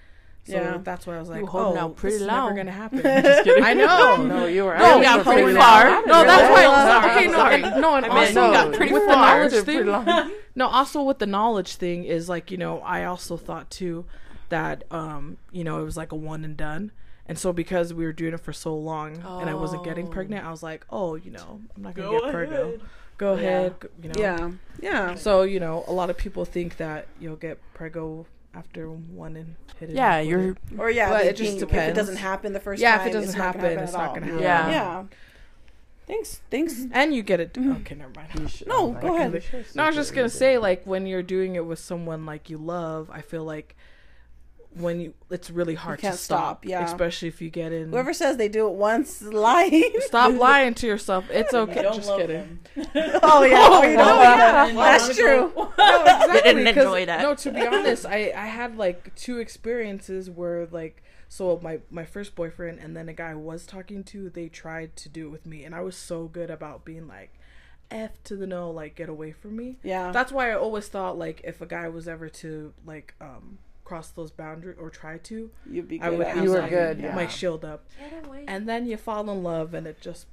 [0.46, 0.78] So yeah.
[0.82, 2.50] that's why I was like, "Oh, out pretty this long.
[2.50, 4.16] is never gonna happen." I know.
[4.26, 4.76] no, you were.
[4.76, 6.04] No, got pretty far.
[6.06, 6.64] No, that's why.
[6.64, 7.62] Uh, okay, no, sorry.
[7.62, 9.48] And, no, and I also no, got pretty with far.
[9.48, 10.36] the knowledge thing.
[10.54, 14.04] no, also with the knowledge thing is like you know I also thought too
[14.50, 16.92] that um you know it was like a one and done.
[17.26, 19.38] And so because we were doing it for so long oh.
[19.38, 22.20] and I wasn't getting pregnant, I was like, oh, you know, I'm not gonna Go
[22.20, 22.82] get pregnant
[23.18, 23.40] go yeah.
[23.40, 23.74] ahead.
[24.02, 24.14] You know.
[24.20, 24.50] Yeah.
[24.80, 25.14] Yeah.
[25.14, 29.56] So you know, a lot of people think that you'll get prego after one and
[29.78, 29.96] hit it.
[29.96, 31.90] Yeah, you're or yeah, but it just depends.
[31.90, 34.14] If it doesn't happen the first yeah, time, if it doesn't happen, happen, it's not
[34.14, 34.42] gonna happen.
[34.42, 34.70] Yeah.
[34.70, 35.04] Yeah.
[36.06, 36.86] Thanks, thanks.
[36.92, 37.54] And you get it.
[37.54, 37.72] Mm-hmm.
[37.76, 38.50] Okay, never mind.
[38.50, 39.42] Should, no, go ahead.
[39.74, 42.58] No, I was just gonna say, like, when you're doing it with someone like you
[42.58, 43.74] love, I feel like
[44.76, 46.84] when you it's really hard to stop, stop, yeah.
[46.84, 49.92] especially if you get in whoever says they do it once lying.
[50.00, 51.24] Stop lying to yourself.
[51.30, 51.82] It's okay.
[51.82, 52.58] Just kidding.
[52.76, 53.68] oh yeah.
[53.68, 54.72] Oh, you know oh, yeah.
[54.74, 55.52] that's true.
[55.56, 57.22] no exactly didn't enjoy that.
[57.22, 62.04] no to be honest i i had like two experiences where like so my my
[62.04, 65.30] first boyfriend and then a guy I was talking to they tried to do it
[65.30, 67.32] with me and i was so good about being like
[67.90, 69.76] f to the no like get away from me.
[69.82, 70.10] Yeah.
[70.10, 74.08] That's why i always thought like if a guy was ever to like um cross
[74.10, 75.98] those boundaries or try to, you'd be.
[75.98, 77.00] Good I would have you were good.
[77.00, 77.14] Yeah.
[77.14, 77.86] My shield up,
[78.46, 80.26] and then you fall in love, and it just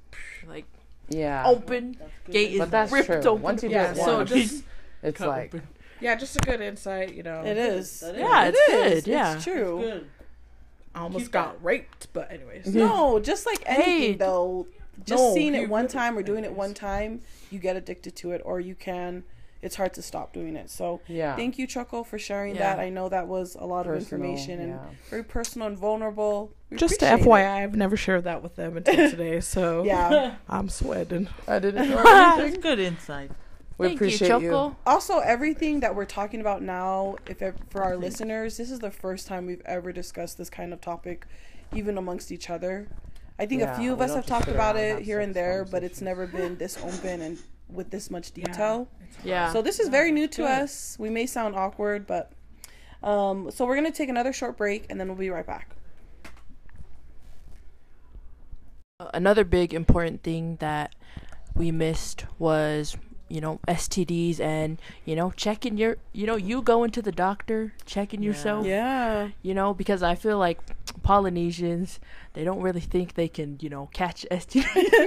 [0.46, 0.64] like
[1.08, 1.96] yeah open
[2.30, 3.16] gate is that's ripped true.
[3.16, 3.42] open.
[3.42, 4.64] Once you yeah, get so one, just
[5.02, 5.68] it's like open.
[6.00, 7.42] yeah, just a good insight, you know.
[7.44, 8.02] It is.
[8.16, 9.06] Yeah, it's good.
[9.06, 9.80] Yeah, it's true.
[9.80, 10.10] It's good.
[10.94, 11.64] I almost Keep got that.
[11.64, 12.66] raped, but anyways.
[12.66, 14.66] No, just like anything hey, though.
[15.06, 18.32] Just no, seeing it one time or doing it one time, you get addicted to
[18.32, 19.24] it, or you can
[19.62, 20.68] it's hard to stop doing it.
[20.68, 21.36] So yeah.
[21.36, 22.74] thank you, Choco, for sharing yeah.
[22.74, 22.80] that.
[22.80, 24.86] I know that was a lot personal, of information and yeah.
[25.08, 26.52] very personal and vulnerable.
[26.68, 27.64] We Just FYI, it.
[27.64, 31.28] I've never shared that with them until today, so yeah, I'm sweating.
[31.46, 32.02] I didn't know
[32.38, 32.60] anything.
[32.60, 33.30] good insight.
[33.78, 34.68] We Thank appreciate you, Choco.
[34.68, 34.76] You.
[34.84, 37.40] Also, everything that we're talking about now, if
[37.70, 41.26] for our listeners, this is the first time we've ever discussed this kind of topic,
[41.72, 42.88] even amongst each other.
[43.38, 45.82] I think yeah, a few of us have talked about it here and there, but
[45.82, 47.38] it's never been this open and
[47.74, 48.88] with this much detail.
[49.24, 49.52] Yeah.
[49.52, 50.50] So this is very new to Good.
[50.50, 50.96] us.
[50.98, 52.32] We may sound awkward, but
[53.02, 55.74] um, so we're gonna take another short break and then we'll be right back.
[59.12, 60.94] Another big important thing that
[61.54, 62.96] we missed was
[63.32, 67.72] you know STDs and you know checking your you know you going to the doctor
[67.86, 68.28] checking yeah.
[68.28, 68.66] yourself.
[68.66, 69.30] Yeah.
[69.40, 70.58] You know because I feel like
[71.02, 71.98] Polynesians
[72.34, 74.62] they don't really think they can you know catch STD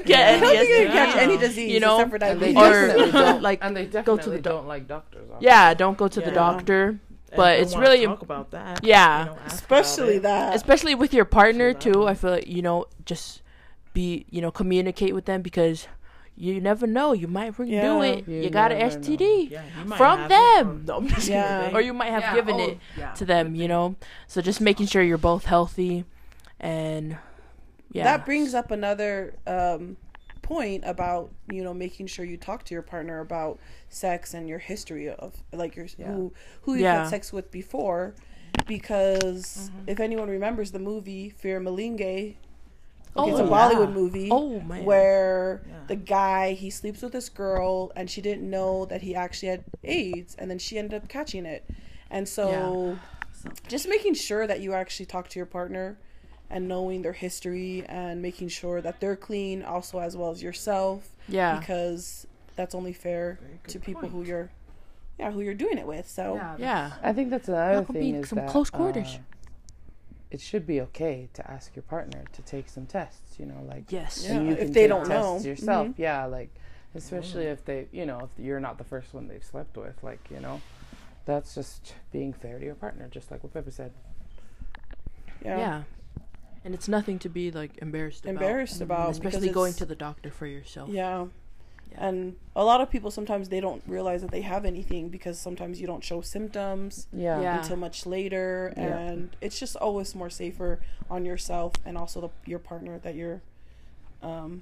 [0.05, 0.17] get yeah.
[0.17, 1.97] any STD, catch any disease you know?
[1.97, 2.57] except for diabetes.
[2.57, 6.07] or don't like and they go to the do- don't like doctors yeah don't go
[6.07, 6.26] to yeah.
[6.26, 6.99] the doctor
[7.36, 8.82] but it's really talk about that.
[8.82, 9.36] Yeah.
[9.45, 10.55] Especially that.
[10.55, 13.41] Especially with your partner too I feel like you know just
[13.93, 15.88] be you know communicate with them because
[16.38, 17.13] you never know.
[17.13, 17.81] You might yeah.
[17.81, 18.27] do it.
[18.27, 19.63] You, you got an STD yeah,
[19.95, 20.65] from them.
[20.65, 21.71] From, no, I'm just yeah.
[21.73, 22.36] Or you might have yeah.
[22.36, 23.95] given oh, it to them, you know?
[24.27, 26.05] So just making sure you're both healthy
[26.59, 27.17] and
[27.91, 28.03] yeah.
[28.03, 29.95] That brings up another um,
[30.41, 33.57] point about, you know, making sure you talk to your partner about
[33.88, 36.33] sex and your history of like your who
[36.63, 38.13] who you had sex with before
[38.67, 39.89] because mm-hmm.
[39.89, 42.36] if anyone remembers the movie Phir Milenge
[43.18, 44.30] Okay, oh, it's a Bollywood movie.
[44.30, 44.84] Oh man.
[44.84, 45.76] Where yeah.
[45.88, 49.63] the guy he sleeps with this girl and she didn't know that he actually had
[49.84, 51.66] AIDS and then she ended up catching it.
[52.09, 52.97] And so
[53.45, 53.51] yeah.
[53.70, 55.97] just making sure that you actually talk to your partner
[56.49, 61.09] and knowing their history and making sure that they're clean also as well as yourself.
[61.30, 61.57] Yeah.
[61.57, 64.13] Because that's only fair to people point.
[64.13, 64.49] who you're
[65.18, 66.09] yeah, who you're doing it with.
[66.09, 66.55] So Yeah.
[66.59, 66.91] yeah.
[67.01, 69.16] I think that's another thing is some that, close quarters.
[69.16, 69.34] Uh,
[70.36, 73.39] it should be okay to ask your partner to take some tests.
[73.39, 75.88] You know, like yes, yeah, if they don't know yourself.
[75.88, 76.01] Mm-hmm.
[76.01, 76.53] Yeah, like
[76.93, 80.19] especially if they, you know, if you're not the first one they've slept with, like
[80.29, 80.61] you know,
[81.23, 83.93] that's just being fair to your partner, just like what Pepper said.
[85.43, 85.57] Yeah.
[85.57, 85.83] Yeah.
[86.65, 90.31] And it's nothing to be like embarrassed embarrassed about, about especially going to the doctor
[90.31, 90.89] for yourself.
[90.89, 91.27] Yeah.
[91.97, 95.79] And a lot of people sometimes they don't realize that they have anything because sometimes
[95.79, 97.41] you don't show symptoms yeah.
[97.41, 97.59] yeah.
[97.59, 98.97] until much later, yeah.
[98.97, 100.79] and it's just always more safer
[101.09, 103.41] on yourself and also the, your partner that you're
[104.21, 104.61] um,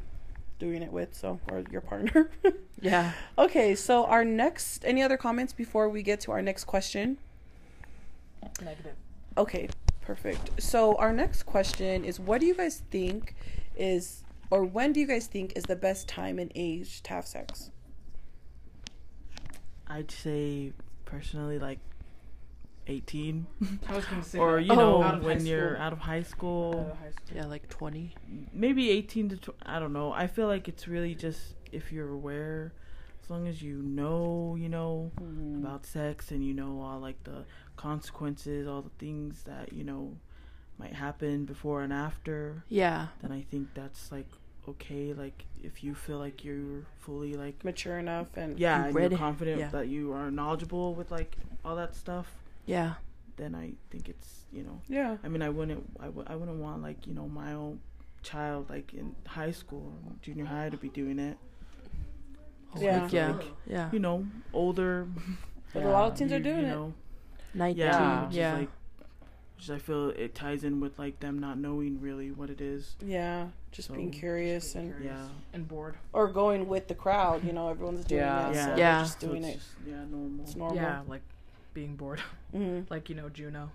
[0.60, 1.16] doing it with.
[1.16, 2.30] So or your partner.
[2.82, 3.14] yeah.
[3.38, 3.76] Okay.
[3.76, 4.84] So our next.
[4.86, 7.18] Any other comments before we get to our next question?
[8.62, 8.96] Negative.
[9.38, 9.70] Okay.
[10.02, 10.62] Perfect.
[10.62, 13.36] So our next question is: What do you guys think
[13.76, 14.24] is
[14.54, 17.72] or when do you guys think is the best time and age to have sex?
[19.88, 20.74] I'd say
[21.06, 21.80] personally like
[22.86, 23.48] 18
[23.90, 26.86] I was gonna say or you know oh, when you're out of high school.
[26.86, 27.38] Out of high school.
[27.38, 28.14] yeah like 20
[28.54, 32.10] maybe 18 to tw- I don't know I feel like it's really just if you're
[32.10, 32.74] aware
[33.24, 35.66] as long as you know you know mm-hmm.
[35.66, 37.46] about sex and you know all like the
[37.76, 40.16] consequences all the things that you know
[40.78, 44.28] might happen before and after yeah then I think that's like
[44.68, 49.10] okay like if you feel like you're fully like mature enough and yeah and you're
[49.18, 49.70] confident yeah.
[49.70, 51.36] that you are knowledgeable with like
[51.66, 52.28] all that stuff
[52.66, 52.94] yeah.
[53.36, 55.18] then i think it's you know yeah.
[55.24, 57.80] I mean i wouldn't I w- I wouldn't want like you know my own
[58.24, 61.38] child like in high school junior high to be doing it.
[62.80, 63.08] Yeah.
[63.12, 63.32] Yeah.
[63.34, 63.90] like, yeah.
[63.92, 65.08] you know older.
[65.74, 65.90] But yeah.
[65.90, 66.94] a lot of teens are doing you know,
[67.54, 68.54] it 19 yeah, yeah.
[68.58, 68.70] Like,
[69.64, 72.96] Just I feel it ties in with like them not knowing really what it is.
[73.06, 75.18] Yeah, just so, being curious just being and curious.
[75.18, 77.46] yeah, and bored, or going with the crowd.
[77.46, 78.50] You know, everyone's doing yeah.
[78.50, 79.00] it, yeah, so yeah.
[79.00, 79.54] just doing so it.
[79.54, 80.44] Just, yeah, normal.
[80.44, 80.76] It's normal.
[80.76, 81.22] Yeah, like
[81.74, 82.22] being bored.
[82.54, 82.82] Mm-hmm.
[82.90, 83.72] like you know, Juno.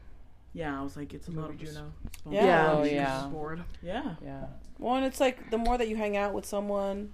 [0.52, 1.92] Yeah, I was like, it's a lot of Juno.
[2.28, 2.72] Yeah, yeah.
[2.72, 3.26] Oh, yeah.
[3.30, 3.62] bored.
[3.82, 4.44] Yeah, yeah.
[4.78, 7.12] Well, and it's like the more that you hang out with someone,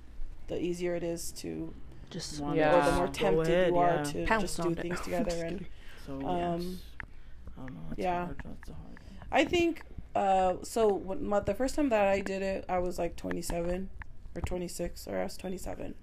[0.48, 1.72] the easier it is to
[2.10, 2.76] just yeah.
[2.76, 4.02] or the more tempted ahead, you are yeah.
[4.02, 4.80] to Pounce just do on it.
[4.80, 5.66] things together and
[6.06, 6.93] so Um, yeah, it's- I
[7.64, 7.94] don't know.
[7.96, 8.26] It's yeah.
[8.26, 8.40] hard.
[8.44, 8.98] A hard.
[9.32, 9.82] I think
[10.14, 13.90] uh so when the first time that I did it I was like 27
[14.34, 15.94] or 26 or I was 27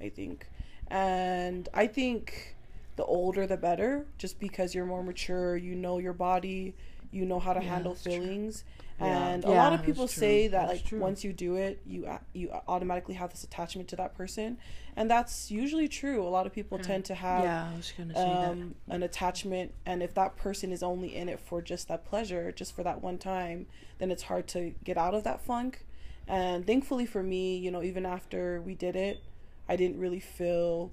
[0.00, 0.48] I think
[0.88, 2.56] and I think
[2.96, 6.74] the older the better just because you're more mature you know your body
[7.10, 8.62] you know how to Yeah, handle feelings.
[8.62, 8.85] true.
[8.98, 9.28] Feelings Yeah.
[9.28, 11.00] and a Yeah, lot of people say that That's like true.
[11.00, 14.58] once you do it you you automatically have this attachment to that person.
[14.98, 16.22] And that's usually true.
[16.26, 16.84] A lot of people Hmm.
[16.84, 19.74] tend to have yeah, I was gonna say um, an attachment.
[19.84, 23.02] And if that person is only in it for just that pleasure just for that
[23.02, 23.66] one time
[23.98, 25.84] then it's hard to get out of that funk.
[26.28, 29.20] And thankfully for me you know even after we did it
[29.68, 30.90] i didn't really feel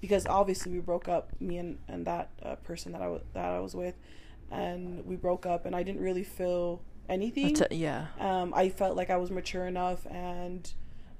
[0.00, 3.44] because obviously we broke up me and, and that uh, person that I wa- that
[3.46, 3.94] I was with
[4.50, 7.70] and we broke up and I didn't really feel anything that.
[7.72, 10.70] Att- yeah, um, I felt like I was mature enough, and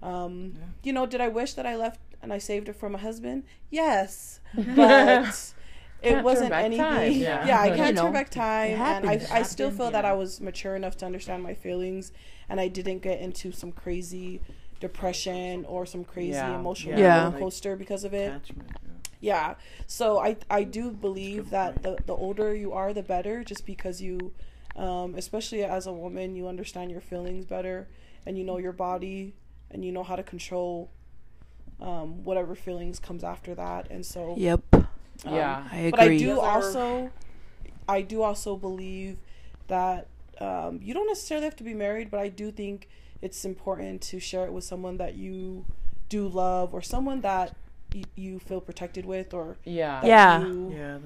[0.02, 0.64] um, Yeah.
[0.84, 3.44] you know, did I wish that I left and I saved it from a husband?
[3.70, 4.40] Yes,
[4.76, 5.52] but
[6.02, 6.84] it wasn't anything.
[6.84, 7.46] time, Yeah.
[7.46, 7.60] yeah.
[7.60, 9.20] I can't know, turn back time, it and I.
[9.32, 10.04] I still feel that.
[10.04, 12.12] I was mature enough to understand my feelings,
[12.48, 14.40] and I didn't get into some crazy
[14.80, 16.54] depression or some crazy Yeah.
[16.58, 17.24] emotional Yeah.
[17.24, 18.70] roller coaster because of it Attachment.
[19.20, 19.48] Yeah.
[19.48, 19.54] yeah
[19.86, 24.00] so i i do believe that the, the older you are the better just because
[24.00, 24.32] you
[24.76, 27.88] um, especially as a woman you understand your feelings better
[28.26, 29.34] and you know your body
[29.70, 30.90] and you know how to control
[31.80, 34.86] um, whatever feelings comes after that and so yep, um,
[35.24, 35.64] Yeah.
[35.72, 35.90] I agree.
[35.90, 37.10] but i do Those are- also
[37.88, 39.18] i do also believe
[39.68, 40.06] that
[40.40, 42.88] um, you don't necessarily have to be married but i do think
[43.20, 45.64] it's important to share it with someone that you
[46.08, 47.56] do love or someone that
[47.94, 50.00] y- you feel protected with or Yeah.
[50.00, 50.46] that Yeah.
[50.46, 50.98] you, Yeah.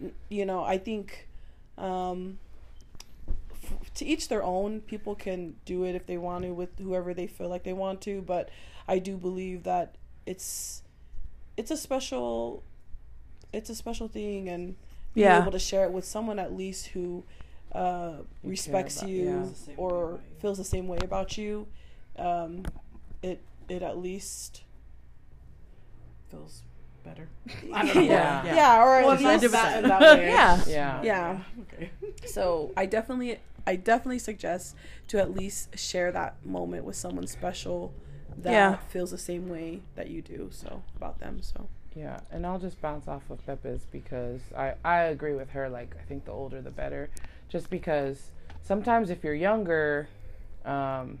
[0.00, 0.08] yeah.
[0.28, 1.28] you know i think
[1.78, 2.38] um
[3.62, 7.14] f- to each their own people can do it if they want to with whoever
[7.14, 8.48] they feel like they want to but
[8.88, 9.94] i do believe that
[10.26, 10.82] it's
[11.56, 12.62] it's a special
[13.52, 14.76] it's a special thing and
[15.14, 15.40] being Yeah.
[15.42, 17.24] able to share it with someone at least who
[17.72, 19.42] uh You respects about- you yeah.
[19.42, 21.66] Feels the same way or feels the same way about you
[22.16, 22.64] um
[23.22, 24.62] it it at least
[26.32, 26.62] feels
[27.04, 27.28] better
[27.72, 28.02] I don't know.
[28.02, 28.44] Yeah.
[28.44, 30.26] yeah, or Well, at it's that, that way.
[30.28, 31.02] yeah, Yeah.
[31.02, 31.38] Yeah.
[31.62, 31.90] Okay.
[32.26, 34.76] So I definitely, I definitely suggest
[35.08, 37.92] to at least share that moment with someone special
[38.38, 38.76] that Yeah.
[38.88, 40.48] feels the same way that you do.
[40.52, 41.42] So about them.
[41.42, 45.68] So Yeah, and I'll just bounce off of Pepe's because I, I agree with her.
[45.68, 47.10] Like, I think the older the better.
[47.48, 48.30] Just because
[48.62, 50.08] sometimes if you're younger,
[50.64, 51.18] um,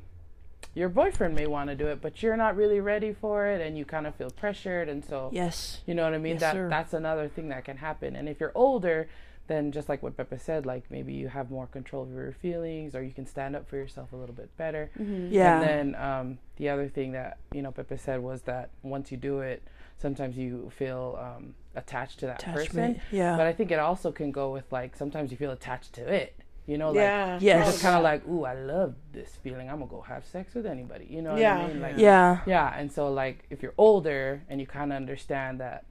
[0.74, 3.76] your boyfriend may want to do it, but you're not really ready for it and
[3.76, 4.88] you kind of feel pressured.
[4.88, 6.32] And so, yes, you know what I mean?
[6.34, 6.68] Yes, that sir.
[6.68, 8.16] That's another thing that can happen.
[8.16, 9.08] And if you're older,
[9.48, 12.94] then just like what Pepe said, like maybe you have more control over your feelings
[12.94, 14.90] or you can stand up for yourself a little bit better.
[14.96, 19.10] yeah, And then um, the other thing that you know Pepe said was that once
[19.10, 19.62] you do it,
[19.98, 22.96] sometimes you feel um, attached to that attachment.
[22.98, 23.00] person.
[23.10, 26.08] Yeah, But I think it also can go with like sometimes you feel attached to
[26.12, 26.34] it.
[26.66, 27.42] You know, like yeah, Yes.
[27.42, 29.68] you're just kind of like, ooh, I love this feeling.
[29.68, 31.06] I'm gonna go have sex with anybody.
[31.10, 31.58] You know what Yeah.
[31.58, 31.80] I mean?
[31.80, 32.72] Like, yeah, yeah.
[32.78, 35.84] And so like if you're older and you kind of understand that.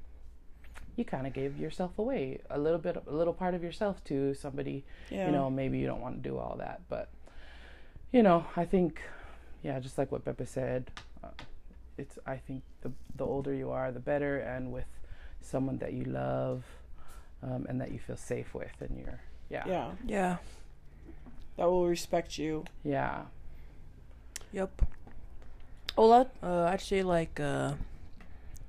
[0.97, 4.33] You kind of gave yourself away a little bit, a little part of yourself to
[4.33, 5.25] somebody yeah.
[5.25, 7.09] you know maybe you don't want to do all that but
[8.11, 9.01] you know i think
[9.63, 10.91] yeah just like what pepe said
[11.23, 11.29] uh,
[11.97, 14.85] it's i think the the older you are the better and with
[15.39, 16.65] someone that you love
[17.41, 20.37] um, and that you feel safe with and you're yeah yeah, yeah,
[21.57, 22.65] that will respect you.
[22.83, 23.23] yeah
[24.51, 24.81] yep.
[25.97, 27.73] Ola, uh, I'd say like uh,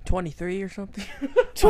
[0.05, 1.05] twenty three or something,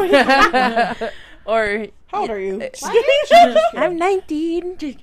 [1.44, 2.70] or How old are you?
[3.74, 4.96] I'm 19.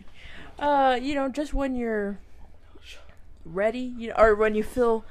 [0.57, 2.17] Uh, you know, just when you're
[3.45, 5.05] ready, you know, or when you feel,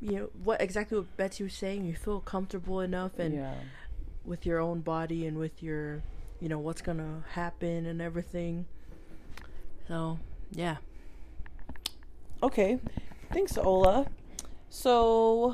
[0.00, 3.54] you know, what exactly what Betsy was saying, you feel comfortable enough and yeah
[4.24, 6.02] with your own body and with your,
[6.40, 8.66] you know, what's gonna happen and everything.
[9.88, 10.18] So,
[10.52, 10.76] yeah.
[12.42, 12.78] Okay,
[13.32, 14.06] thanks, Ola.
[14.68, 15.52] So,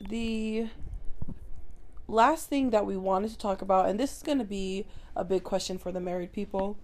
[0.00, 0.68] the
[2.06, 4.86] last thing that we wanted to talk about, and this is going to be
[5.16, 6.76] a big question for the married people,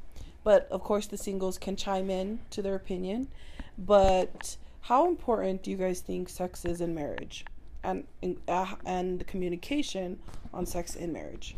[0.44, 3.28] but of course the singles can chime in to their opinion.
[3.76, 7.44] But how important do you guys think sex is in marriage,
[7.82, 8.04] and
[8.48, 10.18] uh, and the communication
[10.54, 11.56] on sex in marriage?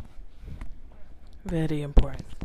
[1.44, 2.37] Very important.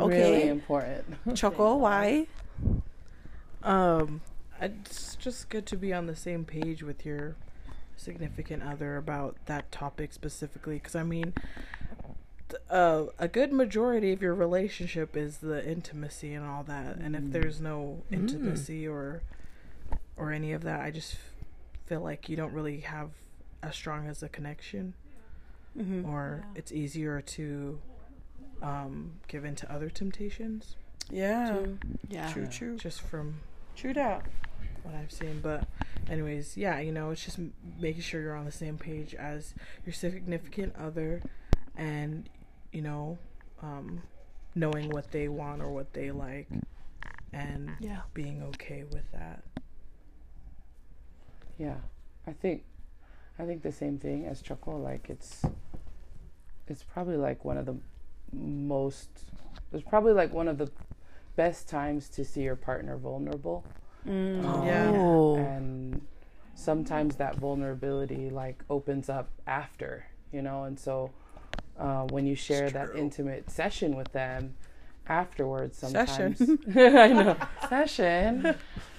[0.00, 0.38] Okay.
[0.38, 1.04] Really important.
[1.34, 2.26] Choco, why?
[3.62, 4.20] Um,
[4.60, 7.36] it's just good to be on the same page with your
[7.96, 10.74] significant other about that topic specifically.
[10.74, 11.34] Because I mean,
[12.70, 16.96] uh, a good majority of your relationship is the intimacy and all that.
[16.96, 17.32] And if mm.
[17.32, 18.14] there's no mm.
[18.14, 18.92] intimacy mm.
[18.92, 19.22] or
[20.16, 21.16] or any of that, I just
[21.86, 23.10] feel like you don't really have
[23.62, 24.94] as strong as a connection,
[25.76, 26.08] mm-hmm.
[26.08, 26.58] or yeah.
[26.58, 27.80] it's easier to
[28.62, 30.76] um, give in to other temptations.
[31.10, 31.78] Yeah, too.
[32.08, 32.76] yeah, true, true.
[32.76, 33.40] Just from
[33.74, 34.24] true that
[34.82, 35.66] what I've seen, but
[36.10, 37.38] anyways, yeah, you know, it's just
[37.78, 39.54] making sure you're on the same page as
[39.84, 41.22] your significant other,
[41.76, 42.28] and
[42.72, 43.18] you know,
[43.62, 44.02] um,
[44.54, 46.48] knowing what they want or what they like,
[47.32, 48.00] and yeah.
[48.14, 49.42] being okay with that.
[51.58, 51.76] Yeah,
[52.26, 52.64] I think
[53.38, 54.78] I think the same thing as Choco.
[54.78, 55.42] Like it's
[56.66, 57.76] it's probably like one of the
[58.32, 59.08] most.
[59.72, 60.70] It's probably like one of the
[61.36, 63.64] best times to see your partner vulnerable.
[64.06, 64.90] Mm, um, yeah.
[64.94, 65.36] Oh.
[65.36, 66.00] And
[66.54, 71.10] sometimes that vulnerability like opens up after, you know, and so
[71.78, 74.54] uh, when you share that intimate session with them,
[75.08, 76.38] afterwards sometimes.
[76.38, 76.58] Session.
[76.76, 77.36] I know.
[77.68, 78.54] Session.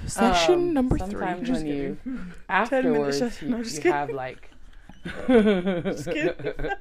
[0.05, 1.55] Session um, number sometimes three.
[1.55, 1.97] Sometimes when you
[2.49, 4.48] afterwards you, no, you have like
[5.27, 6.35] just kidding.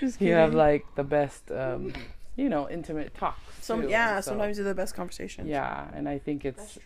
[0.00, 0.28] just kidding.
[0.28, 1.92] You have like the best um,
[2.36, 3.40] you know, intimate talks.
[3.60, 5.48] Some yeah, so, sometimes are the best conversations.
[5.48, 6.78] Yeah, and I think it's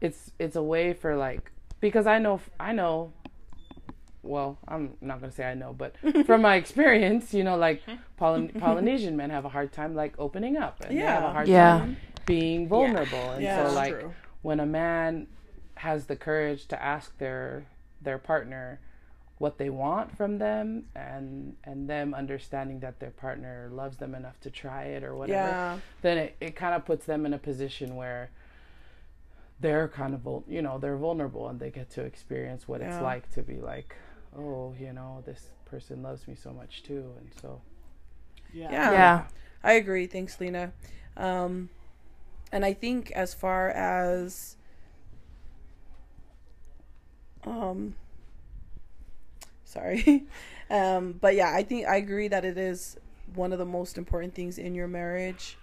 [0.00, 1.50] it's it's a way for like
[1.80, 3.12] because I know I know
[4.24, 5.96] well, I'm not gonna say I know, but
[6.26, 7.82] from my experience, you know, like
[8.16, 11.02] Poly- Polynesian men have a hard time like opening up, and yeah.
[11.02, 11.78] they have a hard yeah.
[11.78, 11.96] time
[12.26, 13.34] being vulnerable, yeah.
[13.34, 14.14] and yeah, so like true.
[14.42, 15.26] when a man
[15.76, 17.66] has the courage to ask their
[18.00, 18.80] their partner
[19.38, 24.38] what they want from them, and and them understanding that their partner loves them enough
[24.40, 25.78] to try it or whatever, yeah.
[26.02, 28.30] then it, it kind of puts them in a position where
[29.60, 33.30] they're kind of you know they're vulnerable and they get to experience what it's like
[33.32, 33.96] to be like
[34.36, 37.60] oh, you know, this person loves me so much too, and so.
[38.52, 38.70] Yeah.
[38.70, 38.92] Yeah.
[38.92, 39.24] yeah.
[39.62, 40.06] I agree.
[40.06, 40.72] Thanks, Lena.
[41.16, 41.70] Um,
[42.52, 44.56] and I think as far as
[47.46, 47.94] um
[49.74, 50.24] sorry.
[50.70, 52.96] um but yeah, I think I agree that it is
[53.34, 55.58] one of the most important things in your marriage.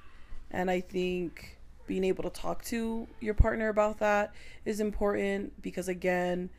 [0.52, 1.58] And I think
[1.88, 4.34] being able to talk to your partner about that
[4.66, 6.50] is important because again,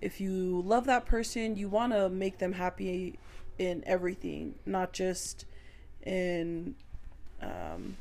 [0.00, 3.18] if you love that person, you want to make them happy
[3.58, 5.44] in everything, not just
[6.02, 6.74] in
[7.42, 7.96] um,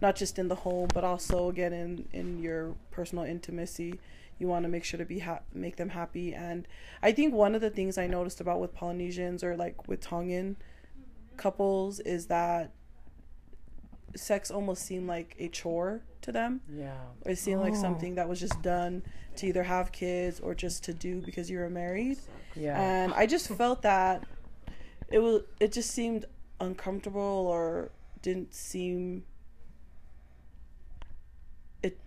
[0.00, 4.00] not just in the home, but also again in in your personal intimacy.
[4.38, 6.66] You want to make sure to be ha- make them happy, and
[7.02, 10.56] I think one of the things I noticed about with Polynesians or like with Tongan
[11.36, 12.72] couples is that
[14.16, 16.60] sex almost seemed like a chore to them.
[16.72, 16.94] Yeah.
[17.26, 17.64] It seemed oh.
[17.64, 19.02] like something that was just done
[19.36, 22.18] to either have kids or just to do because you were married.
[22.54, 22.80] Yeah.
[22.80, 24.24] And I just felt that
[25.08, 26.26] it was it just seemed
[26.60, 27.90] uncomfortable or
[28.22, 29.24] didn't seem
[31.82, 31.98] it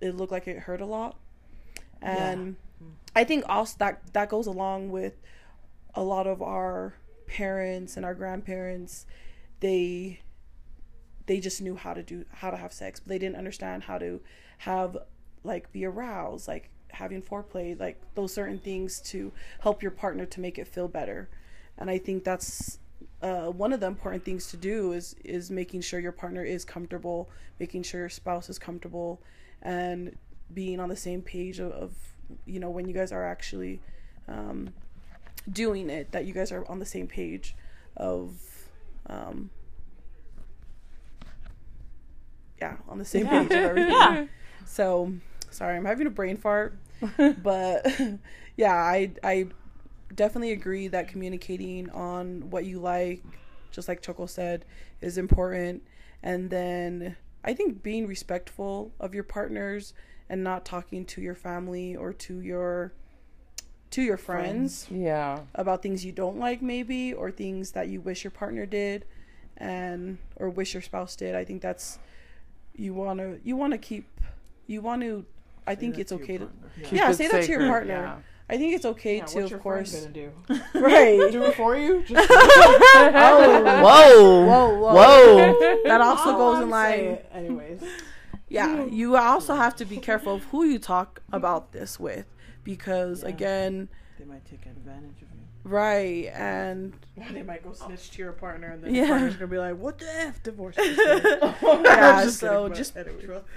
[0.00, 1.16] it looked like it hurt a lot.
[2.02, 2.86] And yeah.
[3.16, 5.20] I think also that that goes along with
[5.94, 6.94] a lot of our
[7.26, 9.06] parents and our grandparents.
[9.60, 10.20] They
[11.26, 13.98] they just knew how to do how to have sex but they didn't understand how
[13.98, 14.20] to
[14.58, 14.96] have
[15.44, 20.40] like be aroused like having foreplay like those certain things to help your partner to
[20.40, 21.28] make it feel better.
[21.78, 22.78] And i think that's
[23.22, 26.64] uh, one of the important things to do is is making sure your partner is
[26.64, 29.22] comfortable making sure your spouse is comfortable
[29.62, 30.16] and
[30.52, 31.92] being on the same page of, of
[32.46, 33.80] you know when you guys are actually
[34.28, 34.70] um,
[35.50, 37.54] doing it that you guys are on the same page
[37.96, 38.34] of
[39.06, 39.50] um,
[42.60, 43.92] yeah, on the same page of everything.
[43.92, 44.26] yeah.
[44.64, 45.12] So
[45.50, 46.76] sorry, I'm having a brain fart.
[47.42, 47.86] but
[48.56, 49.46] yeah, I I
[50.14, 53.22] definitely agree that communicating on what you like,
[53.70, 54.64] just like Choco said,
[55.00, 55.82] is important.
[56.22, 59.94] And then I think being respectful of your partners
[60.30, 62.94] and not talking to your family or to your
[63.90, 65.02] to your friends, friends.
[65.02, 69.04] yeah about things you don't like maybe or things that you wish your partner did
[69.58, 71.98] and or wish your spouse did i think that's
[72.74, 74.06] you want to you want to keep
[74.66, 75.26] you want to
[75.66, 76.48] I think it's okay to
[76.80, 77.92] yeah, yeah say that to your partner.
[77.92, 78.16] Yeah.
[78.48, 79.94] I think it's okay yeah, to, of course.
[79.94, 80.32] Gonna do?
[80.74, 81.30] right.
[81.30, 82.02] do it for you.
[82.02, 83.62] Just oh.
[83.84, 84.46] Whoa.
[84.46, 84.78] Whoa.
[84.80, 84.94] Whoa.
[84.94, 85.82] Whoa.
[85.84, 87.18] That also goes in line.
[87.32, 87.80] Anyways.
[88.50, 92.26] Yeah, you also have to be careful of who you talk about this with,
[92.64, 95.40] because again, they might take advantage of you.
[95.62, 96.92] Right, and
[97.32, 99.02] they might go snitch to your partner, and then yeah.
[99.02, 102.96] your partner's gonna be like, "What the f, divorce?" yeah, so just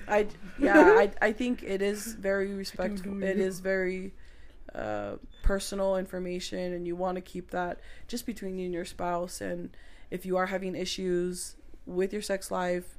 [0.07, 0.27] I
[0.59, 3.23] yeah I I think it is very respectful.
[3.23, 4.13] It is very
[4.75, 9.41] uh, personal information, and you want to keep that just between you and your spouse.
[9.41, 9.75] And
[10.11, 11.55] if you are having issues
[11.85, 12.97] with your sex life,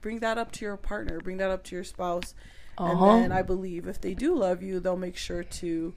[0.00, 2.34] bring that up to your partner, bring that up to your spouse,
[2.78, 3.04] uh-huh.
[3.04, 5.94] and then I believe if they do love you, they'll make sure to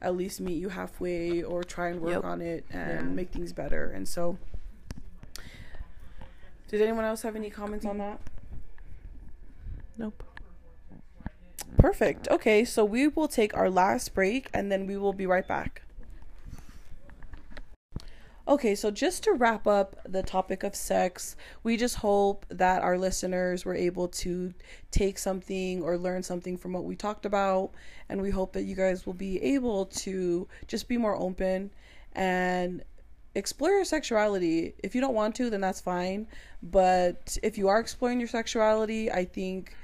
[0.00, 2.24] at least meet you halfway or try and work yep.
[2.24, 3.14] on it and yeah.
[3.14, 3.90] make things better.
[3.90, 4.36] And so,
[6.68, 8.20] did anyone else have any comments on that?
[9.96, 10.22] Nope.
[11.78, 12.28] Perfect.
[12.28, 15.82] Okay, so we will take our last break and then we will be right back.
[18.48, 22.98] Okay, so just to wrap up the topic of sex, we just hope that our
[22.98, 24.52] listeners were able to
[24.90, 27.70] take something or learn something from what we talked about.
[28.08, 31.70] And we hope that you guys will be able to just be more open
[32.14, 32.82] and
[33.36, 34.74] explore your sexuality.
[34.82, 36.26] If you don't want to, then that's fine.
[36.64, 39.76] But if you are exploring your sexuality, I think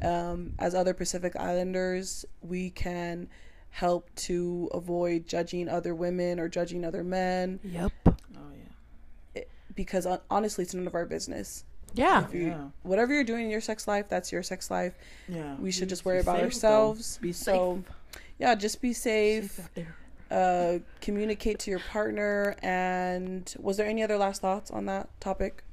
[0.00, 3.28] um, as other Pacific Islanders, we can
[3.76, 7.60] help to avoid judging other women or judging other men.
[7.62, 7.92] Yep.
[8.06, 9.42] Oh yeah.
[9.42, 11.64] It, because honestly, it's none of our business.
[11.92, 12.26] Yeah.
[12.32, 12.64] You, yeah.
[12.84, 14.94] Whatever you're doing in your sex life, that's your sex life.
[15.28, 15.56] Yeah.
[15.56, 17.18] We should just worry about ourselves.
[17.18, 17.22] Though.
[17.22, 18.20] Be so, safe.
[18.38, 19.60] yeah, just be safe.
[19.74, 19.86] safe
[20.30, 22.56] uh, communicate to your partner.
[22.62, 25.64] And was there any other last thoughts on that topic?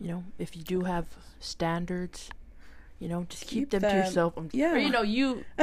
[0.00, 1.06] You know, if you do have
[1.38, 2.30] standards
[2.98, 4.38] you know, just keep, keep them, them, to yourself.
[4.38, 4.72] Um, yeah.
[4.72, 5.44] Or, you know, you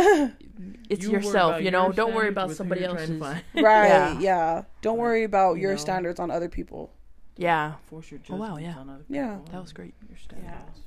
[0.90, 1.92] it's you yourself, you know.
[1.92, 3.20] Don't worry about somebody else's.
[3.20, 3.44] right.
[3.56, 4.20] Yeah.
[4.20, 4.64] yeah.
[4.82, 5.78] Don't worry about you your know.
[5.78, 6.92] standards on other people.
[7.38, 7.74] Yeah.
[7.88, 8.76] Force your oh wow, yeah.
[9.10, 9.40] Yeah.
[9.52, 9.94] That was great.
[10.10, 10.82] Your standards.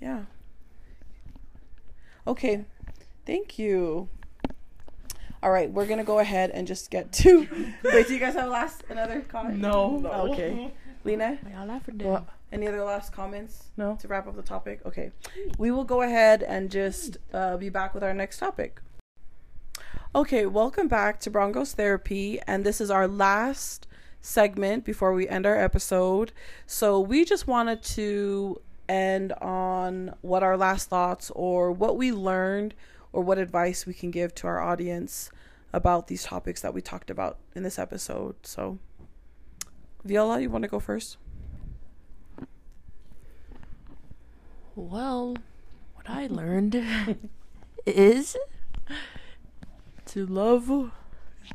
[0.00, 0.22] Yeah.
[2.26, 2.64] Okay.
[3.26, 4.08] Thank you.
[5.42, 7.48] All right, we're gonna go ahead and just get to.
[7.84, 9.58] Wait, do you guys have last another comment?
[9.58, 9.98] No.
[9.98, 10.10] no.
[10.30, 10.72] Okay.
[11.04, 11.38] Lena.
[11.52, 13.64] Y'all laughing well, any other last comments?
[13.76, 13.96] No.
[14.00, 14.80] To wrap up the topic?
[14.84, 15.10] Okay.
[15.58, 18.80] We will go ahead and just uh, be back with our next topic.
[20.14, 22.38] Okay, welcome back to Brown Girls Therapy.
[22.46, 23.86] And this is our last
[24.20, 26.32] segment before we end our episode.
[26.66, 32.74] So we just wanted to end on what our last thoughts or what we learned
[33.12, 35.30] or what advice we can give to our audience
[35.72, 38.34] about these topics that we talked about in this episode.
[38.42, 38.78] So,
[40.04, 41.16] Viola, you want to go first?
[44.74, 45.36] Well,
[45.94, 46.74] what I learned
[47.86, 48.36] is
[50.06, 50.90] to love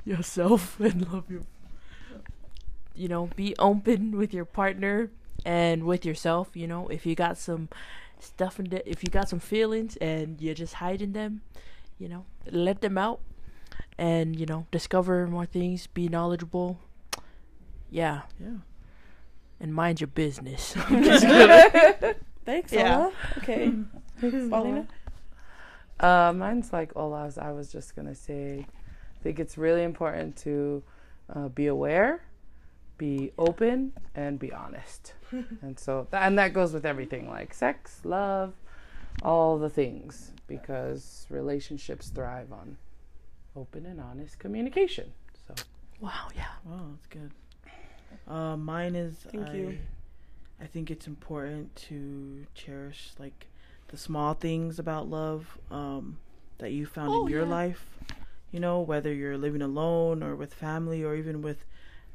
[0.06, 1.42] yourself and love your
[2.98, 5.12] you know, be open with your partner
[5.46, 7.70] and with yourself, you know, if you got some
[8.20, 11.42] stuff in the, if you got some feelings and you're just hiding them,
[12.00, 13.20] you know, let them out
[13.98, 16.80] and, you know, discover more things, be knowledgeable.
[17.92, 18.22] Yeah.
[18.40, 18.58] Yeah.
[19.60, 20.76] And mind your business.
[22.48, 22.96] Thanks, yeah.
[22.96, 23.12] Ola.
[23.40, 23.74] Okay.
[24.22, 24.88] Paulina?
[26.00, 27.38] Uh, mine's like Ola's.
[27.38, 30.82] I was just gonna say, I think it's really important to
[31.36, 32.24] uh, be aware,
[32.98, 35.12] be open, and be honest.
[35.62, 38.54] and so, th- and that goes with everything like sex, love,
[39.24, 42.78] all the things, because relationships thrive on
[43.58, 45.12] open and honest communication.
[45.50, 45.54] So.
[46.00, 46.30] Wow.
[46.34, 46.46] Yeah.
[46.64, 47.32] Wow, that's good.
[48.26, 49.16] Uh, mine is.
[49.34, 49.78] Thank I, you.
[50.62, 53.48] I think it's important to cherish like
[53.90, 56.18] the small things about love um,
[56.58, 57.50] that you found oh, in your yeah.
[57.50, 57.86] life.
[58.52, 61.66] You know, whether you're living alone or with family or even with,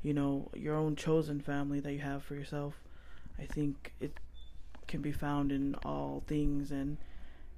[0.02, 2.74] you know, your own chosen family that you have for yourself.
[3.38, 4.18] I think it
[4.88, 6.96] can be found in all things and,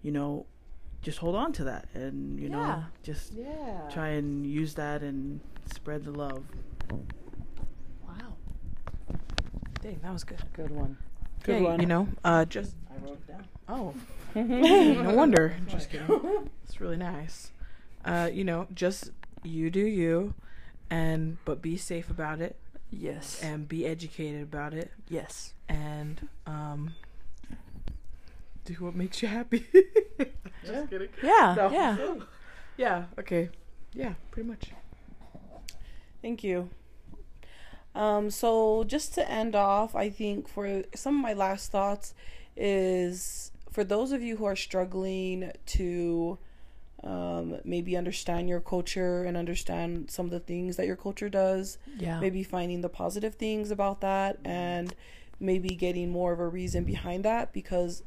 [0.02, 0.46] you know,
[1.02, 2.56] just hold on to that and, you yeah.
[2.56, 3.88] know, just yeah.
[3.90, 5.40] try and use that and
[5.72, 6.44] spread the love.
[9.84, 10.38] Dang, that was good.
[10.54, 10.96] Good one.
[11.42, 11.80] Good yeah, one.
[11.80, 13.44] You know, uh, just I wrote it down.
[13.68, 13.94] Oh,
[14.34, 15.54] no wonder.
[15.68, 16.48] Just kidding.
[16.64, 17.52] It's really nice.
[18.02, 19.10] Uh, you know, just
[19.42, 20.32] you do you,
[20.88, 22.56] and but be safe about it.
[22.90, 23.42] Yes.
[23.42, 24.90] And be educated about it.
[25.10, 25.52] Yes.
[25.68, 26.94] And um,
[28.64, 29.66] do what makes you happy.
[30.18, 30.30] just
[30.64, 30.86] yeah.
[30.86, 31.08] kidding.
[31.22, 31.54] Yeah.
[31.56, 31.70] No.
[31.70, 32.14] Yeah.
[32.78, 33.04] yeah.
[33.18, 33.50] Okay.
[33.92, 34.14] Yeah.
[34.30, 34.70] Pretty much.
[36.22, 36.70] Thank you.
[37.94, 42.14] Um, so just to end off, I think for some of my last thoughts
[42.56, 46.38] is for those of you who are struggling to
[47.04, 51.78] um, maybe understand your culture and understand some of the things that your culture does.
[51.98, 52.18] Yeah.
[52.18, 54.94] Maybe finding the positive things about that and
[55.38, 58.02] maybe getting more of a reason behind that because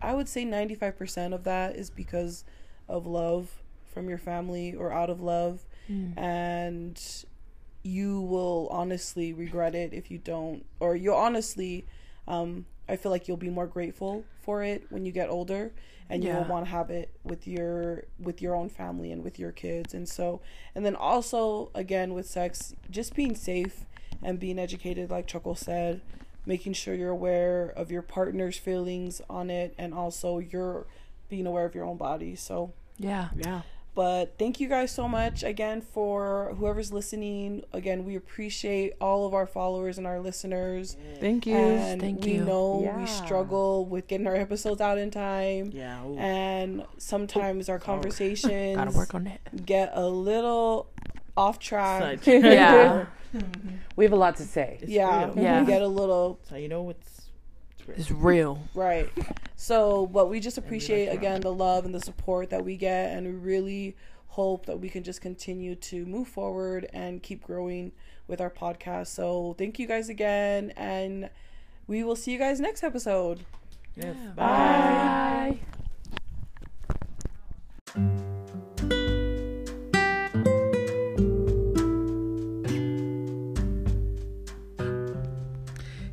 [0.00, 2.44] I would say 95% of that is because
[2.88, 6.16] of love from your family or out of love mm.
[6.18, 7.00] and
[7.82, 11.84] you will honestly regret it if you don't or you'll honestly
[12.28, 15.72] um, i feel like you'll be more grateful for it when you get older
[16.12, 16.34] and yeah.
[16.34, 19.94] you'll want to have it with your with your own family and with your kids.
[19.94, 20.42] And so
[20.74, 23.86] and then also again with sex just being safe
[24.22, 26.02] and being educated like Choco said
[26.44, 30.86] making sure you're aware of your partner's feelings on it and also you're
[31.30, 32.36] being aware of your own body.
[32.36, 33.30] So yeah.
[33.34, 33.62] Yeah
[33.94, 37.62] but thank you guys so much again for whoever's listening.
[37.72, 40.96] Again, we appreciate all of our followers and our listeners.
[41.20, 41.56] Thank you.
[41.56, 42.44] And thank we you.
[42.44, 42.98] know yeah.
[42.98, 45.72] we struggle with getting our episodes out in time.
[45.74, 46.04] Yeah.
[46.06, 46.16] Ooh.
[46.16, 49.40] And sometimes our conversations gotta work on it.
[49.66, 50.88] Get a little
[51.36, 52.20] off track.
[52.26, 53.06] yeah.
[53.96, 54.78] we have a lot to say.
[54.80, 55.26] It's yeah.
[55.26, 55.44] Real.
[55.44, 55.60] Yeah.
[55.60, 56.40] We get a little.
[56.48, 57.11] So you know it's
[57.88, 58.62] it's real.
[58.74, 59.10] Right.
[59.56, 63.26] So, but we just appreciate again the love and the support that we get, and
[63.26, 63.96] we really
[64.28, 67.92] hope that we can just continue to move forward and keep growing
[68.26, 69.08] with our podcast.
[69.08, 71.30] So, thank you guys again, and
[71.86, 73.40] we will see you guys next episode.
[73.96, 74.16] Yes.
[74.18, 74.30] Yeah.
[74.30, 75.58] Bye.
[77.94, 78.32] Bye.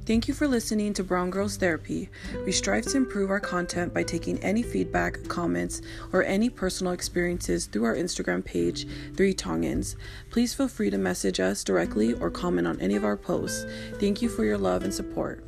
[0.10, 2.10] Thank you for listening to Brown Girls Therapy.
[2.44, 7.68] We strive to improve our content by taking any feedback, comments, or any personal experiences
[7.68, 9.98] through our Instagram page, Three Tongans.
[10.32, 13.68] Please feel free to message us directly or comment on any of our posts.
[14.00, 15.44] Thank you for your love and support.